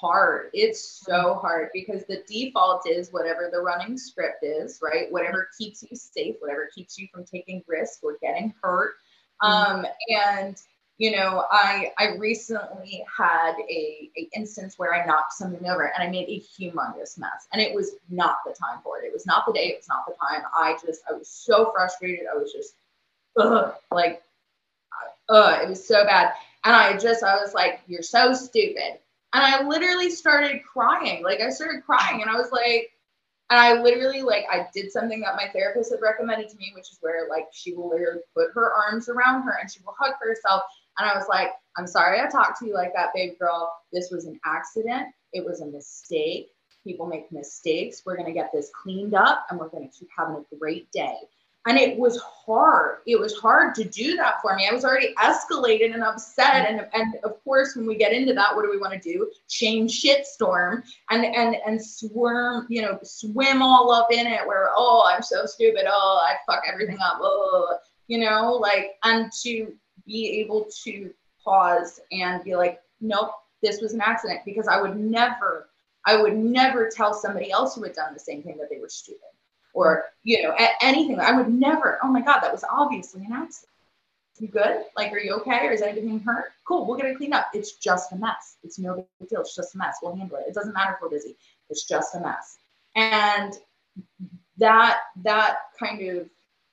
hard. 0.00 0.50
It's 0.52 1.02
so 1.04 1.34
hard 1.34 1.70
because 1.72 2.04
the 2.06 2.22
default 2.26 2.88
is 2.88 3.12
whatever 3.12 3.48
the 3.52 3.60
running 3.60 3.96
script 3.96 4.42
is, 4.42 4.80
right? 4.82 5.10
Whatever 5.10 5.48
keeps 5.58 5.82
you 5.82 5.96
safe, 5.96 6.36
whatever 6.40 6.68
keeps 6.74 6.98
you 6.98 7.08
from 7.12 7.24
taking 7.24 7.62
risk 7.66 8.02
or 8.02 8.18
getting 8.20 8.54
hurt. 8.62 8.94
Mm-hmm. 9.42 9.80
Um, 9.80 9.86
and 10.08 10.56
you 10.98 11.12
know, 11.12 11.44
I 11.50 11.92
I 11.96 12.16
recently 12.16 13.04
had 13.16 13.52
a, 13.70 14.10
a 14.16 14.28
instance 14.34 14.74
where 14.78 14.92
I 14.92 15.06
knocked 15.06 15.32
something 15.32 15.64
over 15.68 15.92
and 15.96 16.02
I 16.02 16.10
made 16.10 16.28
a 16.28 16.40
humongous 16.40 17.18
mess. 17.18 17.46
And 17.52 17.62
it 17.62 17.72
was 17.72 17.92
not 18.10 18.38
the 18.44 18.52
time 18.52 18.80
for 18.82 18.98
it. 18.98 19.06
It 19.06 19.12
was 19.12 19.24
not 19.24 19.46
the 19.46 19.52
day, 19.52 19.68
it 19.68 19.78
was 19.78 19.88
not 19.88 20.06
the 20.06 20.14
time. 20.20 20.42
I 20.54 20.76
just 20.84 21.02
I 21.08 21.12
was 21.12 21.28
so 21.28 21.70
frustrated. 21.72 22.26
I 22.32 22.36
was 22.36 22.52
just 22.52 22.74
ugh, 23.38 23.74
like 23.92 24.22
uh, 25.28 25.60
it 25.62 25.68
was 25.68 25.86
so 25.86 26.04
bad. 26.04 26.32
And 26.64 26.74
I 26.74 26.98
just 26.98 27.22
I 27.22 27.36
was 27.36 27.54
like, 27.54 27.80
You're 27.86 28.02
so 28.02 28.34
stupid 28.34 28.98
and 29.34 29.44
I 29.44 29.62
literally 29.66 30.10
started 30.10 30.62
crying. 30.64 31.22
Like 31.22 31.40
I 31.40 31.50
started 31.50 31.84
crying 31.84 32.22
and 32.22 32.30
I 32.30 32.36
was 32.36 32.50
like, 32.50 32.90
and 33.50 33.58
I 33.58 33.80
literally 33.80 34.22
like 34.22 34.44
I 34.50 34.66
did 34.74 34.92
something 34.92 35.20
that 35.20 35.36
my 35.36 35.48
therapist 35.52 35.90
had 35.90 36.00
recommended 36.02 36.48
to 36.50 36.56
me, 36.56 36.72
which 36.74 36.90
is 36.90 36.98
where 37.00 37.28
like 37.28 37.46
she 37.52 37.74
will 37.74 37.88
literally 37.90 38.20
put 38.34 38.48
her 38.54 38.72
arms 38.72 39.08
around 39.08 39.42
her 39.42 39.58
and 39.60 39.70
she 39.70 39.80
will 39.84 39.94
hug 39.98 40.14
herself. 40.20 40.62
And 40.98 41.08
I 41.08 41.14
was 41.14 41.26
like, 41.28 41.50
I'm 41.76 41.86
sorry 41.86 42.20
I 42.20 42.28
talked 42.28 42.58
to 42.60 42.66
you 42.66 42.74
like 42.74 42.92
that, 42.94 43.10
babe 43.14 43.38
girl. 43.38 43.72
This 43.92 44.10
was 44.10 44.26
an 44.26 44.38
accident. 44.44 45.08
It 45.32 45.44
was 45.44 45.60
a 45.60 45.66
mistake. 45.66 46.48
People 46.84 47.06
make 47.06 47.30
mistakes. 47.32 48.02
We're 48.04 48.16
gonna 48.16 48.32
get 48.32 48.50
this 48.52 48.70
cleaned 48.82 49.14
up 49.14 49.46
and 49.50 49.58
we're 49.58 49.68
gonna 49.68 49.88
keep 49.88 50.08
having 50.16 50.36
a 50.36 50.56
great 50.56 50.90
day. 50.92 51.16
And 51.66 51.76
it 51.76 51.98
was 51.98 52.18
hard. 52.22 52.98
It 53.06 53.18
was 53.20 53.36
hard 53.38 53.74
to 53.74 53.84
do 53.84 54.16
that 54.16 54.40
for 54.40 54.56
me. 54.56 54.66
I 54.66 54.72
was 54.72 54.84
already 54.84 55.12
escalated 55.16 55.92
and 55.92 56.02
upset. 56.02 56.66
And, 56.66 56.86
and 56.94 57.16
of 57.24 57.42
course, 57.44 57.76
when 57.76 57.86
we 57.86 57.96
get 57.96 58.12
into 58.12 58.32
that, 58.32 58.54
what 58.54 58.62
do 58.62 58.70
we 58.70 58.78
want 58.78 58.94
to 58.94 59.12
do? 59.12 59.30
Shame 59.48 59.86
shitstorm 59.86 60.82
and 61.10 61.26
and 61.26 61.56
and 61.66 61.84
swarm, 61.84 62.66
you 62.70 62.80
know, 62.80 62.98
swim 63.02 63.60
all 63.60 63.90
up 63.90 64.08
in 64.10 64.26
it 64.26 64.46
where, 64.46 64.70
oh, 64.74 65.06
I'm 65.12 65.20
so 65.20 65.44
stupid. 65.44 65.84
Oh, 65.86 66.26
I 66.26 66.36
fuck 66.50 66.62
everything 66.66 66.98
up. 67.02 67.18
Oh, 67.20 67.76
you 68.06 68.18
know, 68.18 68.54
like, 68.54 68.92
and 69.04 69.30
to 69.42 69.74
be 70.06 70.40
able 70.40 70.68
to 70.84 71.10
pause 71.44 72.00
and 72.12 72.42
be 72.44 72.56
like, 72.56 72.80
nope, 73.00 73.30
this 73.62 73.80
was 73.80 73.92
an 73.92 74.00
accident 74.00 74.40
because 74.46 74.68
I 74.68 74.80
would 74.80 74.96
never, 74.96 75.68
I 76.06 76.20
would 76.20 76.36
never 76.36 76.88
tell 76.88 77.12
somebody 77.12 77.50
else 77.50 77.74
who 77.74 77.82
had 77.82 77.92
done 77.92 78.14
the 78.14 78.20
same 78.20 78.42
thing 78.42 78.56
that 78.56 78.70
they 78.70 78.80
were 78.80 78.88
stupid 78.88 79.20
or 79.78 80.04
you 80.24 80.42
know 80.42 80.54
anything 80.82 81.20
i 81.20 81.32
would 81.32 81.48
never 81.48 81.98
oh 82.02 82.08
my 82.08 82.20
god 82.20 82.40
that 82.40 82.52
was 82.52 82.64
obviously 82.70 83.24
an 83.24 83.32
accident 83.32 83.68
You 84.40 84.48
good? 84.48 84.84
Like, 84.96 85.12
are 85.12 85.18
you 85.18 85.34
okay? 85.40 85.66
Or 85.66 85.72
is 85.72 85.82
anything 85.82 86.20
hurt? 86.20 86.52
Cool, 86.66 86.86
we'll 86.86 86.96
get 86.96 87.06
it 87.06 87.16
cleaned 87.16 87.34
up. 87.34 87.46
It's 87.52 87.72
just 87.72 88.12
a 88.12 88.16
mess. 88.16 88.56
It's 88.62 88.78
no 88.78 88.94
big 88.94 89.28
deal. 89.28 89.40
It's 89.40 89.56
just 89.56 89.74
a 89.74 89.78
mess. 89.78 89.96
We'll 90.00 90.14
handle 90.14 90.38
it. 90.38 90.46
It 90.48 90.54
doesn't 90.54 90.74
matter 90.74 90.92
if 90.94 91.02
we're 91.02 91.08
busy. 91.08 91.36
It's 91.70 91.84
just 91.84 92.14
a 92.14 92.20
mess. 92.20 92.58
And 92.94 93.52
that 94.58 94.98
that 95.24 95.56
kind 95.78 96.00
of 96.08 96.28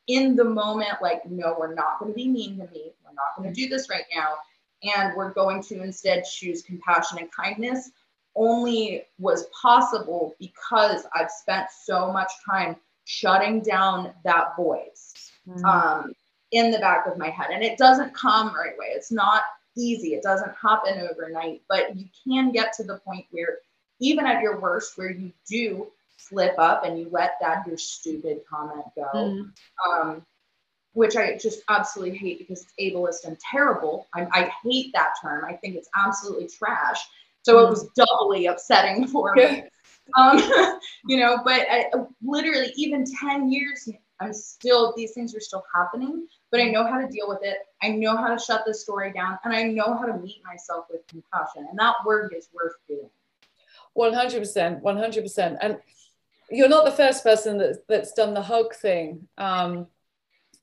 in 0.08 0.36
the 0.36 0.44
moment, 0.44 1.02
like, 1.02 1.26
no, 1.26 1.56
we're 1.60 1.74
not 1.74 1.98
going 2.00 2.12
to 2.12 2.16
be 2.16 2.28
mean 2.28 2.58
to 2.58 2.68
me. 2.72 2.94
We're 3.04 3.14
not 3.14 3.36
going 3.36 3.52
to 3.52 3.56
do 3.60 3.68
this 3.68 3.90
right 3.90 4.06
now. 4.16 4.36
And 4.84 5.16
we're 5.16 5.34
going 5.34 5.64
to 5.64 5.82
instead 5.82 6.24
choose 6.26 6.62
compassion 6.62 7.18
and 7.18 7.32
kindness 7.32 7.90
only 8.36 9.06
was 9.18 9.48
possible 9.62 10.36
because 10.40 11.08
I've 11.16 11.32
spent 11.32 11.68
so 11.72 12.12
much 12.12 12.32
time 12.48 12.76
shutting 13.06 13.62
down 13.62 14.12
that 14.24 14.56
voice 14.58 15.32
mm. 15.48 15.64
um, 15.64 16.14
in 16.52 16.72
the 16.72 16.80
back 16.80 17.08
of 17.08 17.18
my 17.18 17.30
head. 17.30 17.52
And 17.52 17.64
it 17.64 17.78
doesn't 17.78 18.14
come 18.14 18.54
right 18.54 18.74
away. 18.76 18.88
It's 18.90 19.12
not 19.12 19.44
easy. 19.78 20.14
It 20.14 20.24
doesn't 20.24 20.54
happen 20.56 21.08
overnight, 21.10 21.62
but 21.70 21.96
you 21.96 22.06
can 22.28 22.52
get 22.52 22.74
to 22.74 22.84
the 22.84 23.00
point 23.00 23.26
where 23.32 23.60
even 24.00 24.26
at 24.26 24.42
your 24.42 24.60
worst, 24.60 24.98
where 24.98 25.12
you 25.12 25.32
do 25.50 25.88
slip 26.18 26.58
up 26.58 26.84
and 26.86 27.00
you 27.00 27.08
let 27.12 27.38
that 27.42 27.66
your 27.68 27.78
stupid 27.78 28.42
comment 28.50 28.86
go. 28.96 29.08
Mm. 29.14 29.52
Um, 29.90 30.26
which 30.94 31.18
I 31.18 31.38
just 31.38 31.62
absolutely 31.68 32.18
hate 32.18 32.40
because 32.40 32.66
it's 32.78 32.96
ableist 32.96 33.28
and 33.28 33.38
terrible. 33.40 34.08
I, 34.16 34.28
I, 34.32 34.52
hate 34.64 34.94
that 34.94 35.10
term. 35.22 35.44
I 35.44 35.52
think 35.52 35.76
it's 35.76 35.90
absolutely 35.94 36.48
trash. 36.48 37.02
So 37.42 37.60
it 37.60 37.70
was 37.70 37.90
doubly 37.98 38.46
upsetting 38.46 39.06
for 39.10 39.36
me. 39.36 39.64
Um, 40.18 40.80
you 41.08 41.18
know, 41.18 41.40
but 41.44 41.62
I, 41.70 41.86
literally 42.24 42.72
even 42.76 43.06
10 43.06 43.52
years, 43.52 43.90
I'm 44.20 44.34
still, 44.34 44.94
these 44.96 45.12
things 45.14 45.36
are 45.36 45.40
still 45.40 45.64
happening, 45.74 46.28
but 46.52 46.62
I 46.62 46.66
know 46.66 46.86
how 46.86 47.00
to 47.00 47.08
deal 47.08 47.28
with 47.28 47.40
it. 47.42 47.58
I 47.82 47.90
know 47.90 48.16
how 48.16 48.34
to 48.34 48.42
shut 48.42 48.64
the 48.66 48.74
story 48.74 49.12
down 49.12 49.38
and 49.44 49.54
I 49.54 49.64
know 49.64 49.98
how 49.98 50.06
to 50.06 50.18
meet 50.18 50.42
myself 50.46 50.86
with 50.90 51.06
compassion. 51.08 51.68
And 51.70 51.78
that 51.80 51.96
word 52.06 52.34
is 52.36 52.50
worth 52.54 52.76
doing. 52.88 53.10
100%, 53.98 54.82
100%. 54.82 55.58
And 55.62 55.78
you're 56.50 56.70
not 56.70 56.86
the 56.86 56.92
first 56.92 57.24
person 57.24 57.58
that's, 57.58 57.80
that's 57.88 58.14
done 58.14 58.34
the 58.34 58.42
hug 58.42 58.76
thing. 58.76 59.28
Um, 59.38 59.88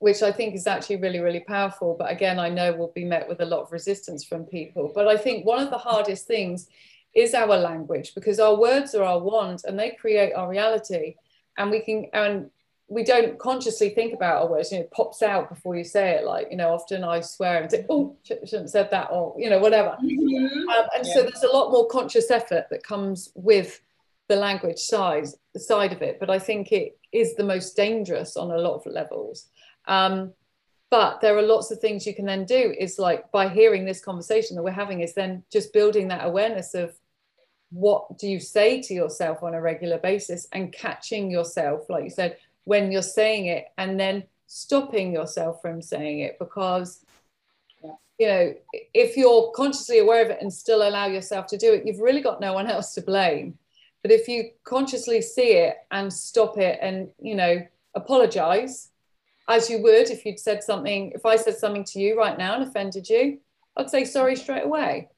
which 0.02 0.20
I 0.20 0.32
think 0.32 0.56
is 0.56 0.66
actually 0.66 0.96
really, 0.96 1.20
really 1.20 1.44
powerful. 1.46 1.94
But 1.96 2.10
again, 2.10 2.40
I 2.40 2.48
know 2.48 2.72
will 2.72 2.90
be 2.92 3.04
met 3.04 3.28
with 3.28 3.40
a 3.40 3.44
lot 3.44 3.62
of 3.62 3.70
resistance 3.70 4.24
from 4.24 4.42
people. 4.42 4.90
But 4.92 5.06
I 5.06 5.16
think 5.16 5.46
one 5.46 5.62
of 5.62 5.70
the 5.70 5.78
hardest 5.78 6.26
things 6.26 6.66
is 7.14 7.34
our 7.34 7.56
language 7.56 8.14
because 8.14 8.40
our 8.40 8.56
words 8.56 8.94
are 8.94 9.04
our 9.04 9.18
wands 9.18 9.64
and 9.64 9.78
they 9.78 9.90
create 9.90 10.32
our 10.32 10.48
reality. 10.48 11.16
And 11.58 11.70
we 11.70 11.80
can, 11.80 12.06
and 12.12 12.50
we 12.88 13.04
don't 13.04 13.38
consciously 13.38 13.90
think 13.90 14.14
about 14.14 14.42
our 14.42 14.48
words. 14.48 14.72
You 14.72 14.78
know, 14.78 14.84
it 14.84 14.90
pops 14.90 15.22
out 15.22 15.48
before 15.48 15.76
you 15.76 15.84
say 15.84 16.12
it. 16.12 16.24
Like, 16.24 16.48
you 16.50 16.56
know, 16.56 16.72
often 16.72 17.04
I 17.04 17.20
swear 17.20 17.60
and 17.60 17.70
say, 17.70 17.84
oh, 17.90 18.16
shouldn't 18.24 18.52
have 18.52 18.70
said 18.70 18.90
that, 18.90 19.08
or, 19.10 19.34
you 19.38 19.50
know, 19.50 19.58
whatever. 19.58 19.96
Mm-hmm. 20.02 20.68
Um, 20.68 20.86
and 20.96 21.06
yeah. 21.06 21.14
so 21.14 21.22
there's 21.22 21.42
a 21.42 21.54
lot 21.54 21.70
more 21.70 21.86
conscious 21.88 22.30
effort 22.30 22.66
that 22.70 22.82
comes 22.82 23.30
with 23.34 23.80
the 24.28 24.36
language 24.36 24.78
side, 24.78 25.26
the 25.52 25.60
side 25.60 25.92
of 25.92 26.00
it. 26.00 26.18
But 26.18 26.30
I 26.30 26.38
think 26.38 26.72
it 26.72 26.98
is 27.12 27.34
the 27.34 27.44
most 27.44 27.76
dangerous 27.76 28.36
on 28.36 28.50
a 28.50 28.58
lot 28.58 28.76
of 28.76 28.92
levels 28.92 29.48
um, 29.86 30.32
but 30.90 31.20
there 31.20 31.36
are 31.36 31.42
lots 31.42 31.70
of 31.70 31.78
things 31.78 32.06
you 32.06 32.14
can 32.14 32.26
then 32.26 32.44
do 32.44 32.74
is 32.78 32.98
like 32.98 33.30
by 33.32 33.48
hearing 33.48 33.84
this 33.84 34.04
conversation 34.04 34.56
that 34.56 34.62
we're 34.62 34.70
having 34.70 35.00
is 35.00 35.14
then 35.14 35.42
just 35.50 35.72
building 35.72 36.08
that 36.08 36.26
awareness 36.26 36.74
of 36.74 36.94
what 37.72 38.18
do 38.18 38.28
you 38.28 38.38
say 38.38 38.80
to 38.80 38.94
yourself 38.94 39.42
on 39.42 39.54
a 39.54 39.60
regular 39.60 39.98
basis 39.98 40.46
and 40.52 40.72
catching 40.72 41.30
yourself 41.30 41.88
like 41.88 42.04
you 42.04 42.10
said 42.10 42.36
when 42.64 42.92
you're 42.92 43.02
saying 43.02 43.46
it 43.46 43.66
and 43.78 43.98
then 43.98 44.22
stopping 44.46 45.12
yourself 45.12 45.60
from 45.62 45.80
saying 45.80 46.20
it 46.20 46.38
because 46.38 47.04
you 48.18 48.26
know 48.26 48.54
if 48.94 49.16
you're 49.16 49.50
consciously 49.56 49.98
aware 49.98 50.24
of 50.24 50.30
it 50.30 50.38
and 50.40 50.52
still 50.52 50.86
allow 50.86 51.06
yourself 51.06 51.46
to 51.46 51.56
do 51.56 51.72
it 51.72 51.86
you've 51.86 52.00
really 52.00 52.20
got 52.20 52.40
no 52.40 52.52
one 52.52 52.66
else 52.66 52.94
to 52.94 53.00
blame 53.00 53.58
but 54.02 54.10
if 54.10 54.28
you 54.28 54.50
consciously 54.64 55.22
see 55.22 55.52
it 55.52 55.76
and 55.90 56.12
stop 56.12 56.58
it 56.58 56.78
and 56.82 57.08
you 57.20 57.34
know 57.34 57.60
apologize 57.94 58.90
as 59.48 59.68
you 59.68 59.82
would 59.82 60.10
if 60.10 60.24
you'd 60.24 60.38
said 60.38 60.62
something, 60.62 61.12
if 61.14 61.26
I 61.26 61.36
said 61.36 61.56
something 61.56 61.84
to 61.84 62.00
you 62.00 62.16
right 62.16 62.38
now 62.38 62.54
and 62.54 62.62
offended 62.62 63.08
you, 63.08 63.38
I'd 63.76 63.90
say 63.90 64.04
sorry 64.04 64.36
straight 64.36 64.64
away. 64.64 65.08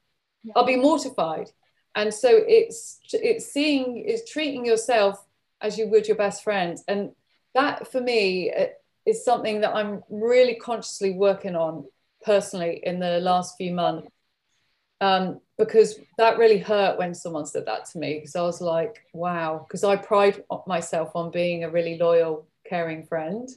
Yeah. 0.43 0.53
I'll 0.55 0.65
be 0.65 0.75
mortified. 0.75 1.51
And 1.95 2.13
so 2.13 2.29
it's 2.31 2.99
it's 3.13 3.51
seeing 3.51 3.97
is 3.97 4.29
treating 4.29 4.65
yourself 4.65 5.23
as 5.61 5.77
you 5.77 5.87
would 5.87 6.07
your 6.07 6.17
best 6.17 6.43
friend. 6.43 6.77
And 6.87 7.11
that 7.53 7.91
for 7.91 8.01
me 8.01 8.51
uh, 8.51 8.67
is 9.05 9.23
something 9.23 9.61
that 9.61 9.75
I'm 9.75 10.03
really 10.09 10.55
consciously 10.55 11.13
working 11.13 11.55
on 11.55 11.85
personally 12.23 12.81
in 12.83 12.99
the 12.99 13.19
last 13.19 13.55
few 13.57 13.73
months. 13.73 14.09
Um, 15.01 15.41
because 15.57 15.99
that 16.17 16.37
really 16.37 16.57
hurt 16.57 16.97
when 16.97 17.13
someone 17.13 17.45
said 17.45 17.65
that 17.65 17.85
to 17.87 17.97
me 17.97 18.15
because 18.15 18.35
I 18.35 18.41
was 18.41 18.61
like, 18.61 19.05
wow, 19.13 19.65
because 19.67 19.83
I 19.83 19.95
pride 19.97 20.43
myself 20.67 21.11
on 21.15 21.31
being 21.31 21.63
a 21.63 21.69
really 21.69 21.97
loyal, 21.97 22.47
caring 22.65 23.05
friend 23.05 23.49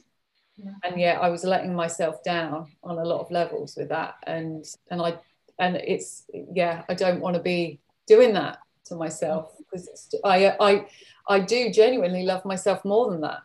yeah. 0.63 0.71
and 0.83 0.99
yet 0.99 1.21
I 1.21 1.29
was 1.29 1.43
letting 1.43 1.75
myself 1.75 2.23
down 2.23 2.71
on 2.83 2.97
a 2.97 3.03
lot 3.03 3.21
of 3.21 3.31
levels 3.31 3.75
with 3.75 3.89
that 3.89 4.15
and 4.23 4.65
and 4.89 5.01
I 5.01 5.17
and 5.57 5.75
it's 5.77 6.25
yeah 6.33 6.83
I 6.89 6.93
don't 6.93 7.21
want 7.21 7.35
to 7.35 7.41
be 7.41 7.79
doing 8.09 8.33
that 8.33 8.57
to 8.85 8.95
myself 8.95 9.55
because 9.57 10.13
I 10.25 10.55
I 10.59 10.85
I 11.27 11.39
do 11.39 11.71
genuinely 11.71 12.23
love 12.23 12.43
myself 12.43 12.83
more 12.83 13.11
than 13.11 13.21
that. 13.21 13.43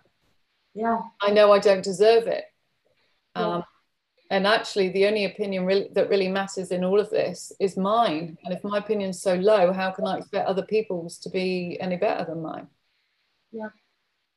Yeah. 0.75 1.01
I 1.23 1.31
know 1.31 1.53
I 1.53 1.61
don't 1.61 1.85
deserve 1.85 2.27
it. 2.27 2.45
Yeah. 3.37 3.47
um, 3.57 3.65
and 4.31 4.47
actually 4.47 4.89
the 4.89 5.07
only 5.07 5.27
opinion 5.27 5.67
really, 5.67 5.89
that 5.93 6.09
really 6.09 6.29
matters 6.29 6.71
in 6.71 6.83
all 6.83 6.99
of 6.99 7.11
this 7.11 7.53
is 7.61 7.77
mine. 7.77 8.39
And 8.45 8.55
if 8.55 8.65
my 8.65 8.79
opinion's 8.79 9.21
so 9.21 9.35
low 9.35 9.73
how 9.73 9.91
can 9.91 10.07
I 10.07 10.19
expect 10.19 10.49
other 10.49 10.63
people's 10.63 11.19
to 11.19 11.31
be 11.31 11.79
any 11.81 11.97
better 11.97 12.25
than 12.25 12.43
mine? 12.43 12.67
Yeah. 13.53 13.69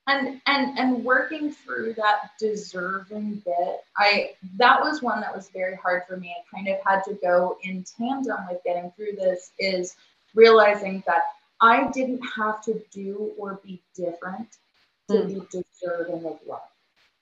And 0.07 0.41
and 0.45 0.78
and 0.78 1.03
working 1.03 1.51
through 1.51 1.95
that 1.95 2.32
deserving 2.39 3.41
bit 3.43 3.78
i 3.97 4.30
that 4.55 4.80
was 4.80 5.01
one 5.01 5.19
that 5.19 5.36
was 5.36 5.49
very 5.49 5.75
hard 5.75 6.03
for 6.07 6.15
me. 6.15 6.34
I 6.38 6.55
kind 6.55 6.67
of 6.69 6.78
had 6.86 7.03
to 7.05 7.17
go 7.21 7.57
in 7.63 7.84
tandem 7.84 8.38
with 8.49 8.63
getting 8.63 8.91
through 8.95 9.17
this 9.17 9.51
is 9.59 9.95
realizing 10.36 11.03
that 11.05 11.23
i 11.61 11.89
didn't 11.91 12.21
have 12.36 12.61
to 12.61 12.82
do 12.91 13.34
or 13.38 13.59
be 13.63 13.82
different 13.95 14.57
to 15.09 15.17
mm. 15.17 15.28
be 15.28 15.61
deserving 15.61 16.25
of 16.25 16.39
love 16.45 16.61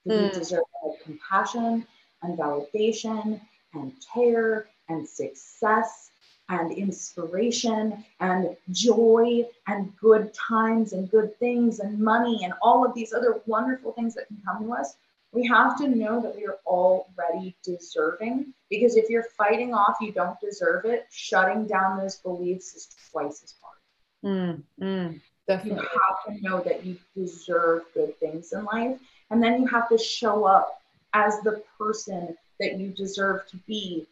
to 0.06 0.12
mm. 0.12 0.32
be 0.32 0.38
deserving 0.38 0.64
of 0.84 0.92
compassion 1.04 1.86
and 2.22 2.38
validation 2.38 3.40
and 3.74 3.92
care 4.12 4.66
and 4.88 5.08
success 5.08 6.10
and 6.48 6.72
inspiration 6.72 8.04
and 8.20 8.56
joy 8.70 9.44
and 9.66 9.94
good 9.96 10.32
times 10.32 10.92
and 10.92 11.10
good 11.10 11.36
things 11.38 11.80
and 11.80 11.98
money 11.98 12.44
and 12.44 12.52
all 12.62 12.84
of 12.86 12.94
these 12.94 13.12
other 13.12 13.40
wonderful 13.46 13.92
things 13.92 14.14
that 14.14 14.28
can 14.28 14.40
come 14.46 14.64
to 14.64 14.72
us, 14.72 14.96
we 15.36 15.46
have 15.46 15.76
to 15.76 15.86
know 15.86 16.22
that 16.22 16.34
we 16.34 16.46
are 16.46 16.58
already 16.66 17.54
deserving. 17.62 18.54
Because 18.70 18.96
if 18.96 19.10
you're 19.10 19.26
fighting 19.36 19.74
off 19.74 19.98
you 20.00 20.10
don't 20.10 20.40
deserve 20.40 20.86
it, 20.86 21.06
shutting 21.10 21.66
down 21.66 21.98
those 21.98 22.16
beliefs 22.16 22.74
is 22.74 22.88
twice 23.12 23.42
as 23.44 23.54
hard. 23.60 23.76
Mm, 24.24 24.62
mm, 24.80 25.20
definitely. 25.46 25.82
You 25.82 26.00
have 26.08 26.36
to 26.36 26.42
know 26.42 26.60
that 26.62 26.86
you 26.86 26.96
deserve 27.14 27.82
good 27.92 28.18
things 28.18 28.54
in 28.54 28.64
life. 28.64 28.98
And 29.30 29.42
then 29.42 29.60
you 29.60 29.66
have 29.68 29.90
to 29.90 29.98
show 29.98 30.44
up 30.44 30.80
as 31.12 31.38
the 31.42 31.62
person 31.78 32.34
that 32.58 32.78
you 32.78 32.88
deserve 32.88 33.46
to 33.48 33.58
be 33.58 34.06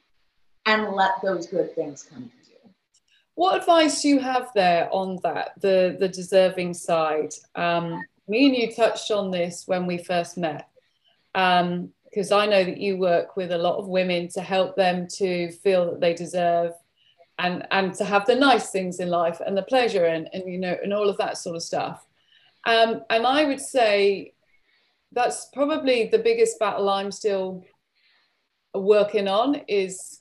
and 0.66 0.92
let 0.92 1.12
those 1.22 1.46
good 1.46 1.74
things 1.74 2.02
come 2.02 2.24
to 2.24 2.50
you. 2.50 2.70
What 3.34 3.56
advice 3.56 4.02
do 4.02 4.08
you 4.08 4.20
have 4.20 4.50
there 4.54 4.88
on 4.92 5.18
that, 5.22 5.52
the, 5.58 5.96
the 5.98 6.08
deserving 6.08 6.74
side? 6.74 7.32
Um, 7.54 8.02
me 8.28 8.46
and 8.46 8.56
you 8.56 8.74
touched 8.74 9.10
on 9.10 9.30
this 9.30 9.64
when 9.66 9.86
we 9.86 9.98
first 9.98 10.36
met, 10.36 10.68
because 11.34 12.32
um, 12.32 12.40
I 12.40 12.46
know 12.46 12.64
that 12.64 12.78
you 12.78 12.96
work 12.96 13.36
with 13.36 13.50
a 13.52 13.58
lot 13.58 13.76
of 13.76 13.88
women 13.88 14.28
to 14.28 14.40
help 14.40 14.76
them 14.76 15.08
to 15.16 15.50
feel 15.50 15.90
that 15.90 16.00
they 16.00 16.14
deserve 16.14 16.72
and, 17.38 17.66
and 17.72 17.92
to 17.94 18.04
have 18.04 18.24
the 18.26 18.36
nice 18.36 18.70
things 18.70 19.00
in 19.00 19.10
life 19.10 19.40
and 19.44 19.56
the 19.56 19.62
pleasure 19.62 20.04
and, 20.04 20.28
and 20.32 20.50
you 20.50 20.58
know, 20.58 20.76
and 20.82 20.94
all 20.94 21.08
of 21.08 21.18
that 21.18 21.36
sort 21.36 21.56
of 21.56 21.62
stuff. 21.62 22.06
Um, 22.66 23.02
and 23.10 23.26
I 23.26 23.44
would 23.44 23.60
say 23.60 24.32
that's 25.12 25.48
probably 25.52 26.06
the 26.06 26.18
biggest 26.18 26.58
battle 26.58 26.88
I'm 26.88 27.10
still 27.10 27.64
working 28.74 29.28
on 29.28 29.62
is 29.68 30.20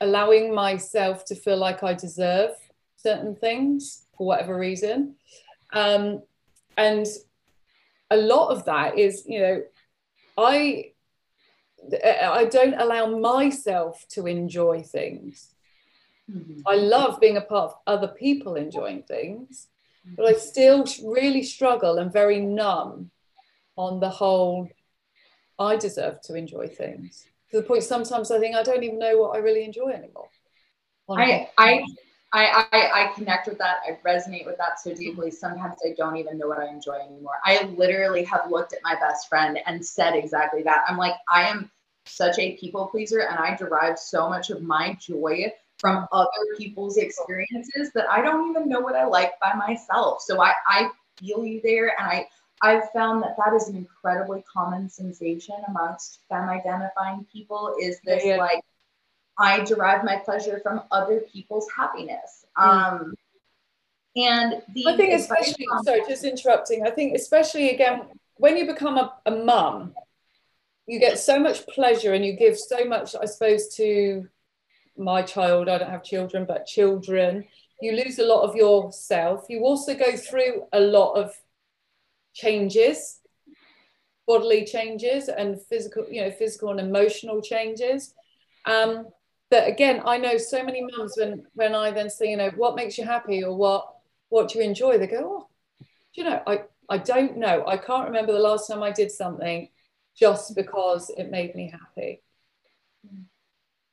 allowing 0.00 0.54
myself 0.54 1.24
to 1.26 1.34
feel 1.34 1.56
like 1.56 1.82
I 1.82 1.92
deserve 1.92 2.50
certain 2.96 3.36
things 3.36 4.06
for 4.16 4.26
whatever 4.26 4.58
reason. 4.58 5.14
Um, 5.72 6.22
and 6.76 7.06
a 8.10 8.16
lot 8.16 8.48
of 8.48 8.64
that 8.64 8.98
is, 8.98 9.24
you 9.26 9.40
know, 9.40 9.62
I 10.38 10.92
I 12.04 12.44
don't 12.44 12.74
allow 12.74 13.18
myself 13.18 14.04
to 14.10 14.26
enjoy 14.26 14.82
things. 14.82 15.54
Mm-hmm. 16.30 16.60
I 16.66 16.74
love 16.74 17.20
being 17.20 17.36
a 17.36 17.40
part 17.40 17.72
of 17.72 17.78
other 17.86 18.08
people 18.08 18.54
enjoying 18.54 19.02
things, 19.02 19.68
but 20.16 20.26
I 20.26 20.34
still 20.34 20.84
really 21.04 21.42
struggle 21.42 21.98
and 21.98 22.12
very 22.12 22.40
numb 22.40 23.10
on 23.76 24.00
the 24.00 24.10
whole 24.10 24.68
I 25.58 25.76
deserve 25.76 26.20
to 26.22 26.34
enjoy 26.34 26.68
things. 26.68 27.26
to 27.50 27.56
the 27.58 27.62
point 27.62 27.82
sometimes 27.82 28.30
I 28.30 28.38
think 28.38 28.54
I 28.54 28.62
don't 28.62 28.84
even 28.84 28.98
know 28.98 29.18
what 29.18 29.34
I 29.34 29.38
really 29.38 29.64
enjoy 29.64 29.90
anymore. 29.90 30.28
I, 31.10 31.48
I 31.56 31.84
I, 32.32 32.66
I, 32.72 33.04
I 33.04 33.12
connect 33.14 33.48
with 33.48 33.58
that. 33.58 33.78
I 33.86 33.98
resonate 34.06 34.44
with 34.44 34.58
that 34.58 34.80
so 34.80 34.94
deeply. 34.94 35.30
Sometimes 35.30 35.76
I 35.84 35.94
don't 35.96 36.16
even 36.16 36.36
know 36.36 36.48
what 36.48 36.58
I 36.58 36.68
enjoy 36.68 36.96
anymore. 36.96 37.40
I 37.44 37.62
literally 37.76 38.24
have 38.24 38.50
looked 38.50 38.74
at 38.74 38.80
my 38.82 38.94
best 38.96 39.28
friend 39.28 39.58
and 39.66 39.84
said 39.84 40.14
exactly 40.14 40.62
that. 40.64 40.84
I'm 40.86 40.98
like, 40.98 41.14
I 41.32 41.44
am 41.44 41.70
such 42.04 42.38
a 42.38 42.56
people 42.56 42.86
pleaser 42.86 43.20
and 43.20 43.38
I 43.38 43.56
derive 43.56 43.98
so 43.98 44.28
much 44.28 44.50
of 44.50 44.62
my 44.62 44.96
joy 45.00 45.52
from 45.78 46.06
other 46.12 46.28
people's 46.56 46.98
experiences 46.98 47.92
that 47.94 48.10
I 48.10 48.20
don't 48.20 48.50
even 48.50 48.68
know 48.68 48.80
what 48.80 48.96
I 48.96 49.06
like 49.06 49.38
by 49.40 49.54
myself. 49.54 50.20
So 50.20 50.42
I, 50.42 50.52
I 50.66 50.90
feel 51.18 51.44
you 51.44 51.60
there. 51.62 51.94
And 51.98 52.08
I, 52.08 52.26
I've 52.60 52.90
found 52.90 53.22
that 53.22 53.36
that 53.38 53.54
is 53.54 53.68
an 53.68 53.76
incredibly 53.76 54.44
common 54.52 54.90
sensation 54.90 55.54
amongst 55.68 56.20
femme 56.28 56.48
identifying 56.48 57.24
people 57.32 57.74
is 57.80 58.00
this 58.04 58.24
yeah, 58.24 58.34
yeah. 58.34 58.38
like, 58.38 58.62
I 59.38 59.60
derive 59.64 60.04
my 60.04 60.16
pleasure 60.16 60.60
from 60.62 60.82
other 60.90 61.20
people's 61.32 61.66
happiness. 61.74 62.46
Mm. 62.56 62.66
Um, 62.66 63.14
and 64.16 64.62
the 64.74 64.86
I 64.86 64.96
think 64.96 65.14
especially 65.14 65.66
sorry, 65.84 66.02
just 66.08 66.24
interrupting. 66.24 66.84
I 66.84 66.90
think 66.90 67.14
especially 67.14 67.70
again 67.70 68.02
when 68.36 68.56
you 68.56 68.66
become 68.66 68.96
a, 68.96 69.14
a 69.26 69.30
mum, 69.30 69.94
you 70.86 70.98
get 70.98 71.18
so 71.18 71.38
much 71.38 71.66
pleasure 71.66 72.14
and 72.14 72.24
you 72.24 72.32
give 72.32 72.58
so 72.58 72.84
much, 72.84 73.14
I 73.20 73.26
suppose, 73.26 73.68
to 73.76 74.26
my 74.96 75.22
child. 75.22 75.68
I 75.68 75.78
don't 75.78 75.90
have 75.90 76.02
children, 76.02 76.46
but 76.46 76.66
children. 76.66 77.44
You 77.80 77.92
lose 77.92 78.18
a 78.18 78.24
lot 78.24 78.42
of 78.42 78.56
yourself. 78.56 79.46
You 79.48 79.60
also 79.60 79.94
go 79.94 80.16
through 80.16 80.64
a 80.72 80.80
lot 80.80 81.12
of 81.14 81.32
changes, 82.32 83.20
bodily 84.26 84.64
changes, 84.64 85.28
and 85.28 85.60
physical, 85.60 86.06
you 86.10 86.22
know, 86.22 86.30
physical 86.30 86.70
and 86.70 86.80
emotional 86.80 87.40
changes. 87.42 88.14
Um, 88.64 89.08
that 89.50 89.68
again, 89.68 90.02
I 90.04 90.18
know 90.18 90.36
so 90.36 90.62
many 90.62 90.82
mums 90.82 91.14
when 91.16 91.46
when 91.54 91.74
I 91.74 91.90
then 91.90 92.10
say, 92.10 92.30
you 92.30 92.36
know, 92.36 92.50
what 92.56 92.76
makes 92.76 92.98
you 92.98 93.04
happy 93.04 93.42
or 93.42 93.56
what 93.56 93.94
what 94.28 94.48
do 94.48 94.58
you 94.58 94.64
enjoy? 94.64 94.98
They 94.98 95.06
go, 95.06 95.48
oh, 95.80 95.86
you 96.14 96.24
know, 96.24 96.42
I 96.46 96.62
I 96.88 96.98
don't 96.98 97.36
know. 97.36 97.64
I 97.66 97.76
can't 97.76 98.06
remember 98.06 98.32
the 98.32 98.38
last 98.38 98.68
time 98.68 98.82
I 98.82 98.90
did 98.90 99.10
something 99.10 99.68
just 100.16 100.54
because 100.56 101.10
it 101.16 101.30
made 101.30 101.54
me 101.54 101.70
happy. 101.70 102.22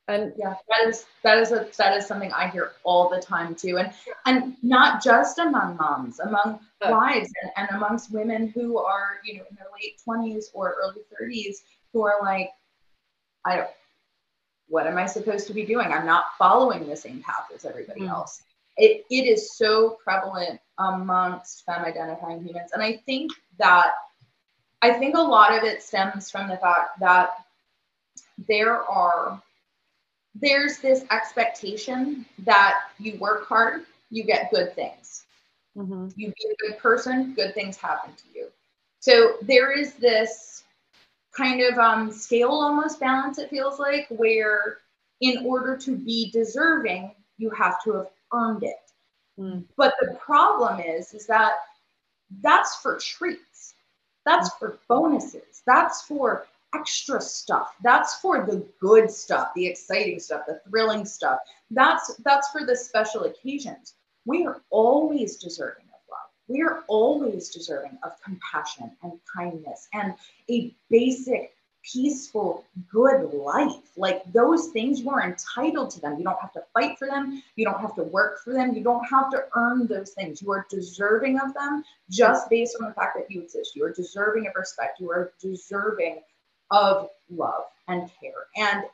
And 0.08 0.32
yeah, 0.36 0.54
that 0.68 0.88
is 0.88 1.04
that 1.24 1.38
is 1.38 1.50
a 1.50 1.68
that 1.78 1.96
is 1.96 2.06
something 2.06 2.32
I 2.32 2.48
hear 2.48 2.72
all 2.84 3.08
the 3.08 3.20
time 3.20 3.56
too, 3.56 3.78
and 3.78 3.92
and 4.24 4.56
not 4.62 5.02
just 5.02 5.38
among 5.38 5.76
moms, 5.76 6.20
among 6.20 6.60
oh. 6.82 6.90
wives, 6.92 7.30
and, 7.42 7.50
and 7.56 7.76
amongst 7.76 8.12
women 8.12 8.48
who 8.48 8.78
are 8.78 9.16
you 9.24 9.38
know 9.38 9.44
in 9.50 9.56
their 9.56 9.66
late 9.74 10.00
twenties 10.04 10.50
or 10.54 10.76
early 10.80 11.00
thirties 11.18 11.64
who 11.92 12.02
are 12.02 12.22
like, 12.22 12.50
I 13.44 13.56
don't 13.56 13.70
what 14.68 14.86
am 14.86 14.98
I 14.98 15.06
supposed 15.06 15.46
to 15.46 15.54
be 15.54 15.64
doing? 15.64 15.92
I'm 15.92 16.06
not 16.06 16.26
following 16.38 16.86
the 16.86 16.96
same 16.96 17.22
path 17.22 17.46
as 17.54 17.64
everybody 17.64 18.02
mm. 18.02 18.08
else. 18.08 18.42
It, 18.76 19.04
it 19.10 19.26
is 19.26 19.56
so 19.56 19.98
prevalent 20.02 20.60
amongst 20.78 21.64
femme 21.64 21.84
identifying 21.84 22.44
humans. 22.44 22.72
And 22.72 22.82
I 22.82 22.96
think 23.06 23.32
that 23.58 23.92
I 24.82 24.92
think 24.92 25.16
a 25.16 25.20
lot 25.20 25.56
of 25.56 25.64
it 25.64 25.82
stems 25.82 26.30
from 26.30 26.48
the 26.48 26.58
fact 26.58 27.00
that 27.00 27.30
there 28.46 28.82
are 28.82 29.40
there's 30.34 30.78
this 30.78 31.04
expectation 31.10 32.26
that 32.40 32.74
you 32.98 33.16
work 33.18 33.46
hard, 33.46 33.84
you 34.10 34.24
get 34.24 34.50
good 34.50 34.74
things. 34.74 35.24
Mm-hmm. 35.76 36.08
You 36.14 36.28
be 36.28 36.48
a 36.50 36.68
good 36.68 36.78
person, 36.78 37.32
good 37.34 37.54
things 37.54 37.76
happen 37.76 38.12
to 38.14 38.38
you. 38.38 38.48
So 39.00 39.36
there 39.42 39.72
is 39.72 39.94
this 39.94 40.64
kind 41.36 41.60
of 41.60 41.78
um, 41.78 42.10
scale 42.10 42.50
almost 42.50 43.00
balance, 43.00 43.38
it 43.38 43.50
feels 43.50 43.78
like, 43.78 44.06
where 44.10 44.78
in 45.20 45.44
order 45.44 45.76
to 45.76 45.96
be 45.96 46.30
deserving, 46.30 47.14
you 47.38 47.50
have 47.50 47.82
to 47.84 47.92
have 47.92 48.08
earned 48.32 48.62
it. 48.62 48.76
Mm. 49.38 49.64
But 49.76 49.94
the 50.00 50.14
problem 50.14 50.80
is, 50.80 51.12
is 51.14 51.26
that 51.26 51.52
that's 52.42 52.76
for 52.76 52.98
treats. 52.98 53.74
That's 54.24 54.50
for 54.54 54.78
bonuses. 54.88 55.62
That's 55.66 56.02
for 56.02 56.46
extra 56.74 57.20
stuff. 57.20 57.74
That's 57.82 58.16
for 58.16 58.44
the 58.44 58.66
good 58.80 59.10
stuff, 59.10 59.52
the 59.54 59.66
exciting 59.66 60.18
stuff, 60.18 60.42
the 60.46 60.60
thrilling 60.68 61.04
stuff. 61.04 61.38
That's 61.70 62.16
that's 62.24 62.48
for 62.48 62.64
the 62.64 62.76
special 62.76 63.24
occasions. 63.24 63.94
We 64.24 64.44
are 64.44 64.62
always 64.70 65.36
deserving 65.36 65.85
we 66.48 66.62
are 66.62 66.84
always 66.88 67.48
deserving 67.48 67.98
of 68.02 68.12
compassion 68.22 68.90
and 69.02 69.12
kindness 69.34 69.88
and 69.92 70.14
a 70.50 70.74
basic 70.90 71.52
peaceful, 71.92 72.64
good 72.90 73.32
life. 73.32 73.92
Like 73.96 74.30
those 74.32 74.68
things, 74.68 75.00
you 75.00 75.10
are 75.10 75.22
entitled 75.22 75.90
to 75.90 76.00
them. 76.00 76.18
You 76.18 76.24
don't 76.24 76.40
have 76.40 76.52
to 76.54 76.62
fight 76.74 76.98
for 76.98 77.06
them. 77.06 77.42
You 77.54 77.64
don't 77.64 77.80
have 77.80 77.94
to 77.94 78.02
work 78.02 78.42
for 78.42 78.52
them. 78.52 78.74
You 78.74 78.82
don't 78.82 79.04
have 79.04 79.30
to 79.30 79.44
earn 79.54 79.86
those 79.86 80.10
things. 80.10 80.42
You 80.42 80.50
are 80.52 80.66
deserving 80.68 81.38
of 81.38 81.54
them 81.54 81.84
just 82.10 82.50
based 82.50 82.76
on 82.80 82.88
the 82.88 82.94
fact 82.94 83.16
that 83.16 83.30
you 83.30 83.42
exist. 83.42 83.76
You 83.76 83.84
are 83.84 83.92
deserving 83.92 84.46
of 84.46 84.54
respect. 84.56 85.00
You 85.00 85.10
are 85.10 85.32
deserving 85.40 86.20
of 86.70 87.08
love 87.30 87.64
and 87.88 88.10
care. 88.20 88.46
And 88.56 88.84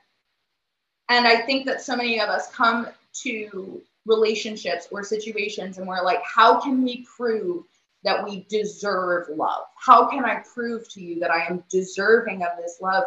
and 1.09 1.27
I 1.27 1.43
think 1.43 1.67
that 1.67 1.83
so 1.83 1.97
many 1.97 2.21
of 2.21 2.29
us 2.29 2.51
come 2.53 2.89
to 3.23 3.83
relationships 4.07 4.89
or 4.91 5.03
situations 5.03 5.79
and 5.79 5.87
we're 5.87 6.03
like, 6.03 6.23
how 6.23 6.61
can 6.61 6.83
we 6.83 7.07
prove 7.17 7.65
that 8.05 8.25
we 8.25 8.47
deserve 8.49 9.29
love? 9.29 9.65
How 9.77 10.07
can 10.09 10.25
I 10.25 10.43
prove 10.55 10.89
to 10.91 11.01
you 11.01 11.21
that 11.21 11.31
I 11.31 11.47
am 11.47 11.63
deserving 11.71 12.43
of 12.43 12.51
this 12.59 12.79
love? 12.81 13.05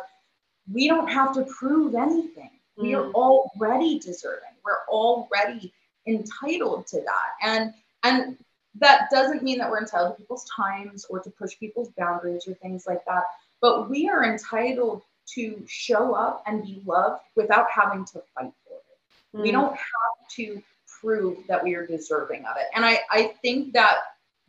We 0.72 0.88
don't 0.88 1.10
have 1.10 1.34
to 1.36 1.44
prove 1.44 1.96
anything. 1.96 2.52
Mm. 2.78 2.84
We 2.84 2.96
are 2.96 3.06
mm. 3.06 3.14
already 3.14 4.00
deserving. 4.00 4.50
We're 4.64 4.86
already 4.90 5.74
entitled 6.08 6.88
to 6.88 6.98
that. 7.02 7.30
And 7.42 7.74
and 8.04 8.38
that 8.80 9.10
doesn't 9.10 9.44
mean 9.44 9.58
that 9.58 9.70
we're 9.70 9.80
entitled 9.80 10.16
to 10.16 10.22
people's 10.22 10.46
times 10.56 11.06
or 11.10 11.20
to 11.20 11.30
push 11.30 11.58
people's 11.58 11.90
boundaries 11.98 12.48
or 12.48 12.54
things 12.56 12.86
like 12.86 13.04
that. 13.06 13.24
But 13.62 13.90
we 13.90 14.10
are 14.10 14.26
entitled 14.26 15.02
to 15.34 15.64
show 15.66 16.14
up 16.14 16.44
and 16.46 16.64
be 16.64 16.82
loved 16.86 17.22
without 17.36 17.68
having 17.72 18.06
to 18.06 18.22
fight 18.36 18.52
for 18.68 18.78
it. 18.78 19.38
Mm. 19.38 19.42
We 19.44 19.52
don't 19.52 19.72
have 19.72 20.30
to 20.36 20.62
prove 21.06 21.38
that 21.48 21.64
we 21.64 21.76
are 21.76 21.86
deserving 21.86 22.44
of 22.46 22.58
it. 22.58 22.66
And 22.76 22.84
I, 22.84 23.00
I 23.12 23.34
think 23.42 23.74
that 23.74 23.98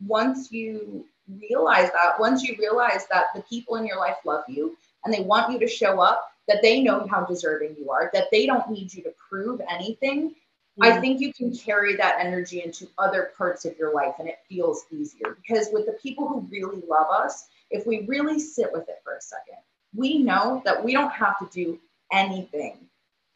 once 0.05 0.51
you 0.51 1.05
realize 1.39 1.91
that, 1.91 2.19
once 2.19 2.43
you 2.43 2.55
realize 2.57 3.05
that 3.11 3.25
the 3.35 3.43
people 3.43 3.75
in 3.75 3.85
your 3.85 3.99
life 3.99 4.15
love 4.25 4.43
you 4.47 4.75
and 5.05 5.13
they 5.13 5.21
want 5.21 5.51
you 5.51 5.59
to 5.59 5.67
show 5.67 5.99
up, 5.99 6.27
that 6.47 6.61
they 6.63 6.81
know 6.81 7.05
how 7.09 7.25
deserving 7.25 7.75
you 7.77 7.91
are, 7.91 8.09
that 8.13 8.27
they 8.31 8.45
don't 8.45 8.69
need 8.71 8.91
you 8.93 9.03
to 9.03 9.13
prove 9.29 9.61
anything, 9.69 10.29
mm-hmm. 10.29 10.83
I 10.83 10.99
think 10.99 11.19
you 11.19 11.31
can 11.31 11.55
carry 11.55 11.95
that 11.97 12.17
energy 12.19 12.63
into 12.63 12.87
other 12.97 13.31
parts 13.37 13.65
of 13.65 13.77
your 13.77 13.93
life 13.93 14.15
and 14.17 14.27
it 14.27 14.39
feels 14.49 14.85
easier. 14.91 15.37
Because 15.45 15.69
with 15.71 15.85
the 15.85 15.97
people 16.01 16.27
who 16.27 16.47
really 16.49 16.81
love 16.89 17.07
us, 17.11 17.47
if 17.69 17.85
we 17.85 18.05
really 18.07 18.39
sit 18.39 18.71
with 18.71 18.87
it 18.89 19.01
for 19.03 19.15
a 19.15 19.21
second, 19.21 19.57
we 19.95 20.19
know 20.19 20.61
that 20.65 20.83
we 20.83 20.93
don't 20.93 21.11
have 21.11 21.37
to 21.39 21.49
do 21.53 21.79
anything 22.11 22.87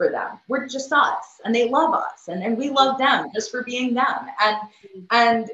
for 0.01 0.09
them. 0.09 0.39
We're 0.47 0.67
just 0.67 0.91
us 0.91 1.39
and 1.45 1.53
they 1.53 1.69
love 1.69 1.93
us 1.93 2.27
and, 2.27 2.41
and 2.41 2.57
we 2.57 2.71
love 2.71 2.97
them 2.97 3.29
just 3.35 3.51
for 3.51 3.61
being 3.61 3.93
them. 3.93 4.25
And 4.41 4.57
and 5.11 5.51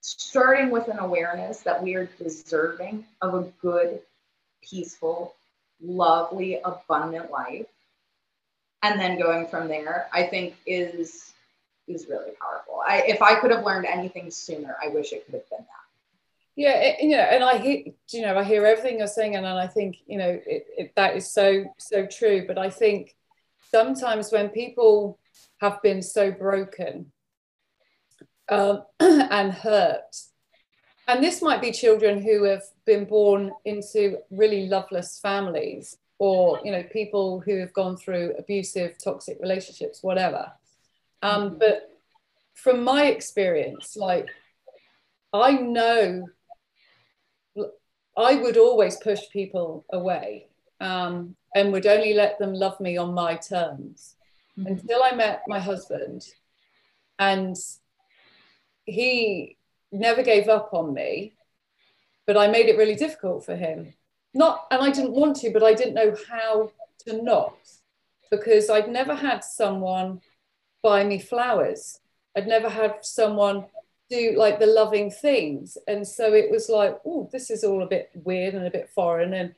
starting 0.00 0.70
with 0.70 0.88
an 0.88 0.98
awareness 0.98 1.60
that 1.60 1.82
we 1.82 1.94
are 1.94 2.06
deserving 2.18 3.04
of 3.20 3.34
a 3.34 3.42
good, 3.60 4.00
peaceful, 4.62 5.34
lovely, 5.82 6.58
abundant 6.64 7.30
life. 7.30 7.66
And 8.82 8.98
then 8.98 9.20
going 9.20 9.46
from 9.46 9.68
there, 9.68 10.08
I 10.10 10.22
think 10.22 10.54
is 10.64 11.34
is 11.86 12.06
really 12.08 12.30
powerful. 12.40 12.80
I 12.88 13.02
if 13.06 13.20
I 13.20 13.34
could 13.34 13.50
have 13.50 13.66
learned 13.66 13.84
anything 13.84 14.30
sooner, 14.30 14.74
I 14.82 14.88
wish 14.88 15.12
it 15.12 15.26
could 15.26 15.34
have 15.34 15.50
been 15.50 15.58
that. 15.58 15.66
Yeah, 16.56 16.76
it, 16.78 17.02
you 17.02 17.10
know, 17.10 17.18
and 17.18 17.44
I 17.44 17.58
hear, 17.58 17.84
you 18.10 18.22
know, 18.22 18.38
I 18.38 18.44
hear 18.44 18.64
everything 18.64 18.98
you're 18.98 19.06
saying, 19.06 19.36
and, 19.36 19.44
and 19.44 19.58
I 19.58 19.66
think, 19.66 19.98
you 20.06 20.18
know, 20.18 20.28
it, 20.28 20.66
it, 20.78 20.94
that 20.96 21.14
is 21.14 21.30
so 21.30 21.74
so 21.76 22.06
true. 22.06 22.46
But 22.46 22.56
I 22.56 22.70
think 22.70 23.14
sometimes 23.72 24.30
when 24.30 24.48
people 24.50 25.18
have 25.60 25.80
been 25.82 26.02
so 26.02 26.30
broken 26.30 27.10
um, 28.48 28.82
and 29.00 29.52
hurt, 29.52 30.16
and 31.08 31.22
this 31.22 31.42
might 31.42 31.60
be 31.60 31.72
children 31.72 32.22
who 32.22 32.44
have 32.44 32.62
been 32.86 33.04
born 33.04 33.52
into 33.64 34.18
really 34.30 34.66
loveless 34.66 35.18
families 35.20 35.96
or 36.18 36.60
you 36.64 36.70
know 36.70 36.84
people 36.92 37.40
who 37.40 37.58
have 37.58 37.72
gone 37.72 37.96
through 37.96 38.32
abusive 38.38 38.96
toxic 39.02 39.38
relationships 39.40 40.02
whatever 40.02 40.52
um, 41.22 41.50
mm-hmm. 41.50 41.58
but 41.58 41.90
from 42.54 42.84
my 42.84 43.06
experience 43.06 43.96
like 43.96 44.28
i 45.32 45.52
know 45.52 46.28
i 48.16 48.36
would 48.36 48.56
always 48.56 48.96
push 48.96 49.20
people 49.32 49.84
away 49.92 50.46
um, 50.82 51.36
and 51.54 51.72
would 51.72 51.86
only 51.86 52.12
let 52.12 52.38
them 52.38 52.52
love 52.52 52.78
me 52.80 52.96
on 52.96 53.14
my 53.14 53.36
terms 53.36 54.16
mm-hmm. 54.58 54.66
until 54.66 55.02
I 55.02 55.14
met 55.14 55.42
my 55.46 55.60
husband. 55.60 56.26
And 57.18 57.56
he 58.84 59.56
never 59.92 60.22
gave 60.22 60.48
up 60.48 60.70
on 60.74 60.92
me, 60.92 61.34
but 62.26 62.36
I 62.36 62.48
made 62.48 62.66
it 62.66 62.76
really 62.76 62.96
difficult 62.96 63.44
for 63.44 63.54
him. 63.54 63.94
Not, 64.34 64.66
and 64.70 64.82
I 64.82 64.90
didn't 64.90 65.12
want 65.12 65.36
to, 65.36 65.50
but 65.50 65.62
I 65.62 65.72
didn't 65.72 65.94
know 65.94 66.16
how 66.28 66.72
to 67.06 67.22
not 67.22 67.54
because 68.30 68.70
I'd 68.70 68.88
never 68.88 69.14
had 69.14 69.44
someone 69.44 70.20
buy 70.82 71.04
me 71.04 71.20
flowers. 71.20 72.00
I'd 72.36 72.48
never 72.48 72.68
had 72.68 73.04
someone 73.04 73.66
do 74.08 74.34
like 74.36 74.58
the 74.58 74.66
loving 74.66 75.10
things. 75.10 75.76
And 75.86 76.08
so 76.08 76.32
it 76.32 76.50
was 76.50 76.68
like, 76.68 76.98
oh, 77.04 77.28
this 77.30 77.50
is 77.50 77.62
all 77.62 77.82
a 77.82 77.88
bit 77.88 78.10
weird 78.14 78.54
and 78.54 78.66
a 78.66 78.70
bit 78.70 78.90
foreign. 78.94 79.34
And, 79.34 79.54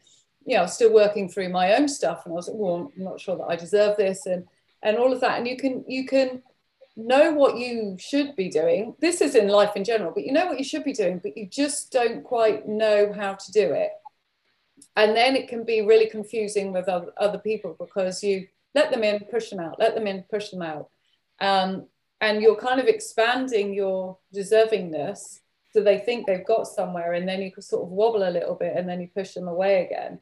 you 0.47 0.57
know, 0.57 0.67
still 0.67 0.93
working 0.93 1.29
through 1.29 1.49
my 1.49 1.75
own 1.75 1.89
stuff. 1.89 2.23
And 2.25 2.33
I 2.33 2.37
was 2.37 2.49
like, 2.49 2.57
well, 2.57 2.93
I'm 2.97 3.05
not 3.05 3.21
sure 3.21 3.37
that 3.37 3.45
I 3.45 3.57
deserve 3.57 3.97
this 3.97 4.27
and, 4.27 4.47
and 4.83 4.97
all 4.97 5.13
of 5.13 5.21
that. 5.21 5.39
And 5.39 5.49
you 5.49 5.57
can, 5.57 5.85
you 5.89 6.07
can 6.07 6.43
know 6.97 7.33
what 7.33 7.59
you 7.59 7.97
should 7.99 8.37
be 8.37 8.49
doing. 8.49 8.95
This 9.01 9.21
is 9.21 9.35
in 9.35 9.49
life 9.49 9.75
in 9.75 9.85
general, 9.85 10.13
but 10.15 10.25
you 10.25 10.33
know 10.33 10.47
what 10.47 10.59
you 10.59 10.65
should 10.65 10.85
be 10.85 10.93
doing, 10.93 11.19
but 11.19 11.37
you 11.37 11.47
just 11.47 11.91
don't 11.91 12.23
quite 12.23 12.69
know 12.69 13.13
how 13.13 13.35
to 13.35 13.53
do 13.53 13.73
it. 13.73 13.91
And 14.97 15.17
then 15.17 15.35
it 15.35 15.49
can 15.49 15.65
be 15.65 15.83
really 15.83 16.09
confusing 16.09 16.73
with 16.73 16.89
other, 16.89 17.13
other 17.17 17.39
people 17.39 17.77
because 17.79 18.23
you 18.23 18.47
let 18.75 18.91
them 18.91 19.03
in, 19.03 19.21
push 19.31 19.51
them 19.51 19.61
out, 19.61 19.79
let 19.79 19.95
them 19.95 20.07
in, 20.07 20.25
push 20.31 20.51
them 20.51 20.63
out. 20.63 20.89
Um, 21.41 21.87
and 22.21 22.43
you're 22.43 22.57
kind 22.57 22.81
of 22.81 22.87
expanding 22.87 23.75
your 23.75 24.19
deservingness 24.35 25.41
so 25.73 25.83
they 25.83 25.99
think 25.99 26.27
they've 26.27 26.47
got 26.47 26.69
somewhere 26.69 27.15
and 27.15 27.29
then 27.29 27.43
you 27.43 27.51
can 27.51 27.63
sort 27.63 27.83
of 27.83 27.89
wobble 27.89 28.29
a 28.29 28.31
little 28.31 28.55
bit 28.55 28.77
and 28.77 28.89
then 28.89 29.01
you 29.01 29.09
push 29.13 29.35
them 29.35 29.49
away 29.49 29.85
again 29.85 30.21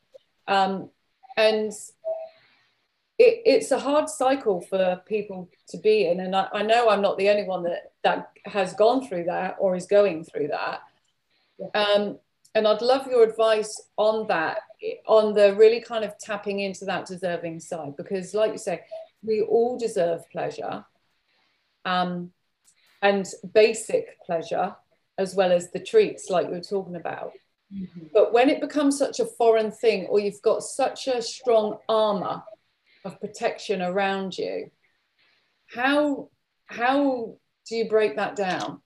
um, 0.49 0.91
and 1.37 1.73
it, 3.19 3.43
it's 3.45 3.71
a 3.71 3.79
hard 3.79 4.09
cycle 4.09 4.61
for 4.61 5.03
people 5.07 5.49
to 5.69 5.79
be 5.79 6.07
in. 6.07 6.21
And 6.21 6.35
I, 6.35 6.49
I, 6.53 6.63
know 6.63 6.89
i'm 6.89 7.03
not 7.03 7.19
the 7.19 7.31
only 7.31 7.45
one 7.45 7.63
that 7.65 7.93
that 8.05 8.33
has 8.45 8.75
gone 8.75 9.07
through 9.07 9.25
that 9.25 9.57
or 9.59 9.77
is 9.77 9.87
going 9.87 10.25
through 10.25 10.49
that. 10.49 10.83
Um, 11.75 12.19
and 12.55 12.67
i'd 12.67 12.83
love 12.83 13.07
your 13.07 13.23
advice 13.23 13.81
on 13.97 14.27
that 14.27 14.59
on 15.07 15.33
the 15.33 15.55
really 15.55 15.81
kind 15.81 16.05
of 16.05 16.19
tapping 16.19 16.61
into 16.61 16.85
that 16.85 17.07
deserving 17.07 17.61
side 17.61 17.97
because 17.97 18.35
like 18.35 18.53
you 18.53 18.59
say 18.59 18.83
we 19.23 19.41
all 19.41 19.79
deserve 19.79 20.29
pleasure 20.31 20.85
um, 21.85 22.31
and 23.01 23.27
basic 23.55 24.21
pleasure 24.25 24.75
as 25.19 25.35
well 25.35 25.53
as 25.53 25.71
the 25.71 25.81
treats 25.81 26.31
like 26.31 26.47
you 26.47 26.53
were 26.53 26.61
talking 26.61 26.97
about. 26.97 27.33
Mm-hmm. 27.75 28.07
But 28.13 28.33
when 28.33 28.49
it 28.49 28.61
becomes 28.61 28.99
such 28.99 29.21
a 29.21 29.27
foreign 29.27 29.71
thing, 29.71 30.07
or 30.07 30.21
you've 30.21 30.43
got 30.43 30.63
such 30.63 31.09
a 31.09 31.23
strong 31.23 31.79
armor 31.89 32.43
of 33.05 33.21
protection 33.21 33.83
around 33.83 34.37
you, 34.37 34.71
how 35.67 36.29
how 36.67 37.37
do 37.69 37.77
you 37.77 37.89
break 37.89 38.17
that 38.17 38.37
down? 38.37 38.81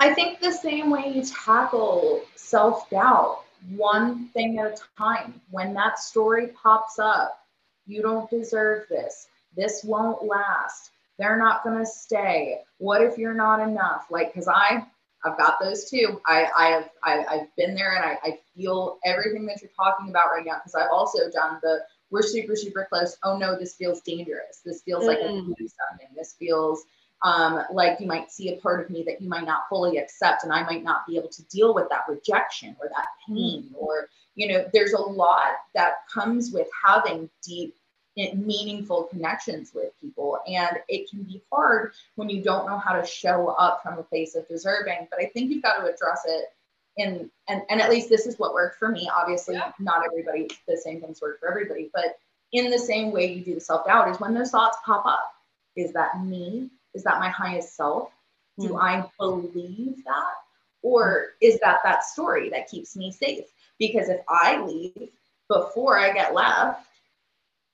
I 0.00 0.14
think 0.14 0.40
the 0.40 0.52
same 0.52 0.90
way 0.90 1.12
you 1.14 1.22
tackle 1.24 2.22
self 2.36 2.88
doubt, 2.90 3.42
one 3.74 4.28
thing 4.28 4.58
at 4.58 4.66
a 4.66 4.82
time. 4.98 5.40
When 5.50 5.74
that 5.74 5.98
story 5.98 6.48
pops 6.48 6.98
up, 6.98 7.40
you 7.86 8.02
don't 8.02 8.30
deserve 8.30 8.86
this. 8.88 9.26
This 9.56 9.82
won't 9.84 10.24
last 10.24 10.90
they're 11.18 11.38
not 11.38 11.62
going 11.64 11.78
to 11.78 11.86
stay 11.86 12.60
what 12.78 13.02
if 13.02 13.18
you're 13.18 13.34
not 13.34 13.60
enough 13.60 14.06
like 14.10 14.32
because 14.32 14.48
i 14.48 14.84
i've 15.24 15.38
got 15.38 15.58
those 15.60 15.88
too 15.90 16.20
i 16.26 16.46
i 16.56 16.66
have 16.68 16.90
I, 17.02 17.24
i've 17.30 17.56
been 17.56 17.74
there 17.74 17.96
and 17.96 18.04
I, 18.04 18.18
I 18.22 18.38
feel 18.56 18.98
everything 19.04 19.46
that 19.46 19.60
you're 19.60 19.70
talking 19.76 20.10
about 20.10 20.30
right 20.34 20.44
now 20.44 20.56
because 20.58 20.74
i've 20.74 20.90
also 20.92 21.30
done 21.30 21.58
the 21.62 21.80
we're 22.10 22.22
super 22.22 22.56
super 22.56 22.86
close 22.90 23.16
oh 23.24 23.36
no 23.36 23.58
this 23.58 23.74
feels 23.74 24.00
dangerous 24.02 24.60
this 24.64 24.82
feels 24.82 25.04
mm. 25.04 25.08
like 25.08 25.18
a 25.18 25.24
mm. 25.24 25.46
something 25.56 26.08
this 26.16 26.34
feels 26.38 26.84
um, 27.22 27.62
like 27.72 28.00
you 28.00 28.06
might 28.06 28.30
see 28.30 28.52
a 28.52 28.56
part 28.56 28.84
of 28.84 28.90
me 28.90 29.02
that 29.04 29.22
you 29.22 29.30
might 29.30 29.46
not 29.46 29.62
fully 29.70 29.98
accept 29.98 30.44
and 30.44 30.52
i 30.52 30.62
might 30.64 30.84
not 30.84 31.06
be 31.06 31.16
able 31.16 31.28
to 31.28 31.42
deal 31.44 31.74
with 31.74 31.88
that 31.88 32.02
rejection 32.08 32.76
or 32.80 32.88
that 32.88 33.06
pain 33.26 33.70
mm. 33.70 33.76
or 33.76 34.08
you 34.34 34.48
know 34.48 34.68
there's 34.72 34.92
a 34.92 35.00
lot 35.00 35.54
that 35.74 35.94
comes 36.12 36.52
with 36.52 36.68
having 36.84 37.30
deep 37.42 37.74
meaningful 38.16 39.04
connections 39.04 39.72
with 39.74 39.92
people. 40.00 40.38
And 40.46 40.78
it 40.88 41.10
can 41.10 41.22
be 41.22 41.42
hard 41.52 41.92
when 42.14 42.28
you 42.28 42.42
don't 42.42 42.66
know 42.66 42.78
how 42.78 42.92
to 42.92 43.06
show 43.06 43.48
up 43.48 43.82
from 43.82 43.98
a 43.98 44.02
place 44.02 44.34
of 44.34 44.46
deserving. 44.48 45.08
But 45.10 45.20
I 45.20 45.26
think 45.26 45.50
you've 45.50 45.62
got 45.62 45.80
to 45.80 45.92
address 45.92 46.22
it 46.26 46.46
in, 46.96 47.30
and, 47.48 47.62
and 47.68 47.80
at 47.80 47.90
least 47.90 48.08
this 48.08 48.26
is 48.26 48.38
what 48.38 48.54
worked 48.54 48.78
for 48.78 48.88
me. 48.88 49.10
Obviously, 49.14 49.56
yeah. 49.56 49.72
not 49.80 50.04
everybody, 50.06 50.48
the 50.68 50.76
same 50.76 51.00
things 51.00 51.20
work 51.20 51.40
for 51.40 51.48
everybody. 51.48 51.90
But 51.92 52.18
in 52.52 52.70
the 52.70 52.78
same 52.78 53.10
way 53.10 53.32
you 53.32 53.44
do 53.44 53.54
the 53.54 53.60
self 53.60 53.86
doubt 53.86 54.08
is 54.08 54.20
when 54.20 54.34
those 54.34 54.50
thoughts 54.50 54.78
pop 54.84 55.04
up. 55.06 55.32
Is 55.76 55.92
that 55.92 56.22
me? 56.24 56.70
Is 56.94 57.02
that 57.02 57.18
my 57.18 57.28
highest 57.28 57.76
self? 57.76 58.10
Do 58.60 58.70
mm. 58.70 58.80
I 58.80 59.04
believe 59.18 60.04
that? 60.04 60.34
Or 60.82 61.30
is 61.40 61.58
that 61.60 61.80
that 61.82 62.04
story 62.04 62.50
that 62.50 62.68
keeps 62.68 62.94
me 62.94 63.10
safe? 63.10 63.46
Because 63.78 64.08
if 64.08 64.20
I 64.28 64.60
leave 64.60 65.08
before 65.48 65.98
I 65.98 66.12
get 66.12 66.34
left, 66.34 66.86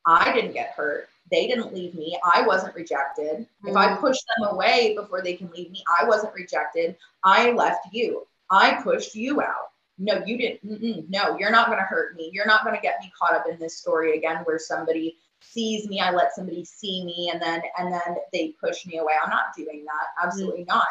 I 0.06 0.32
didn't 0.32 0.52
get 0.52 0.70
hurt. 0.70 1.08
They 1.30 1.46
didn't 1.46 1.72
leave 1.72 1.94
me. 1.94 2.18
I 2.24 2.42
wasn't 2.42 2.74
rejected. 2.74 3.40
Mm-hmm. 3.40 3.68
If 3.68 3.76
I 3.76 3.88
mm. 3.88 4.00
pushed 4.00 4.24
them 4.36 4.48
away 4.48 4.94
before 4.96 5.22
they 5.22 5.34
can 5.34 5.50
leave 5.50 5.70
me, 5.70 5.84
I 6.00 6.04
wasn't 6.04 6.34
rejected. 6.34 6.96
I 7.24 7.52
left 7.52 7.86
you. 7.92 8.26
I 8.50 8.80
pushed 8.82 9.14
you 9.14 9.40
out. 9.40 9.70
No, 9.98 10.24
you 10.24 10.38
didn't. 10.38 10.66
Mm-mm. 10.66 11.08
No, 11.10 11.38
you're 11.38 11.50
not 11.52 11.66
going 11.66 11.78
to 11.78 11.84
hurt 11.84 12.16
me. 12.16 12.30
You're 12.32 12.46
not 12.46 12.64
going 12.64 12.74
to 12.74 12.82
get 12.82 13.00
me 13.00 13.12
caught 13.18 13.34
up 13.34 13.44
in 13.48 13.58
this 13.58 13.76
story 13.76 14.16
again 14.16 14.38
where 14.44 14.58
somebody 14.58 15.16
sees 15.40 15.88
me. 15.88 16.00
I 16.00 16.10
let 16.10 16.34
somebody 16.34 16.64
see 16.64 17.04
me 17.04 17.30
and 17.32 17.40
then 17.40 17.62
and 17.78 17.92
then 17.92 18.16
they 18.32 18.54
push 18.60 18.86
me 18.86 18.98
away. 18.98 19.12
I'm 19.22 19.30
not 19.30 19.54
doing 19.56 19.84
that. 19.84 20.24
Absolutely 20.26 20.62
mm-hmm. 20.62 20.78
not. 20.78 20.88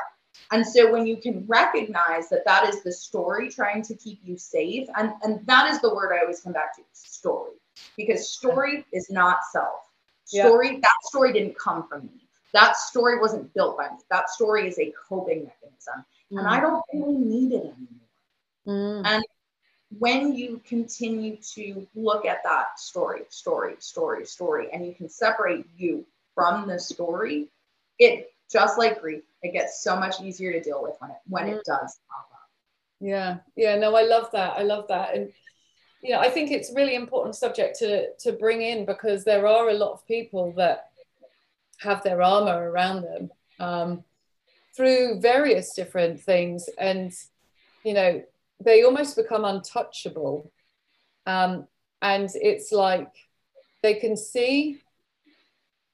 And 0.51 0.66
so 0.66 0.91
when 0.91 1.05
you 1.05 1.18
can 1.18 1.43
recognize 1.47 2.30
that 2.30 2.45
that 2.45 2.70
is 2.70 2.82
the 2.84 2.91
story 2.91 3.49
trying 3.49 3.82
to 3.84 3.95
keep 3.95 4.20
you 4.24 4.38
safe, 4.38 4.88
and, 4.95 5.12
and 5.24 5.45
that 5.47 5.70
is 5.72 5.82
the 5.82 5.93
word 5.93 6.14
I 6.14 6.22
always 6.22 6.39
come 6.39 6.53
back 6.53 6.76
to 6.76 6.84
story 6.93 7.59
because 7.97 8.32
story 8.32 8.86
is 8.93 9.09
not 9.09 9.39
self. 9.51 9.89
Story, 10.25 10.73
yeah. 10.73 10.80
that 10.82 10.95
story 11.03 11.34
didn't 11.34 11.57
come 11.57 11.88
from 11.88 12.03
me. 12.03 12.27
That 12.53 12.77
story 12.77 13.19
wasn't 13.19 13.53
built 13.53 13.77
by 13.77 13.89
me. 13.89 13.97
That 14.09 14.30
story 14.30 14.67
is 14.67 14.77
a 14.80 14.93
coping 15.07 15.45
mechanism. 15.45 16.05
Mm. 16.32 16.39
And 16.39 16.47
I 16.47 16.59
don't 16.59 16.84
really 16.93 17.17
need 17.17 17.53
it 17.53 17.63
anymore. 17.63 17.86
Mm. 18.67 19.01
And 19.05 19.23
when 19.97 20.36
you 20.36 20.61
continue 20.65 21.38
to 21.53 21.88
look 21.95 22.25
at 22.25 22.43
that 22.43 22.80
story, 22.80 23.21
story, 23.30 23.75
story, 23.80 24.25
story, 24.25 24.67
and 24.71 24.86
you 24.86 24.93
can 24.93 25.09
separate 25.09 25.65
you 25.77 26.05
from 26.36 26.67
the 26.67 26.77
story, 26.80 27.49
it 27.97 28.32
just 28.51 28.77
like 28.77 29.01
grief, 29.01 29.23
it 29.41 29.53
gets 29.53 29.84
so 29.84 29.95
much 29.95 30.21
easier 30.21 30.51
to 30.51 30.61
deal 30.61 30.82
with 30.84 30.95
when 30.99 31.11
it 31.11 31.17
when 31.27 31.45
mm. 31.45 31.57
it 31.57 31.63
does 31.65 31.99
pop 32.09 32.30
up. 32.32 32.49
Yeah, 32.99 33.38
yeah, 33.55 33.77
no, 33.77 33.95
I 33.95 34.03
love 34.03 34.30
that. 34.32 34.57
I 34.57 34.63
love 34.63 34.88
that. 34.89 35.15
And 35.15 35.32
know, 36.04 36.20
I 36.20 36.30
think 36.30 36.52
it's 36.52 36.74
really 36.74 36.95
important 36.95 37.36
subject 37.36 37.78
to 37.80 38.14
to 38.20 38.32
bring 38.34 38.62
in 38.62 38.86
because 38.86 39.24
there 39.24 39.47
are 39.47 39.70
a 39.70 39.74
lot 39.74 39.91
of 39.91 40.08
people 40.08 40.54
that 40.54 40.89
have 41.80 42.04
their 42.04 42.22
armor 42.22 42.70
around 42.70 43.04
them 43.04 43.30
um, 43.60 44.04
through 44.76 45.20
various 45.20 45.74
different 45.74 46.22
things, 46.22 46.70
and 46.78 47.12
you 47.84 47.93
know, 47.93 48.24
they 48.64 48.84
almost 48.84 49.16
become 49.16 49.45
untouchable. 49.45 50.52
Um, 51.26 51.68
and 52.02 52.30
it's 52.36 52.72
like 52.72 53.12
they 53.84 53.95
can 53.95 54.16
see 54.16 54.82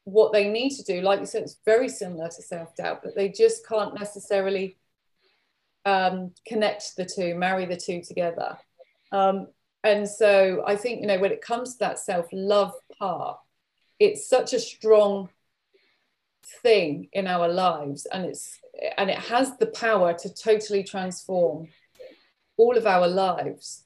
what 0.03 0.31
they 0.31 0.47
need 0.47 0.69
to 0.75 0.83
do. 0.83 1.01
Like 1.01 1.19
you 1.19 1.25
said, 1.25 1.43
it's 1.43 1.57
very 1.65 1.89
similar 1.89 2.29
to 2.29 2.41
self 2.41 2.75
doubt, 2.75 3.01
but 3.03 3.15
they 3.15 3.29
just 3.29 3.67
can't 3.67 3.95
necessarily 3.95 4.77
um, 5.83 6.31
connect 6.47 6.95
the 6.95 7.05
two, 7.05 7.35
marry 7.35 7.65
the 7.65 7.77
two 7.77 8.01
together. 8.01 8.57
And 9.85 10.09
so 10.09 10.63
I 10.65 10.75
think, 10.75 11.01
you 11.01 11.07
know, 11.07 11.19
when 11.19 11.31
it 11.31 11.41
comes 11.41 11.73
to 11.73 11.79
that 11.79 11.99
self 11.99 12.25
love 12.33 12.73
part, 12.97 13.37
it's 13.99 14.27
such 14.27 14.51
a 14.53 14.59
strong 14.59 15.29
thing 16.63 17.07
in 17.13 17.27
our 17.27 17.47
lives 17.47 18.05
and 18.05 18.25
it's 18.25 18.59
and 18.97 19.09
it 19.09 19.17
has 19.17 19.57
the 19.57 19.67
power 19.67 20.13
to 20.13 20.33
totally 20.33 20.83
transform 20.83 21.67
all 22.57 22.75
of 22.75 22.87
our 22.87 23.07
lives. 23.07 23.83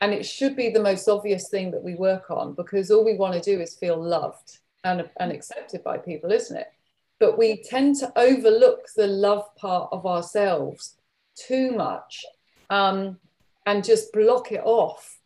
And 0.00 0.14
it 0.14 0.24
should 0.24 0.54
be 0.54 0.70
the 0.70 0.82
most 0.82 1.08
obvious 1.08 1.48
thing 1.48 1.72
that 1.72 1.82
we 1.82 1.94
work 1.94 2.30
on 2.30 2.54
because 2.54 2.90
all 2.90 3.04
we 3.04 3.16
want 3.16 3.34
to 3.34 3.40
do 3.40 3.60
is 3.60 3.74
feel 3.74 4.00
loved 4.00 4.58
and, 4.84 5.10
and 5.18 5.32
accepted 5.32 5.82
by 5.82 5.98
people 5.98 6.30
isn't 6.30 6.56
it? 6.56 6.72
But 7.18 7.36
we 7.36 7.62
tend 7.62 7.96
to 7.96 8.12
overlook 8.16 8.86
the 8.96 9.08
love 9.08 9.54
part 9.56 9.88
of 9.90 10.06
ourselves 10.06 10.94
too 11.34 11.72
much 11.72 12.24
um, 12.70 13.18
and 13.66 13.84
just 13.84 14.12
block 14.12 14.52
it 14.52 14.62
off 14.64 15.19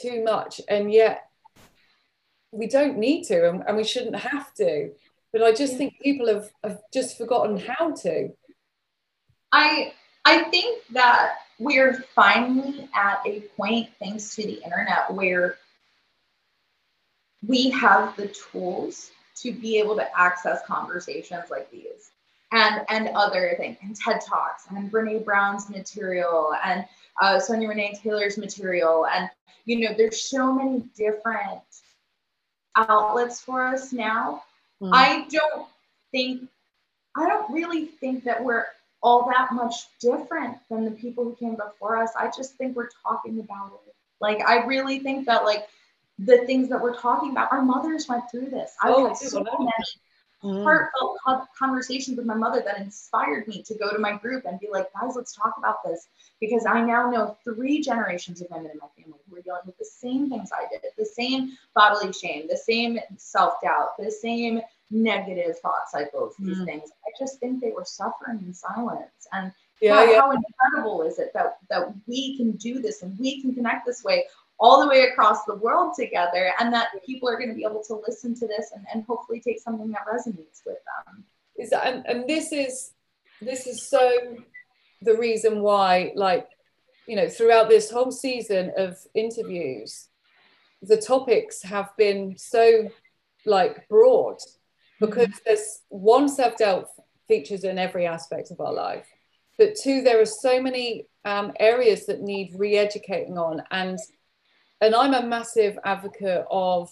too 0.00 0.22
much 0.24 0.60
and 0.68 0.92
yet 0.92 1.30
we 2.52 2.66
don't 2.66 2.98
need 2.98 3.24
to 3.24 3.48
and, 3.48 3.62
and 3.66 3.76
we 3.76 3.84
shouldn't 3.84 4.16
have 4.16 4.54
to. 4.54 4.90
But 5.32 5.42
i 5.42 5.52
just 5.52 5.76
think 5.76 6.00
people 6.00 6.26
have, 6.28 6.50
have 6.64 6.80
just 6.92 7.18
forgotten 7.18 7.58
how 7.58 7.92
to. 7.92 8.30
I 9.52 9.92
i 10.24 10.44
think 10.44 10.82
that 10.92 11.36
we're 11.58 12.04
finally 12.14 12.88
at 12.94 13.20
a 13.26 13.40
point 13.56 13.88
thanks 13.98 14.34
to 14.36 14.42
the 14.42 14.62
internet 14.62 15.12
where 15.12 15.56
we 17.46 17.70
have 17.70 18.16
the 18.16 18.28
tools 18.28 19.10
to 19.36 19.52
be 19.52 19.78
able 19.78 19.96
to 19.96 20.18
access 20.18 20.60
conversations 20.66 21.44
like 21.50 21.70
these 21.70 22.10
and 22.52 22.84
and 22.88 23.08
other 23.14 23.54
things 23.58 23.76
and 23.82 23.94
TED 23.94 24.20
Talks 24.20 24.64
and 24.70 24.90
Brene 24.90 25.24
Brown's 25.24 25.68
material 25.68 26.54
and 26.64 26.84
uh, 27.20 27.38
Sonya 27.38 27.68
Renee 27.68 27.98
Taylor's 28.02 28.38
material 28.38 29.06
and 29.06 29.28
you 29.64 29.80
know 29.80 29.94
there's 29.96 30.22
so 30.22 30.52
many 30.52 30.84
different 30.96 31.62
outlets 32.76 33.40
for 33.40 33.66
us 33.66 33.92
now. 33.92 34.42
Mm. 34.80 34.90
I 34.92 35.26
don't 35.28 35.66
think, 36.12 36.48
I 37.16 37.28
don't 37.28 37.52
really 37.52 37.86
think 37.86 38.24
that 38.24 38.42
we're 38.42 38.66
all 39.02 39.28
that 39.28 39.52
much 39.52 39.74
different 40.00 40.56
than 40.70 40.84
the 40.84 40.90
people 40.92 41.24
who 41.24 41.34
came 41.36 41.56
before 41.56 41.96
us. 41.96 42.10
I 42.18 42.30
just 42.36 42.54
think 42.56 42.76
we're 42.76 42.90
talking 43.02 43.40
about 43.40 43.80
it. 43.86 43.94
Like, 44.20 44.48
I 44.48 44.64
really 44.64 44.98
think 45.00 45.26
that, 45.26 45.44
like, 45.44 45.68
the 46.18 46.38
things 46.46 46.68
that 46.68 46.80
we're 46.80 46.98
talking 46.98 47.30
about, 47.30 47.52
our 47.52 47.62
mothers 47.62 48.08
went 48.08 48.28
through 48.30 48.50
this. 48.50 48.74
I've 48.82 48.94
oh, 48.94 49.08
had 49.08 49.16
so 49.16 49.42
many. 49.42 49.70
Heartfelt 50.40 51.18
conversations 51.58 52.16
with 52.16 52.26
my 52.26 52.34
mother 52.34 52.62
that 52.64 52.78
inspired 52.80 53.48
me 53.48 53.62
to 53.62 53.74
go 53.74 53.90
to 53.90 53.98
my 53.98 54.16
group 54.16 54.44
and 54.44 54.60
be 54.60 54.68
like, 54.70 54.86
guys, 54.92 55.14
let's 55.16 55.34
talk 55.34 55.54
about 55.58 55.84
this. 55.84 56.06
Because 56.40 56.64
I 56.66 56.80
now 56.80 57.10
know 57.10 57.36
three 57.44 57.80
generations 57.80 58.40
of 58.40 58.48
women 58.50 58.70
in 58.70 58.78
my 58.78 58.86
family 58.96 59.18
who 59.28 59.36
are 59.36 59.42
dealing 59.42 59.62
with 59.66 59.78
the 59.78 59.84
same 59.84 60.30
things 60.30 60.50
I 60.52 60.68
did, 60.70 60.82
the 60.96 61.04
same 61.04 61.56
bodily 61.74 62.12
shame, 62.12 62.46
the 62.48 62.56
same 62.56 62.98
self 63.16 63.54
doubt, 63.62 63.96
the 63.98 64.10
same 64.10 64.60
negative 64.90 65.58
thought 65.58 65.90
cycles, 65.90 66.34
these 66.38 66.58
mm. 66.58 66.64
things. 66.64 66.90
I 67.06 67.10
just 67.18 67.40
think 67.40 67.60
they 67.60 67.72
were 67.72 67.84
suffering 67.84 68.38
in 68.40 68.54
silence. 68.54 69.26
And 69.32 69.52
yeah, 69.80 69.96
how, 69.96 70.04
yeah. 70.04 70.20
how 70.20 70.32
incredible 70.32 71.02
is 71.02 71.18
it 71.18 71.32
that, 71.34 71.58
that 71.68 71.92
we 72.06 72.36
can 72.36 72.52
do 72.52 72.80
this 72.80 73.02
and 73.02 73.18
we 73.18 73.40
can 73.40 73.54
connect 73.54 73.86
this 73.86 74.02
way 74.02 74.24
all 74.60 74.80
the 74.80 74.88
way 74.88 75.02
across 75.02 75.44
the 75.44 75.54
world 75.54 75.94
together 75.96 76.52
and 76.58 76.72
that 76.72 76.88
people 77.06 77.28
are 77.28 77.36
going 77.36 77.48
to 77.48 77.54
be 77.54 77.64
able 77.64 77.82
to 77.82 78.02
listen 78.06 78.34
to 78.34 78.46
this 78.46 78.72
and, 78.74 78.84
and 78.92 79.04
hopefully 79.04 79.40
take 79.40 79.60
something 79.60 79.90
that 79.90 80.06
resonates 80.06 80.62
with 80.66 80.78
them 81.06 81.24
is 81.58 81.70
that, 81.70 81.86
and, 81.86 82.06
and 82.06 82.28
this 82.28 82.52
is 82.52 82.92
this 83.40 83.66
is 83.66 83.88
so 83.88 84.36
the 85.02 85.16
reason 85.16 85.60
why 85.60 86.12
like 86.14 86.48
you 87.06 87.16
know 87.16 87.28
throughout 87.28 87.68
this 87.68 87.90
whole 87.90 88.10
season 88.10 88.72
of 88.76 88.96
interviews 89.14 90.08
the 90.82 90.96
topics 90.96 91.62
have 91.62 91.90
been 91.96 92.36
so 92.36 92.88
like 93.44 93.88
broad 93.88 94.38
because 95.00 95.28
mm-hmm. 95.28 95.38
there's 95.46 95.82
one 95.88 96.28
self-doubt 96.28 96.88
features 97.26 97.64
in 97.64 97.78
every 97.78 98.06
aspect 98.06 98.50
of 98.50 98.60
our 98.60 98.72
life 98.72 99.06
but 99.56 99.74
two 99.74 100.02
there 100.02 100.20
are 100.20 100.26
so 100.26 100.60
many 100.60 101.06
um, 101.24 101.52
areas 101.60 102.06
that 102.06 102.22
need 102.22 102.52
re-educating 102.56 103.38
on 103.38 103.62
and 103.70 103.98
and 104.80 104.94
I'm 104.94 105.14
a 105.14 105.26
massive 105.26 105.78
advocate 105.84 106.44
of 106.50 106.90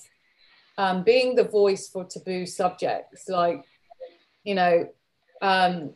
um, 0.79 1.03
being 1.05 1.35
the 1.35 1.45
voice 1.45 1.89
for 1.89 2.05
taboo 2.05 2.47
subjects, 2.47 3.29
like, 3.29 3.65
you 4.45 4.55
know, 4.55 4.89
um, 5.41 5.93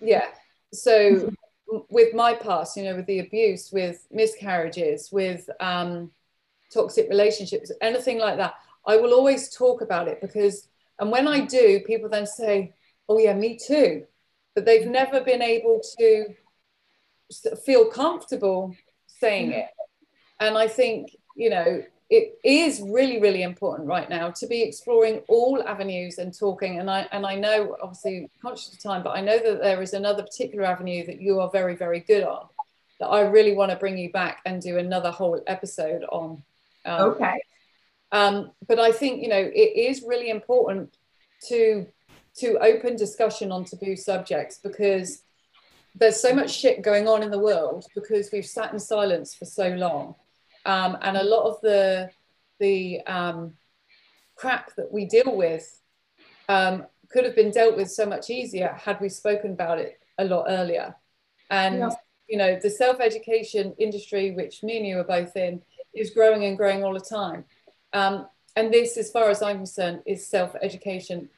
yeah. 0.00 0.26
So 0.72 1.32
with 1.90 2.14
my 2.14 2.34
past, 2.34 2.76
you 2.76 2.84
know, 2.84 2.96
with 2.96 3.06
the 3.06 3.20
abuse, 3.20 3.70
with 3.72 4.06
miscarriages, 4.10 5.10
with 5.12 5.48
um, 5.60 6.10
toxic 6.72 7.08
relationships, 7.08 7.70
anything 7.80 8.18
like 8.18 8.36
that, 8.38 8.54
I 8.86 8.96
will 8.96 9.14
always 9.14 9.54
talk 9.54 9.82
about 9.82 10.08
it 10.08 10.20
because, 10.20 10.68
and 10.98 11.10
when 11.10 11.28
I 11.28 11.40
do, 11.40 11.80
people 11.86 12.08
then 12.08 12.26
say, 12.26 12.74
oh, 13.08 13.18
yeah, 13.18 13.34
me 13.34 13.58
too. 13.58 14.04
But 14.54 14.64
they've 14.64 14.86
never 14.86 15.20
been 15.20 15.42
able 15.42 15.80
to 15.98 16.26
feel 17.64 17.86
comfortable 17.86 18.74
saying 19.06 19.52
it 19.52 19.66
and 20.40 20.56
I 20.56 20.68
think, 20.68 21.16
you 21.36 21.50
know, 21.50 21.82
it 22.10 22.38
is 22.44 22.80
really, 22.80 23.20
really 23.20 23.42
important 23.42 23.88
right 23.88 24.08
now 24.08 24.30
to 24.30 24.46
be 24.46 24.62
exploring 24.62 25.22
all 25.28 25.62
avenues 25.66 26.18
and 26.18 26.36
talking. 26.36 26.78
And 26.78 26.90
I 26.90 27.06
and 27.12 27.24
I 27.26 27.34
know, 27.34 27.76
obviously, 27.82 28.30
conscious 28.42 28.72
of 28.72 28.82
time, 28.82 29.02
but 29.02 29.16
I 29.16 29.20
know 29.20 29.38
that 29.38 29.60
there 29.60 29.82
is 29.82 29.94
another 29.94 30.22
particular 30.22 30.64
avenue 30.64 31.04
that 31.06 31.20
you 31.20 31.40
are 31.40 31.50
very, 31.50 31.76
very 31.76 32.00
good 32.00 32.24
on 32.24 32.46
that 33.00 33.06
I 33.06 33.22
really 33.22 33.54
want 33.54 33.70
to 33.70 33.76
bring 33.76 33.98
you 33.98 34.12
back 34.12 34.40
and 34.44 34.60
do 34.60 34.78
another 34.78 35.10
whole 35.10 35.42
episode 35.46 36.04
on. 36.04 36.42
Um, 36.84 37.10
okay. 37.10 37.40
Um, 38.12 38.52
but 38.68 38.78
I 38.78 38.92
think 38.92 39.22
you 39.22 39.28
know 39.28 39.50
it 39.52 39.76
is 39.76 40.04
really 40.06 40.30
important 40.30 40.96
to 41.48 41.86
to 42.36 42.58
open 42.58 42.96
discussion 42.96 43.50
on 43.50 43.64
taboo 43.64 43.96
subjects 43.96 44.58
because 44.62 45.22
there's 45.96 46.20
so 46.20 46.34
much 46.34 46.50
shit 46.50 46.82
going 46.82 47.08
on 47.08 47.22
in 47.22 47.30
the 47.30 47.38
world 47.38 47.86
because 47.94 48.30
we've 48.32 48.46
sat 48.46 48.72
in 48.72 48.78
silence 48.78 49.34
for 49.34 49.44
so 49.44 49.68
long 49.68 50.16
um, 50.64 50.96
and 51.02 51.16
a 51.16 51.24
lot 51.24 51.44
of 51.44 51.60
the 51.60 52.10
the 52.60 53.00
um, 53.06 53.54
crap 54.36 54.74
that 54.76 54.92
we 54.92 55.06
deal 55.06 55.36
with 55.36 55.80
um, 56.48 56.86
could 57.10 57.24
have 57.24 57.36
been 57.36 57.50
dealt 57.50 57.76
with 57.76 57.90
so 57.90 58.06
much 58.06 58.30
easier 58.30 58.76
had 58.80 59.00
we 59.00 59.08
spoken 59.08 59.52
about 59.52 59.78
it 59.78 60.00
a 60.18 60.24
lot 60.24 60.46
earlier. 60.48 60.94
And 61.50 61.78
yeah. 61.78 61.90
you 62.28 62.38
know, 62.38 62.58
the 62.62 62.70
self-education 62.70 63.74
industry, 63.78 64.32
which 64.32 64.62
me 64.62 64.78
and 64.78 64.86
you 64.86 64.98
are 64.98 65.04
both 65.04 65.36
in, 65.36 65.62
is 65.94 66.10
growing 66.10 66.44
and 66.44 66.56
growing 66.56 66.82
all 66.82 66.94
the 66.94 67.00
time. 67.00 67.44
Um, 67.92 68.28
and 68.56 68.72
this, 68.72 68.96
as 68.96 69.10
far 69.10 69.30
as 69.30 69.42
I'm 69.42 69.58
concerned, 69.58 70.02
is 70.06 70.26
self-education 70.26 71.28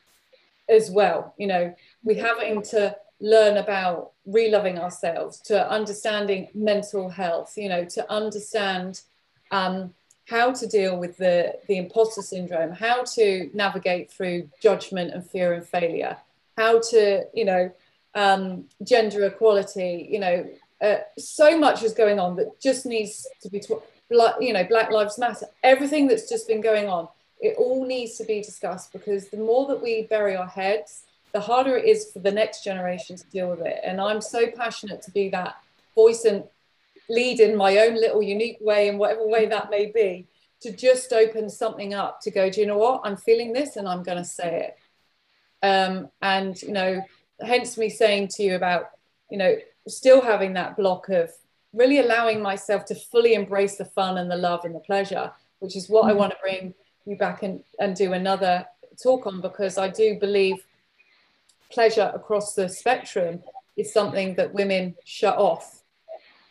as 0.69 0.91
well. 0.91 1.35
You 1.39 1.47
know, 1.47 1.75
we 2.03 2.15
having 2.15 2.63
to 2.63 2.97
learn 3.21 3.57
about 3.57 4.13
reloving 4.27 4.79
ourselves, 4.79 5.41
to 5.41 5.71
understanding 5.71 6.49
mental 6.55 7.09
health, 7.09 7.55
you 7.57 7.69
know, 7.69 7.85
to 7.85 8.13
understand 8.13 9.03
um, 9.51 9.95
how 10.29 10.53
to 10.53 10.67
deal 10.67 10.99
with 10.99 11.17
the, 11.17 11.55
the 11.69 11.77
imposter 11.77 12.23
syndrome, 12.23 12.73
how 12.73 13.05
to 13.05 13.49
navigate 13.55 14.11
through 14.11 14.49
judgment 14.61 15.13
and 15.15 15.25
fear 15.25 15.53
and 15.53 15.67
failure, 15.67 16.17
how 16.57 16.81
to, 16.81 17.25
you 17.33 17.45
know, 17.45 17.71
um, 18.15 18.65
gender 18.83 19.25
equality, 19.27 20.09
you 20.11 20.19
know, 20.19 20.47
uh, 20.81 20.97
so 21.17 21.59
much 21.59 21.83
is 21.83 21.93
going 21.93 22.19
on 22.19 22.37
that 22.37 22.61
just 22.61 22.87
needs 22.87 23.27
to 23.41 23.49
be, 23.49 23.63
you 24.41 24.53
know, 24.53 24.65
Black 24.65 24.91
Lives 24.91 25.19
Matter, 25.19 25.47
everything 25.63 26.09
that's 26.09 26.29
just 26.29 26.49
been 26.49 26.61
going 26.61 26.89
on, 26.89 27.09
it 27.41 27.57
all 27.59 27.87
needs 27.87 28.17
to 28.19 28.25
be 28.25 28.43
discussed 28.43 28.93
because 28.93 29.29
the 29.29 29.37
more 29.37 29.67
that 29.69 29.83
we 29.83 30.03
bury 30.03 30.37
our 30.37 30.47
heads, 30.47 31.05
the 31.33 31.41
harder 31.41 31.77
it 31.77 31.85
is 31.85 32.11
for 32.13 32.19
the 32.21 32.33
next 32.33 32.65
generation 32.65 33.17
to 33.17 33.27
deal 33.27 33.51
with 33.51 33.61
it. 33.61 33.81
And 33.85 34.01
I'm 34.01 34.21
so 34.21 34.51
passionate 34.51 35.03
to 35.03 35.11
be 35.11 35.29
that 35.31 35.57
voice 35.95 36.25
and 36.25 36.45
lead 37.09 37.41
in 37.41 37.57
my 37.57 37.79
own 37.79 37.95
little 37.95 38.23
unique 38.23 38.59
way, 38.61 38.89
in 38.89 38.99
whatever 38.99 39.27
way 39.27 39.47
that 39.47 39.71
may 39.71 39.87
be, 39.87 40.27
to 40.61 40.73
just 40.73 41.13
open 41.13 41.49
something 41.49 41.95
up 41.95 42.21
to 42.23 42.31
go, 42.31 42.51
do 42.51 42.61
you 42.61 42.67
know 42.67 42.79
what? 42.79 43.03
I'm 43.05 43.17
feeling 43.17 43.53
this 43.53 43.77
and 43.77 43.89
I'm 43.89 44.03
going 44.03 44.19
to 44.19 44.25
say 44.25 44.69
it. 44.69 45.67
Um, 45.67 46.11
and, 46.23 46.61
you 46.63 46.73
know, 46.73 47.03
hence 47.41 47.77
me 47.77 47.89
saying 47.89 48.29
to 48.29 48.43
you 48.43 48.57
about, 48.57 48.91
you 49.31 49.39
know, 49.39 49.57
still 49.87 50.21
having 50.21 50.55
that 50.55 50.77
block 50.77 51.09
of 51.09 51.31
really 51.73 51.99
allowing 51.99 52.41
myself 52.41 52.85
to 52.87 52.95
fully 52.95 53.35
embrace 53.35 53.77
the 53.77 53.85
fun 53.85 54.19
and 54.19 54.31
the 54.31 54.37
love 54.37 54.65
and 54.65 54.75
the 54.75 54.81
pleasure, 54.81 55.31
which 55.59 55.77
is 55.77 55.89
what 55.89 56.03
mm-hmm. 56.03 56.11
I 56.11 56.15
want 56.15 56.33
to 56.33 56.39
bring 56.43 56.75
you 57.05 57.17
back 57.17 57.43
and, 57.43 57.63
and 57.79 57.95
do 57.95 58.13
another 58.13 58.67
talk 59.03 59.27
on 59.27 59.41
because 59.41 59.79
I 59.79 59.89
do 59.89 60.19
believe 60.19 60.65
pleasure 61.71 62.11
across 62.15 62.55
the 62.55 62.69
spectrum 62.69 63.43
is 63.77 63.93
something 63.93 64.35
that 64.37 64.55
women 64.55 64.95
shut 65.05 65.37
off 65.37 65.76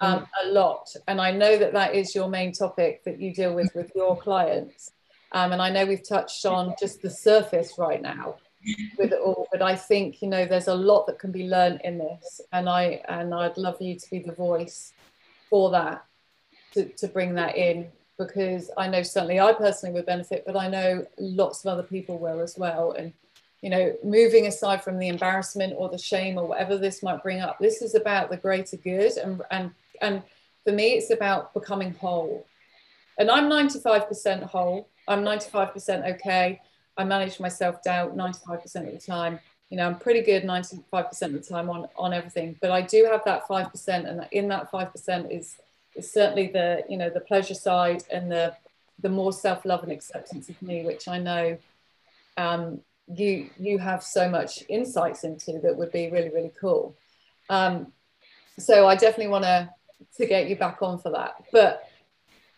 um, 0.01 0.27
a 0.43 0.47
lot. 0.49 0.89
And 1.07 1.21
I 1.21 1.31
know 1.31 1.57
that 1.57 1.73
that 1.73 1.95
is 1.95 2.13
your 2.13 2.29
main 2.29 2.51
topic 2.51 3.03
that 3.05 3.19
you 3.19 3.33
deal 3.33 3.53
with 3.53 3.73
with 3.75 3.91
your 3.95 4.17
clients. 4.17 4.91
Um, 5.31 5.51
and 5.51 5.61
I 5.61 5.69
know 5.69 5.85
we've 5.85 6.07
touched 6.07 6.45
on 6.45 6.75
just 6.79 7.01
the 7.01 7.09
surface 7.09 7.73
right 7.77 8.01
now 8.01 8.35
with 8.97 9.11
it 9.11 9.19
all, 9.19 9.47
but 9.51 9.61
I 9.61 9.75
think 9.75 10.21
you 10.21 10.27
know 10.27 10.45
there's 10.45 10.67
a 10.67 10.75
lot 10.75 11.07
that 11.07 11.19
can 11.19 11.31
be 11.31 11.47
learned 11.47 11.81
in 11.83 11.97
this, 11.97 12.41
and 12.51 12.69
I 12.69 13.01
and 13.07 13.33
I'd 13.33 13.57
love 13.57 13.81
you 13.81 13.97
to 13.97 14.09
be 14.09 14.19
the 14.19 14.33
voice 14.33 14.93
for 15.49 15.71
that 15.71 16.05
to, 16.73 16.85
to 16.85 17.07
bring 17.07 17.35
that 17.35 17.55
in 17.55 17.87
because 18.17 18.71
I 18.77 18.87
know 18.87 19.03
certainly 19.03 19.39
I 19.39 19.53
personally 19.53 19.93
would 19.93 20.05
benefit, 20.05 20.43
but 20.45 20.55
I 20.55 20.69
know 20.69 21.05
lots 21.19 21.65
of 21.65 21.71
other 21.71 21.83
people 21.83 22.17
will 22.17 22.39
as 22.39 22.57
well. 22.57 22.91
And 22.91 23.13
you 23.61 23.69
know, 23.69 23.95
moving 24.03 24.47
aside 24.47 24.83
from 24.83 24.99
the 24.99 25.07
embarrassment 25.07 25.73
or 25.75 25.89
the 25.89 25.97
shame 25.97 26.37
or 26.37 26.45
whatever 26.45 26.77
this 26.77 27.01
might 27.01 27.23
bring 27.23 27.41
up, 27.41 27.57
this 27.59 27.81
is 27.81 27.95
about 27.95 28.29
the 28.29 28.37
greater 28.37 28.77
good 28.77 29.17
and 29.17 29.41
and 29.51 29.71
and 30.01 30.23
for 30.63 30.71
me, 30.71 30.93
it's 30.93 31.11
about 31.11 31.53
becoming 31.53 31.93
whole. 31.93 32.45
And 33.17 33.29
I'm 33.29 33.49
95% 33.49 34.43
whole. 34.43 34.89
I'm 35.07 35.23
95% 35.23 36.15
okay. 36.15 36.59
I 36.97 37.03
manage 37.03 37.39
my 37.39 37.49
self 37.49 37.83
doubt 37.83 38.17
95% 38.17 38.63
of 38.87 38.93
the 38.93 38.97
time. 38.99 39.39
You 39.69 39.77
know, 39.77 39.85
I'm 39.87 39.99
pretty 39.99 40.21
good 40.21 40.43
95% 40.43 41.21
of 41.21 41.33
the 41.33 41.39
time 41.39 41.69
on, 41.69 41.87
on 41.97 42.13
everything. 42.13 42.55
But 42.61 42.71
I 42.71 42.81
do 42.81 43.07
have 43.11 43.23
that 43.25 43.47
5%, 43.47 43.87
and 44.09 44.27
in 44.31 44.47
that 44.49 44.71
5% 44.71 45.31
is 45.35 45.55
is 45.95 46.11
certainly 46.11 46.47
the 46.47 46.83
you 46.89 46.97
know 46.97 47.09
the 47.09 47.21
pleasure 47.21 47.53
side 47.53 48.03
and 48.11 48.29
the 48.29 48.53
the 48.99 49.09
more 49.09 49.31
self 49.31 49.65
love 49.65 49.83
and 49.83 49.91
acceptance 49.91 50.49
of 50.49 50.61
me, 50.61 50.83
which 50.83 51.07
I 51.07 51.19
know 51.19 51.57
um, 52.37 52.81
you 53.07 53.49
you 53.57 53.77
have 53.77 54.03
so 54.03 54.29
much 54.29 54.63
insights 54.69 55.23
into 55.23 55.59
that 55.63 55.77
would 55.77 55.91
be 55.91 56.09
really 56.09 56.29
really 56.29 56.51
cool. 56.59 56.95
Um, 57.49 57.93
so 58.59 58.87
I 58.87 58.95
definitely 58.95 59.27
want 59.27 59.45
to 59.45 59.69
to 60.17 60.25
get 60.25 60.49
you 60.49 60.55
back 60.55 60.81
on 60.81 60.99
for 60.99 61.11
that. 61.11 61.35
But 61.51 61.83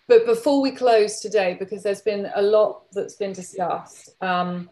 but 0.08 0.26
before 0.26 0.62
we 0.62 0.72
close 0.72 1.20
today, 1.20 1.58
because 1.60 1.84
there's 1.84 2.02
been 2.02 2.32
a 2.34 2.42
lot 2.42 2.84
that's 2.94 3.16
been 3.16 3.34
discussed, 3.34 4.10
um, 4.22 4.70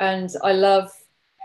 and 0.00 0.30
I 0.44 0.52
love 0.52 0.92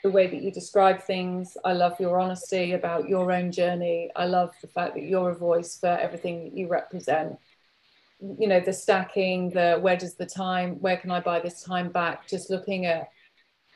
the 0.03 0.11
way 0.11 0.27
that 0.27 0.41
you 0.41 0.51
describe 0.51 1.01
things. 1.03 1.55
I 1.63 1.73
love 1.73 1.99
your 1.99 2.19
honesty 2.19 2.73
about 2.73 3.07
your 3.07 3.31
own 3.31 3.51
journey. 3.51 4.09
I 4.15 4.25
love 4.25 4.51
the 4.61 4.67
fact 4.67 4.95
that 4.95 5.03
you're 5.03 5.29
a 5.29 5.35
voice 5.35 5.77
for 5.77 5.87
everything 5.87 6.43
that 6.43 6.57
you 6.57 6.67
represent. 6.67 7.37
you 8.39 8.47
know 8.47 8.59
the 8.59 8.73
stacking 8.73 9.49
the 9.49 9.79
where 9.81 9.97
does 9.97 10.15
the 10.15 10.25
time 10.25 10.75
where 10.79 10.97
can 10.97 11.09
i 11.09 11.19
buy 11.19 11.39
this 11.39 11.63
time 11.63 11.89
back 11.91 12.27
just 12.27 12.51
looking 12.51 12.85
at 12.85 13.09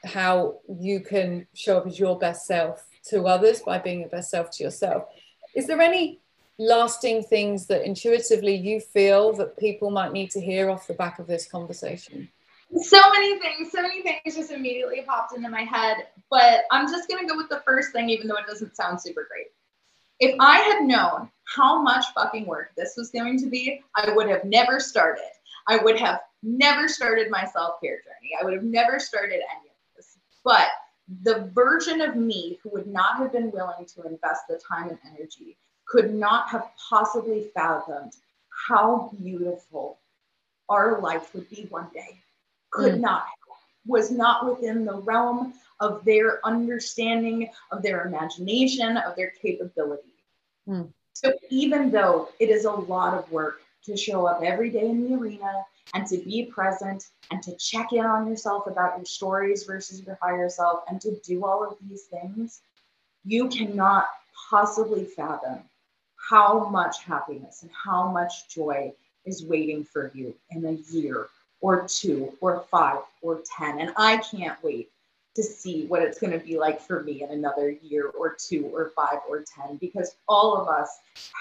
how 0.03 0.59
you 0.79 0.99
can 0.99 1.47
show 1.55 1.77
up 1.79 1.87
as 1.87 1.99
your 1.99 2.17
best 2.19 2.45
self 2.45 2.85
to 3.03 3.25
others 3.25 3.61
by 3.61 3.79
being 3.79 4.01
your 4.01 4.09
best 4.09 4.29
self 4.29 4.51
to 4.51 4.63
yourself 4.63 5.03
is 5.55 5.65
there 5.65 5.81
any 5.81 6.19
lasting 6.57 7.23
things 7.23 7.65
that 7.65 7.85
intuitively 7.85 8.55
you 8.55 8.79
feel 8.79 9.33
that 9.33 9.57
people 9.57 9.91
might 9.91 10.13
need 10.13 10.31
to 10.31 10.39
hear 10.39 10.69
off 10.69 10.87
the 10.87 10.93
back 10.93 11.19
of 11.19 11.27
this 11.27 11.45
conversation 11.47 12.29
so 12.81 12.99
many 13.11 13.39
things 13.39 13.71
so 13.71 13.81
many 13.81 14.01
things 14.01 14.35
just 14.35 14.51
immediately 14.51 15.03
popped 15.05 15.35
into 15.35 15.49
my 15.49 15.63
head 15.63 16.07
but 16.29 16.61
i'm 16.71 16.89
just 16.89 17.09
going 17.09 17.21
to 17.21 17.29
go 17.29 17.37
with 17.37 17.49
the 17.49 17.61
first 17.65 17.91
thing 17.91 18.09
even 18.09 18.27
though 18.27 18.37
it 18.37 18.47
doesn't 18.47 18.75
sound 18.75 18.99
super 18.99 19.27
great 19.29 19.47
if 20.19 20.35
I 20.39 20.59
had 20.59 20.83
known 20.83 21.29
how 21.43 21.81
much 21.81 22.05
fucking 22.13 22.45
work 22.45 22.71
this 22.75 22.95
was 22.97 23.11
going 23.11 23.39
to 23.39 23.47
be, 23.47 23.83
I 23.95 24.11
would 24.11 24.29
have 24.29 24.45
never 24.45 24.79
started. 24.79 25.29
I 25.67 25.77
would 25.77 25.99
have 25.99 26.21
never 26.43 26.87
started 26.87 27.29
my 27.29 27.45
self 27.45 27.81
care 27.81 27.97
journey. 27.97 28.31
I 28.39 28.43
would 28.43 28.53
have 28.53 28.63
never 28.63 28.99
started 28.99 29.35
any 29.35 29.69
of 29.69 29.95
this. 29.95 30.17
But 30.43 30.67
the 31.23 31.51
version 31.53 32.01
of 32.01 32.15
me 32.15 32.59
who 32.63 32.69
would 32.69 32.87
not 32.87 33.17
have 33.17 33.31
been 33.31 33.51
willing 33.51 33.85
to 33.95 34.03
invest 34.03 34.43
the 34.47 34.59
time 34.67 34.89
and 34.89 34.99
energy 35.05 35.57
could 35.87 36.13
not 36.13 36.49
have 36.49 36.69
possibly 36.89 37.49
fathomed 37.53 38.13
how 38.67 39.11
beautiful 39.21 39.99
our 40.69 40.99
life 40.99 41.33
would 41.33 41.49
be 41.49 41.67
one 41.69 41.87
day. 41.93 42.19
Could 42.71 42.95
mm. 42.95 43.01
not, 43.01 43.25
was 43.85 44.11
not 44.11 44.45
within 44.45 44.85
the 44.85 44.97
realm 44.97 45.53
of 45.79 46.03
their 46.05 46.45
understanding, 46.45 47.49
of 47.71 47.83
their 47.83 48.05
imagination, 48.05 48.97
of 48.97 49.15
their 49.15 49.31
capability. 49.41 50.03
Mm. 50.67 50.91
So 51.13 51.33
even 51.49 51.91
though 51.91 52.29
it 52.39 52.49
is 52.49 52.65
a 52.65 52.71
lot 52.71 53.13
of 53.13 53.31
work 53.31 53.61
to 53.85 53.95
show 53.95 54.25
up 54.25 54.41
every 54.43 54.69
day 54.69 54.89
in 54.89 55.07
the 55.07 55.15
arena 55.15 55.63
and 55.93 56.07
to 56.07 56.17
be 56.17 56.45
present 56.45 57.07
and 57.31 57.41
to 57.43 57.55
check 57.57 57.93
in 57.93 58.05
on 58.05 58.27
yourself 58.27 58.67
about 58.67 58.97
your 58.97 59.05
stories 59.05 59.63
versus 59.63 60.01
your 60.01 60.17
higher 60.21 60.49
self 60.49 60.83
and 60.89 60.99
to 61.01 61.15
do 61.23 61.45
all 61.45 61.63
of 61.63 61.77
these 61.87 62.03
things, 62.03 62.61
you 63.23 63.47
cannot 63.49 64.07
possibly 64.49 65.05
fathom 65.05 65.59
how 66.29 66.69
much 66.69 67.03
happiness 67.03 67.63
and 67.63 67.71
how 67.71 68.11
much 68.11 68.49
joy 68.49 68.91
is 69.25 69.45
waiting 69.45 69.83
for 69.83 70.11
you 70.13 70.33
in 70.51 70.65
a 70.65 70.71
year 70.93 71.27
or 71.61 71.87
two 71.87 72.33
or 72.41 72.65
five 72.71 72.99
or 73.21 73.41
10. 73.57 73.79
And 73.79 73.91
I 73.97 74.17
can't 74.17 74.61
wait 74.63 74.89
to 75.35 75.43
see 75.43 75.85
what 75.87 76.01
it's 76.01 76.19
going 76.19 76.31
to 76.37 76.45
be 76.45 76.57
like 76.57 76.81
for 76.81 77.03
me 77.03 77.23
in 77.23 77.31
another 77.31 77.69
year 77.69 78.07
or 78.07 78.35
two 78.37 78.69
or 78.73 78.91
five 78.95 79.19
or 79.27 79.43
10, 79.67 79.77
because 79.77 80.15
all 80.27 80.55
of 80.55 80.67
us 80.67 80.89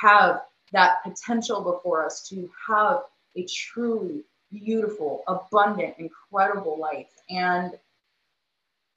have 0.01 0.43
that 0.73 1.03
potential 1.05 1.63
before 1.63 2.05
us 2.05 2.29
to 2.29 2.51
have 2.67 3.03
a 3.37 3.45
truly 3.45 4.25
beautiful, 4.51 5.23
abundant, 5.29 5.95
incredible 5.99 6.79
life. 6.79 7.11
And 7.31 7.73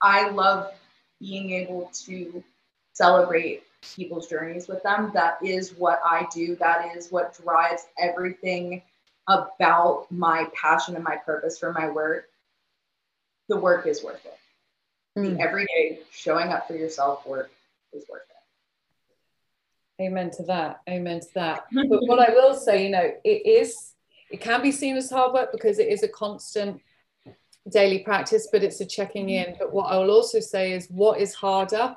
I 0.01 0.29
love 0.29 0.73
being 1.19 1.51
able 1.51 1.91
to 2.05 2.43
celebrate 2.93 3.63
people's 3.95 4.27
journeys 4.27 4.67
with 4.67 4.83
them. 4.83 5.11
That 5.13 5.37
is 5.43 5.73
what 5.73 5.99
I 6.03 6.27
do. 6.33 6.55
That 6.55 6.95
is 6.95 7.11
what 7.11 7.37
drives 7.43 7.87
everything 7.99 8.81
about 9.27 10.07
my 10.09 10.47
passion 10.59 10.95
and 10.95 11.03
my 11.03 11.17
purpose 11.17 11.59
for 11.59 11.73
my 11.73 11.89
work. 11.89 12.29
The 13.49 13.57
work 13.57 13.87
is 13.87 14.03
worth 14.03 14.25
it 14.25 14.37
mm. 15.17 15.35
the 15.35 15.41
everyday 15.41 15.99
showing 16.11 16.49
up 16.49 16.67
for 16.67 16.75
yourself 16.75 17.25
work 17.25 17.49
is 17.93 18.03
worth 18.09 18.21
it. 18.21 20.03
Amen 20.03 20.29
to 20.31 20.43
that. 20.43 20.81
Amen 20.87 21.19
to 21.19 21.27
that. 21.35 21.65
but 21.71 22.05
what 22.05 22.19
I 22.19 22.31
will 22.33 22.55
say, 22.55 22.83
you 22.83 22.91
know, 22.91 23.11
it 23.23 23.45
is, 23.45 23.93
it 24.29 24.41
can 24.41 24.61
be 24.61 24.71
seen 24.71 24.95
as 24.95 25.09
hard 25.09 25.33
work 25.33 25.51
because 25.51 25.79
it 25.79 25.87
is 25.87 26.03
a 26.03 26.07
constant 26.07 26.81
daily 27.69 27.99
practice, 27.99 28.47
but 28.51 28.63
it's 28.63 28.79
a 28.79 28.85
checking 28.85 29.29
in. 29.29 29.55
But 29.57 29.73
what 29.73 29.91
I 29.91 29.97
will 29.97 30.11
also 30.11 30.39
say 30.39 30.73
is 30.73 30.87
what 30.87 31.19
is 31.19 31.33
harder, 31.33 31.95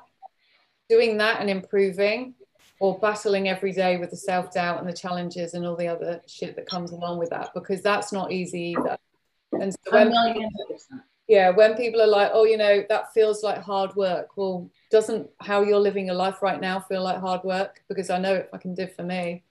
doing 0.91 1.17
that 1.17 1.39
and 1.39 1.49
improving, 1.49 2.33
or 2.81 2.99
battling 2.99 3.47
every 3.47 3.71
day 3.71 3.97
with 3.97 4.09
the 4.09 4.17
self 4.17 4.51
doubt 4.51 4.79
and 4.79 4.89
the 4.89 4.93
challenges 5.03 5.53
and 5.53 5.65
all 5.65 5.77
the 5.77 5.87
other 5.87 6.21
shit 6.27 6.55
that 6.55 6.65
comes 6.65 6.91
along 6.91 7.17
with 7.17 7.29
that, 7.29 7.53
because 7.53 7.81
that's 7.81 8.11
not 8.11 8.31
easy 8.31 8.75
either. 8.75 8.97
And 9.53 9.73
so 9.73 9.91
when, 9.91 10.13
yeah 11.27 11.49
when 11.49 11.75
people 11.75 12.01
are 12.01 12.07
like 12.07 12.31
oh 12.33 12.45
you 12.45 12.57
know 12.57 12.83
that 12.89 13.13
feels 13.13 13.43
like 13.43 13.61
hard 13.61 13.95
work. 13.95 14.35
Well 14.35 14.69
doesn't 14.89 15.29
how 15.39 15.61
you're 15.61 15.79
living 15.87 16.07
your 16.07 16.15
life 16.15 16.41
right 16.41 16.59
now 16.59 16.79
feel 16.79 17.03
like 17.03 17.19
hard 17.19 17.43
work? 17.43 17.83
Because 17.87 18.09
i 18.09 18.17
know 18.17 18.35
it 18.35 18.49
fucking 18.51 18.75
did 18.75 18.91
for 18.95 19.03
me. 19.03 19.43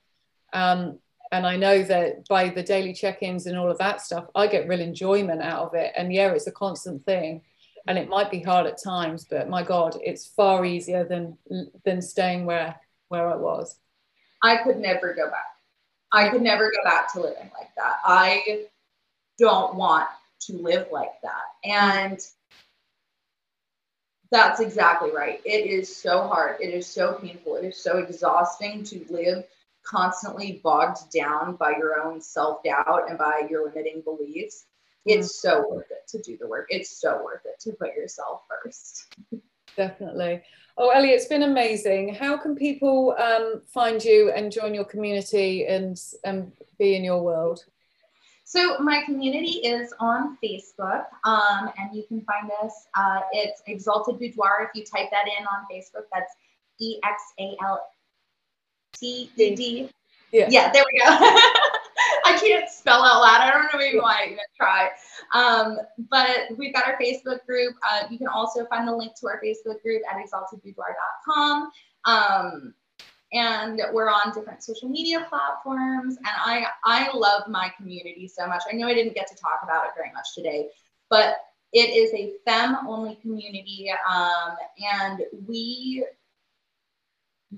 Um, 0.53 0.99
and 1.33 1.47
i 1.47 1.57
know 1.57 1.83
that 1.85 2.27
by 2.29 2.49
the 2.49 2.63
daily 2.63 2.93
check-ins 2.93 3.47
and 3.47 3.57
all 3.57 3.71
of 3.71 3.79
that 3.79 4.01
stuff 4.01 4.25
i 4.35 4.47
get 4.47 4.69
real 4.69 4.81
enjoyment 4.81 5.43
out 5.43 5.69
of 5.69 5.75
it. 5.75 5.93
And 5.97 6.13
yeah 6.13 6.33
it's 6.33 6.49
a 6.49 6.53
constant 6.65 7.05
thing 7.05 7.43
and 7.87 7.99
it 7.99 8.09
might 8.09 8.31
be 8.31 8.41
hard 8.41 8.67
at 8.67 8.83
times 8.83 9.25
but 9.25 9.49
my 9.49 9.63
god 9.63 9.97
it's 10.03 10.27
far 10.27 10.65
easier 10.65 11.05
than 11.05 11.37
than 11.85 12.01
staying 12.03 12.45
where 12.47 12.75
where 13.09 13.29
i 13.29 13.37
was 13.37 13.79
i 14.43 14.57
could 14.59 14.79
never 14.79 15.15
go 15.15 15.27
back 15.31 15.47
i 16.13 16.29
could 16.29 16.43
never 16.43 16.71
go 16.71 16.83
back 16.85 17.13
to 17.13 17.21
living 17.21 17.51
like 17.59 17.71
that 17.77 17.97
i 18.05 18.67
don't 19.41 19.75
want 19.75 20.07
to 20.41 20.57
live 20.59 20.89
like 20.93 21.21
that. 21.23 21.43
And 21.65 22.19
that's 24.31 24.61
exactly 24.61 25.11
right. 25.11 25.41
It 25.45 25.67
is 25.67 25.95
so 25.95 26.27
hard. 26.29 26.61
It 26.61 26.73
is 26.73 26.87
so 26.87 27.15
painful. 27.15 27.57
It 27.57 27.65
is 27.65 27.83
so 27.83 27.99
exhausting 27.99 28.85
to 28.85 29.05
live 29.11 29.45
constantly 29.83 30.61
bogged 30.63 31.11
down 31.13 31.57
by 31.57 31.71
your 31.71 32.01
own 32.01 32.21
self 32.21 32.63
doubt 32.63 33.09
and 33.09 33.19
by 33.19 33.47
your 33.51 33.67
limiting 33.67 34.03
beliefs. 34.03 34.67
It's 35.07 35.29
mm. 35.29 35.41
so 35.41 35.69
worth 35.69 35.91
it 35.91 36.09
to 36.09 36.23
do 36.23 36.37
the 36.37 36.47
work. 36.47 36.67
It's 36.69 37.01
so 37.01 37.23
worth 37.25 37.43
it 37.45 37.61
to 37.61 37.73
put 37.77 37.95
yourself 37.95 38.43
first. 38.49 39.15
Definitely. 39.77 40.43
Oh, 40.77 40.91
Ellie, 40.91 41.11
it's 41.11 41.27
been 41.27 41.43
amazing. 41.43 42.15
How 42.15 42.37
can 42.37 42.55
people 42.55 43.15
um, 43.19 43.63
find 43.67 44.03
you 44.03 44.33
and 44.33 44.51
join 44.51 44.75
your 44.75 44.85
community 44.85 45.67
and, 45.67 46.01
and 46.25 46.53
be 46.79 46.97
in 46.97 47.05
your 47.05 47.23
world? 47.23 47.65
So 48.45 48.79
my 48.81 49.03
community 49.05 49.59
is 49.61 49.95
on 50.01 50.37
Facebook, 50.43 51.05
um, 51.23 51.71
and 51.79 51.95
you 51.95 52.03
can 52.09 52.21
find 52.23 52.51
us. 52.65 52.89
Uh, 52.95 53.21
it's 53.31 53.63
Exalted 53.69 54.19
Boudoir. 54.19 54.69
If 54.69 54.71
you 54.75 54.85
type 54.85 55.09
that 55.13 55.27
in 55.27 55.47
on 55.47 55.67
Facebook, 55.71 56.07
that's 56.13 56.33
E 56.81 56.99
X 57.05 57.23
A 57.39 57.57
L 57.63 57.87
T 58.99 59.31
E 59.37 59.55
D. 59.55 59.91
Yeah. 60.33 60.49
yeah, 60.51 60.73
there 60.73 60.85
we 60.93 60.99
go. 60.99 61.41
Can't 62.41 62.69
spell 62.69 63.03
out 63.03 63.21
loud. 63.21 63.41
I 63.41 63.51
don't 63.51 63.73
know 63.73 63.79
maybe 63.79 63.99
why 63.99 64.23
I 64.23 64.27
even 64.27 64.39
try. 64.57 64.91
Um, 65.35 65.79
but 66.11 66.57
we've 66.57 66.73
got 66.73 66.87
our 66.87 66.99
Facebook 67.01 67.45
group. 67.47 67.75
Uh, 67.89 68.07
you 68.11 68.19
can 68.19 68.29
also 68.29 68.65
find 68.67 68.89
the 68.89 68.95
link 68.95 69.15
to 69.21 69.27
our 69.27 69.41
Facebook 69.45 69.83
group 69.83 70.03
at 70.11 70.17
exaltedboudoir.com. 70.17 71.71
Um, 72.07 72.75
and 73.33 73.81
we're 73.93 74.09
on 74.09 74.33
different 74.35 74.63
social 74.63 74.89
media 74.89 75.25
platforms 75.29 76.17
and 76.17 76.27
i 76.27 76.67
i 76.85 77.09
love 77.15 77.47
my 77.49 77.71
community 77.77 78.27
so 78.27 78.47
much 78.47 78.63
i 78.71 78.75
know 78.75 78.87
i 78.87 78.95
didn't 78.95 79.15
get 79.15 79.29
to 79.29 79.37
talk 79.37 79.61
about 79.63 79.85
it 79.85 79.91
very 79.97 80.11
much 80.13 80.35
today 80.35 80.69
but 81.09 81.37
it 81.73 81.91
is 81.91 82.13
a 82.15 82.33
fem 82.45 82.77
only 82.89 83.17
community 83.17 83.93
um, 84.09 84.57
and 84.83 85.23
we 85.47 86.05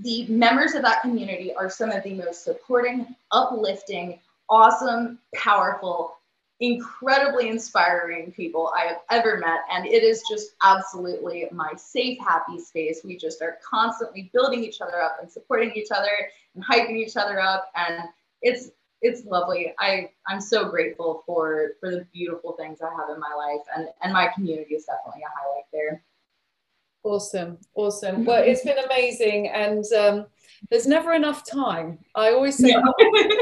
the 0.01 0.27
members 0.27 0.75
of 0.75 0.83
that 0.83 1.03
community 1.03 1.55
are 1.55 1.69
some 1.69 1.91
of 1.91 2.03
the 2.03 2.15
most 2.15 2.45
supporting 2.45 3.15
uplifting 3.31 4.19
awesome 4.53 5.19
powerful 5.35 6.19
incredibly 6.61 7.49
inspiring 7.49 8.31
people 8.31 8.73
I 8.77 8.87
have 8.87 8.99
ever 9.11 9.39
met. 9.39 9.63
And 9.71 9.85
it 9.85 10.05
is 10.05 10.23
just 10.31 10.53
absolutely 10.63 11.47
my 11.51 11.73
safe, 11.77 12.19
happy 12.21 12.61
space. 12.61 13.01
We 13.03 13.17
just 13.17 13.43
are 13.43 13.59
constantly 13.69 14.31
building 14.33 14.63
each 14.63 14.81
other 14.81 15.03
up 15.03 15.17
and 15.21 15.31
supporting 15.31 15.73
each 15.73 15.91
other 15.91 16.31
and 16.55 16.65
hyping 16.65 16.97
each 16.97 17.17
other 17.17 17.41
up. 17.41 17.71
And 17.75 18.05
it's 18.43 18.71
it's 19.05 19.25
lovely. 19.25 19.75
I, 19.81 20.11
I'm 20.29 20.41
so 20.41 20.69
grateful 20.69 21.25
for 21.27 21.73
for 21.81 21.91
the 21.91 22.07
beautiful 22.13 22.53
things 22.53 22.79
I 22.81 22.91
have 22.91 23.11
in 23.13 23.19
my 23.19 23.35
life 23.37 23.67
and, 23.75 23.89
and 24.03 24.13
my 24.13 24.29
community 24.29 24.77
is 24.77 24.85
definitely 24.85 25.23
a 25.23 25.41
highlight 25.41 25.65
there. 25.73 26.05
Awesome, 27.05 27.59
awesome. 27.75 28.25
Well, 28.25 28.41
it's 28.45 28.63
been 28.63 28.79
amazing, 28.79 29.49
and 29.49 29.85
um, 29.93 30.27
there's 30.71 30.87
never 30.87 31.15
enough 31.15 31.45
time. 31.45 31.99
I 32.15 32.31
always 32.31 32.57
say, 32.57 32.73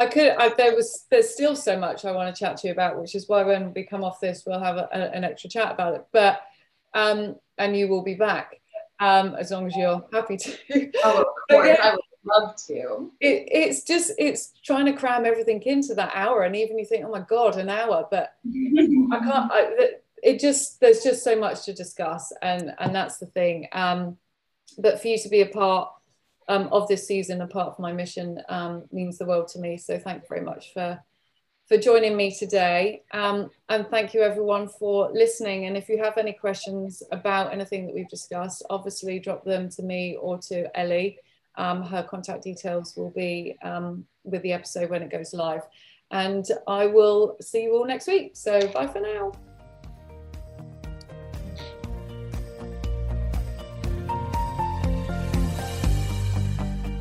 I 0.00 0.06
could. 0.06 0.32
I, 0.38 0.48
there 0.48 0.74
was. 0.74 1.06
There's 1.10 1.30
still 1.30 1.54
so 1.54 1.78
much 1.78 2.06
I 2.06 2.12
want 2.12 2.34
to 2.34 2.38
chat 2.38 2.56
to 2.58 2.68
you 2.68 2.72
about, 2.72 2.98
which 2.98 3.14
is 3.14 3.28
why 3.28 3.42
when 3.42 3.74
we 3.74 3.84
come 3.84 4.02
off 4.02 4.18
this, 4.18 4.44
we'll 4.46 4.58
have 4.58 4.76
a, 4.76 4.88
a, 4.92 4.98
an 5.14 5.24
extra 5.24 5.50
chat 5.50 5.72
about 5.72 5.94
it. 5.94 6.06
But 6.10 6.40
um, 6.94 7.36
and 7.58 7.76
you 7.76 7.86
will 7.86 8.02
be 8.02 8.14
back 8.14 8.60
um, 8.98 9.34
as 9.38 9.50
long 9.50 9.66
as 9.66 9.76
you're 9.76 10.02
happy 10.10 10.38
to. 10.38 10.90
Oh, 11.04 11.20
of 11.20 11.26
course, 11.50 11.66
yeah, 11.66 11.76
I 11.82 11.90
would 11.92 12.00
love 12.24 12.56
to. 12.68 13.12
It, 13.20 13.48
it's 13.52 13.84
just 13.84 14.12
it's 14.18 14.52
trying 14.64 14.86
to 14.86 14.94
cram 14.94 15.26
everything 15.26 15.62
into 15.64 15.94
that 15.94 16.12
hour, 16.14 16.44
and 16.44 16.56
even 16.56 16.78
you 16.78 16.86
think, 16.86 17.04
oh 17.04 17.10
my 17.10 17.20
god, 17.20 17.58
an 17.58 17.68
hour, 17.68 18.08
but 18.10 18.36
I 18.46 19.18
can't. 19.18 19.52
I, 19.52 19.90
it 20.22 20.40
just 20.40 20.80
there's 20.80 21.02
just 21.02 21.22
so 21.22 21.36
much 21.36 21.66
to 21.66 21.74
discuss, 21.74 22.32
and 22.40 22.74
and 22.78 22.94
that's 22.94 23.18
the 23.18 23.26
thing. 23.26 23.68
Um, 23.72 24.16
but 24.78 25.02
for 25.02 25.08
you 25.08 25.18
to 25.18 25.28
be 25.28 25.42
a 25.42 25.46
part 25.46 25.90
um, 26.50 26.68
of 26.72 26.88
this 26.88 27.06
season, 27.06 27.40
apart 27.40 27.76
from 27.76 27.84
my 27.84 27.92
mission, 27.92 28.42
um, 28.48 28.84
means 28.90 29.16
the 29.16 29.24
world 29.24 29.48
to 29.48 29.60
me. 29.60 29.78
So 29.78 29.98
thank 29.98 30.22
you 30.22 30.28
very 30.28 30.44
much 30.44 30.72
for 30.74 31.00
for 31.68 31.78
joining 31.78 32.16
me 32.16 32.34
today. 32.36 33.04
Um, 33.12 33.48
and 33.68 33.86
thank 33.86 34.12
you 34.12 34.22
everyone 34.22 34.66
for 34.66 35.08
listening. 35.12 35.66
And 35.66 35.76
if 35.76 35.88
you 35.88 36.02
have 36.02 36.18
any 36.18 36.32
questions 36.32 37.00
about 37.12 37.52
anything 37.52 37.86
that 37.86 37.94
we've 37.94 38.08
discussed, 38.08 38.66
obviously 38.68 39.20
drop 39.20 39.44
them 39.44 39.68
to 39.76 39.82
me 39.84 40.16
or 40.20 40.36
to 40.48 40.76
Ellie. 40.76 41.18
Um, 41.56 41.84
her 41.84 42.02
contact 42.02 42.42
details 42.42 42.96
will 42.96 43.10
be 43.10 43.56
um, 43.62 44.04
with 44.24 44.42
the 44.42 44.52
episode 44.52 44.90
when 44.90 45.02
it 45.02 45.12
goes 45.12 45.32
live. 45.32 45.62
And 46.10 46.44
I 46.66 46.86
will 46.86 47.36
see 47.40 47.62
you 47.62 47.76
all 47.76 47.86
next 47.86 48.08
week. 48.08 48.32
So 48.34 48.66
bye 48.72 48.88
for 48.88 49.00
now. 49.00 49.30